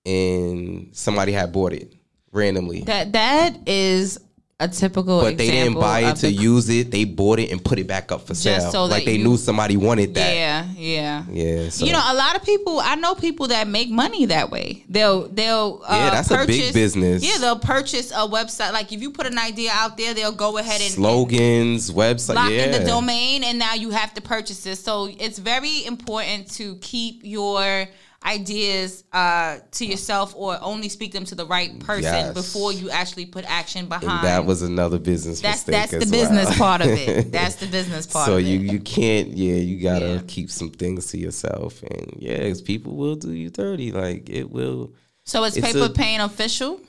and 0.07 0.89
somebody 0.97 1.33
had 1.33 1.53
bought 1.53 1.75
it 1.75 1.93
randomly. 2.33 2.81
that 2.85 3.13
that 3.13 3.69
is 3.69 4.19
a 4.65 4.69
typical. 4.69 5.21
but 5.21 5.37
they 5.37 5.51
didn't 5.51 5.75
buy 5.75 6.01
it 6.01 6.17
to 6.17 6.27
the- 6.27 6.33
use 6.33 6.69
it. 6.69 6.91
They 6.91 7.05
bought 7.05 7.39
it 7.39 7.51
and 7.51 7.63
put 7.65 7.79
it 7.79 7.87
back 7.87 8.13
up 8.13 8.27
for 8.27 8.35
sale. 8.35 8.71
so 8.71 8.85
like 8.85 9.05
they 9.05 9.17
you- 9.17 9.25
knew 9.25 9.37
somebody 9.37 9.77
wanted 9.77 10.15
that. 10.15 10.35
Yeah, 10.35 10.67
yeah. 10.77 11.25
Yeah. 11.31 11.69
So. 11.71 11.85
You 11.85 11.93
know, 11.93 12.03
a 12.05 12.15
lot 12.15 12.37
of 12.37 12.43
people. 12.45 12.81
I 12.81 12.95
know 12.97 13.15
people 13.15 13.49
that 13.49 13.67
make 13.69 13.91
money 13.91 14.27
that 14.27 14.51
way. 14.51 14.85
They'll 14.89 15.29
they'll 15.29 15.83
uh, 15.87 15.95
Yeah, 15.97 16.11
that's 16.11 16.31
a 16.31 16.39
big 16.39 16.47
purchase- 16.47 16.73
business. 16.73 17.23
Yeah, 17.23 17.39
they'll 17.39 17.59
purchase 17.59 18.11
a 18.13 18.27
website. 18.29 18.73
Like 18.73 18.93
if 18.93 19.01
you 19.03 19.11
put 19.11 19.27
an 19.27 19.39
idea 19.39 19.71
out 19.73 19.97
there, 19.97 20.15
they'll 20.15 20.33
go 20.33 20.59
ahead 20.59 20.81
and 20.81 20.91
slogans, 20.91 21.91
website. 21.91 22.35
lock 22.37 22.51
yeah. 22.51 22.65
in 22.67 22.73
the 22.73 22.85
domain, 22.89 23.45
and 23.45 23.59
now 23.59 23.75
you 23.75 23.91
have 23.91 24.15
to 24.15 24.21
purchase 24.21 24.65
it. 24.67 24.77
So 24.77 25.09
it's 25.19 25.39
very 25.39 25.85
important 25.87 26.51
to 26.53 26.77
keep 26.77 27.21
your 27.23 27.87
ideas 28.25 29.03
uh, 29.13 29.59
to 29.73 29.85
yourself, 29.85 30.33
or 30.37 30.57
only 30.63 30.89
speak 30.89 31.13
them 31.13 31.25
to 31.25 31.35
the 31.35 31.45
right 31.47 31.79
person 31.81 32.05
Yes. 32.05 32.33
before 32.35 32.73
you 32.73 32.89
actually 32.91 33.27
put 33.27 33.45
action 33.47 33.87
behind. 33.87 34.09
And 34.11 34.25
that 34.27 34.45
was 34.47 34.63
another 34.63 34.99
business 34.99 35.41
that's 35.41 35.67
mistake. 35.67 35.91
that's 35.91 35.91
the 35.91 35.97
as 35.99 36.11
business 36.11 36.57
part 36.59 36.81
of 36.83 36.89
it. 36.89 37.33
That's 37.39 37.57
the 37.57 37.67
business 37.67 38.07
part. 38.07 38.27
so 38.27 38.37
of 38.37 38.43
you 38.43 38.59
it. 38.61 38.73
you 38.73 38.81
can't 38.81 39.29
yeah 39.37 39.57
you 39.57 39.81
gotta 39.83 40.07
Yeah. 40.15 40.21
keep 40.27 40.51
some 40.51 40.71
things 40.71 41.07
to 41.09 41.19
yourself 41.19 41.83
and 41.83 42.15
yeah 42.19 42.39
'cause 42.49 42.61
people 42.63 42.95
will 42.97 43.17
do 43.17 43.33
you 43.33 43.51
dirty 43.51 43.91
like 43.93 44.29
it 44.31 44.51
will 44.51 44.93
So 45.25 45.45
it's, 45.45 45.57
it's 45.57 45.67
paper 45.67 45.87
a- 45.87 45.91
pain 45.91 46.21
official. 46.21 46.81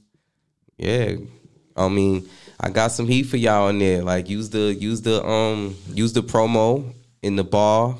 yeah 0.78 1.16
I 1.76 1.88
mean, 1.88 2.28
I 2.60 2.70
got 2.70 2.92
some 2.92 3.08
heat 3.08 3.24
for 3.24 3.38
y'all 3.38 3.70
in 3.70 3.80
there. 3.80 4.02
Like 4.04 4.30
use 4.30 4.50
the 4.50 4.74
use 4.74 5.02
the 5.02 5.26
um 5.26 5.76
use 5.94 6.14
the 6.14 6.22
promo 6.24 6.94
in 7.22 7.36
the 7.36 7.44
bar. 7.44 7.98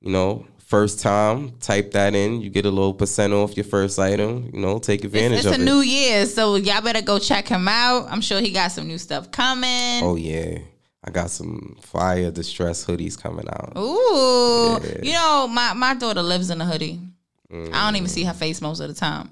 You 0.00 0.10
know, 0.12 0.46
first 0.58 1.00
time, 1.00 1.52
type 1.60 1.90
that 1.92 2.14
in. 2.14 2.40
You 2.40 2.50
get 2.50 2.64
a 2.66 2.70
little 2.70 2.94
percent 2.94 3.32
off 3.32 3.56
your 3.56 3.64
first 3.64 3.98
item. 3.98 4.50
You 4.52 4.60
know, 4.60 4.78
take 4.78 5.04
advantage 5.04 5.38
It's, 5.38 5.46
it's 5.46 5.56
of 5.56 5.60
a 5.60 5.62
it. 5.62 5.64
new 5.64 5.80
year, 5.80 6.26
so 6.26 6.56
y'all 6.56 6.82
better 6.82 7.02
go 7.02 7.18
check 7.18 7.48
him 7.48 7.66
out. 7.66 8.06
I'm 8.10 8.20
sure 8.20 8.40
he 8.40 8.52
got 8.52 8.72
some 8.72 8.86
new 8.86 8.98
stuff 8.98 9.30
coming. 9.30 10.02
oh 10.04 10.16
yeah, 10.16 10.58
I 11.02 11.10
got 11.10 11.30
some 11.30 11.76
fire 11.80 12.30
distress 12.30 12.84
hoodies 12.84 13.20
coming 13.20 13.48
out. 13.48 13.72
Ooh, 13.76 14.78
you 15.02 15.12
know, 15.14 15.48
my 15.50 15.72
my 15.72 15.94
daughter 15.94 16.22
lives 16.22 16.50
in 16.50 16.60
a 16.60 16.64
hoodie. 16.66 17.00
Mm. 17.50 17.72
I 17.72 17.86
don't 17.86 17.96
even 17.96 18.08
see 18.08 18.24
her 18.24 18.34
face 18.34 18.60
most 18.60 18.80
of 18.80 18.88
the 18.88 18.94
time. 18.94 19.30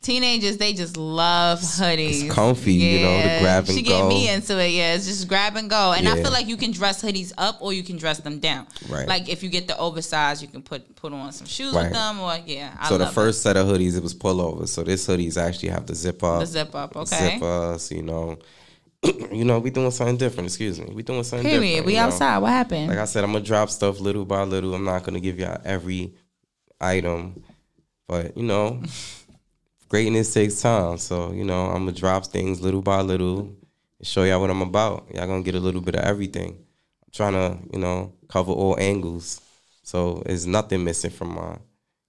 Teenagers, 0.00 0.58
they 0.58 0.72
just 0.74 0.96
love 0.96 1.58
hoodies. 1.60 2.24
It's 2.26 2.32
comfy, 2.34 2.74
you 2.74 3.00
know, 3.00 3.20
to 3.20 3.38
grab 3.40 3.64
and 3.66 3.74
she 3.76 3.82
go. 3.82 3.90
get 3.90 4.06
me 4.08 4.28
into 4.30 4.58
it. 4.58 4.68
Yeah, 4.68 4.94
it's 4.94 5.06
just 5.06 5.26
grab 5.28 5.56
and 5.56 5.68
go. 5.68 5.92
And 5.92 6.08
I 6.08 6.22
feel 6.22 6.30
like 6.30 6.46
you 6.46 6.56
can 6.56 6.70
dress 6.70 7.02
hoodies 7.02 7.32
up 7.36 7.58
or 7.60 7.72
you 7.72 7.82
can 7.82 7.96
dress 7.96 8.18
them 8.20 8.38
down. 8.38 8.66
Right. 8.88 9.08
Like 9.08 9.28
if 9.28 9.42
you 9.42 9.48
get 9.48 9.66
the 9.66 9.76
oversized, 9.76 10.40
you 10.40 10.48
can 10.48 10.62
put 10.62 10.94
put 10.94 11.12
on 11.12 11.32
some 11.32 11.46
shoes 11.48 11.74
Right. 11.74 11.84
with 11.84 11.92
them. 11.94 12.20
Or 12.20 12.38
yeah, 12.46 12.76
I 12.78 12.88
so 12.88 12.96
the 12.96 13.08
first 13.08 13.42
set 13.42 13.56
of 13.56 13.66
hoodies 13.66 13.96
it 13.96 14.02
was 14.02 14.14
pullover. 14.14 14.68
So 14.68 14.84
this 14.84 15.06
hoodies 15.06 15.36
actually 15.36 15.70
have 15.70 15.86
the 15.86 15.94
zip 15.96 16.22
up. 16.22 16.40
the 16.40 16.46
zip 16.46 16.74
up. 16.74 16.96
Okay. 16.96 17.38
zippers, 17.40 17.94
you 17.94 18.02
know. 18.02 18.38
you 19.32 19.44
know, 19.44 19.58
we 19.60 19.70
doing 19.70 19.90
something 19.92 20.16
different, 20.16 20.48
excuse 20.48 20.80
me. 20.80 20.92
We 20.92 21.02
doing 21.04 21.22
something 21.22 21.46
Period. 21.48 21.60
different. 21.60 21.86
We 21.86 21.92
you 21.94 21.98
know? 21.98 22.06
outside. 22.06 22.38
What 22.38 22.50
happened? 22.50 22.88
Like 22.88 22.98
I 22.98 23.04
said, 23.04 23.22
I'm 23.24 23.32
gonna 23.32 23.44
drop 23.44 23.70
stuff 23.70 24.00
little 24.00 24.24
by 24.24 24.42
little. 24.42 24.74
I'm 24.74 24.84
not 24.84 25.02
gonna 25.04 25.20
give 25.20 25.38
y'all 25.38 25.60
every 25.64 26.14
item. 26.80 27.42
But, 28.08 28.36
you 28.36 28.42
know, 28.44 28.82
greatness 29.88 30.32
takes 30.32 30.60
time. 30.60 30.98
So, 30.98 31.32
you 31.32 31.44
know, 31.44 31.66
I'm 31.66 31.86
gonna 31.86 31.92
drop 31.92 32.26
things 32.26 32.60
little 32.60 32.82
by 32.82 33.00
little 33.00 33.40
and 33.98 34.06
show 34.06 34.24
y'all 34.24 34.40
what 34.40 34.50
I'm 34.50 34.62
about. 34.62 35.08
Y'all 35.14 35.26
gonna 35.26 35.42
get 35.42 35.54
a 35.54 35.60
little 35.60 35.80
bit 35.80 35.96
of 35.96 36.04
everything. 36.04 36.50
I'm 37.06 37.12
trying 37.12 37.32
to, 37.32 37.58
you 37.72 37.78
know, 37.78 38.12
cover 38.28 38.52
all 38.52 38.78
angles. 38.78 39.40
So 39.82 40.22
there's 40.26 40.46
nothing 40.46 40.84
missing 40.84 41.10
from 41.10 41.34
my, 41.34 41.56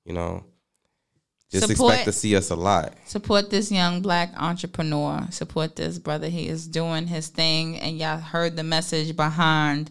you 0.06 0.14
know. 0.14 0.44
Just 1.52 1.68
Support- 1.68 1.94
expect 1.94 2.06
to 2.06 2.12
see 2.12 2.36
us 2.36 2.52
a 2.52 2.56
lot. 2.56 2.94
Support 3.08 3.50
this 3.50 3.72
young 3.72 4.02
black 4.02 4.32
entrepreneur. 4.38 5.26
Support 5.32 5.78
this 5.78 5.98
brother. 5.98 6.30
He 6.30 6.48
is 6.48 6.68
doing 6.68 7.08
his 7.08 7.28
thing, 7.28 7.80
and 7.80 7.98
y'all 7.98 8.20
heard 8.20 8.56
the 8.56 8.64
message 8.64 9.16
behind 9.16 9.90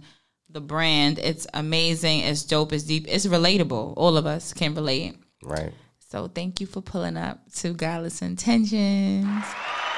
the 0.49 0.61
brand. 0.61 1.19
It's 1.19 1.49
amazing. 1.55 2.21
It's 2.21 2.45
dope. 2.45 2.73
It's 2.73 2.85
deep. 2.85 3.07
It's 3.09 3.27
relatable. 3.27 3.95
All 3.97 4.17
of 4.17 4.25
us 4.25 4.53
can 4.53 4.75
relate. 4.75 5.17
Right. 5.43 5.73
So 6.11 6.27
thank 6.27 6.61
you 6.61 6.67
for 6.67 6.81
pulling 6.81 7.19
up 7.19 7.39
to 7.57 7.75
Guileless 7.75 8.23
Intentions 8.23 9.45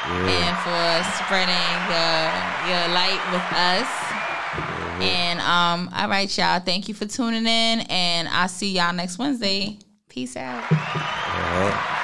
and 0.05 0.57
for 0.59 1.09
spreading 1.23 1.55
your 1.87 2.21
your 2.67 2.89
light 2.93 3.21
with 3.31 3.47
us. 3.55 3.87
And 5.01 5.41
um, 5.41 5.89
all 5.95 6.09
right, 6.09 6.37
y'all. 6.37 6.59
Thank 6.59 6.89
you 6.89 6.95
for 6.95 7.07
tuning 7.07 7.47
in, 7.47 7.81
and 7.89 8.29
I'll 8.29 8.49
see 8.49 8.73
y'all 8.73 8.93
next 8.93 9.19
Wednesday. 9.19 9.79
Peace 10.09 10.37
out. 10.37 11.97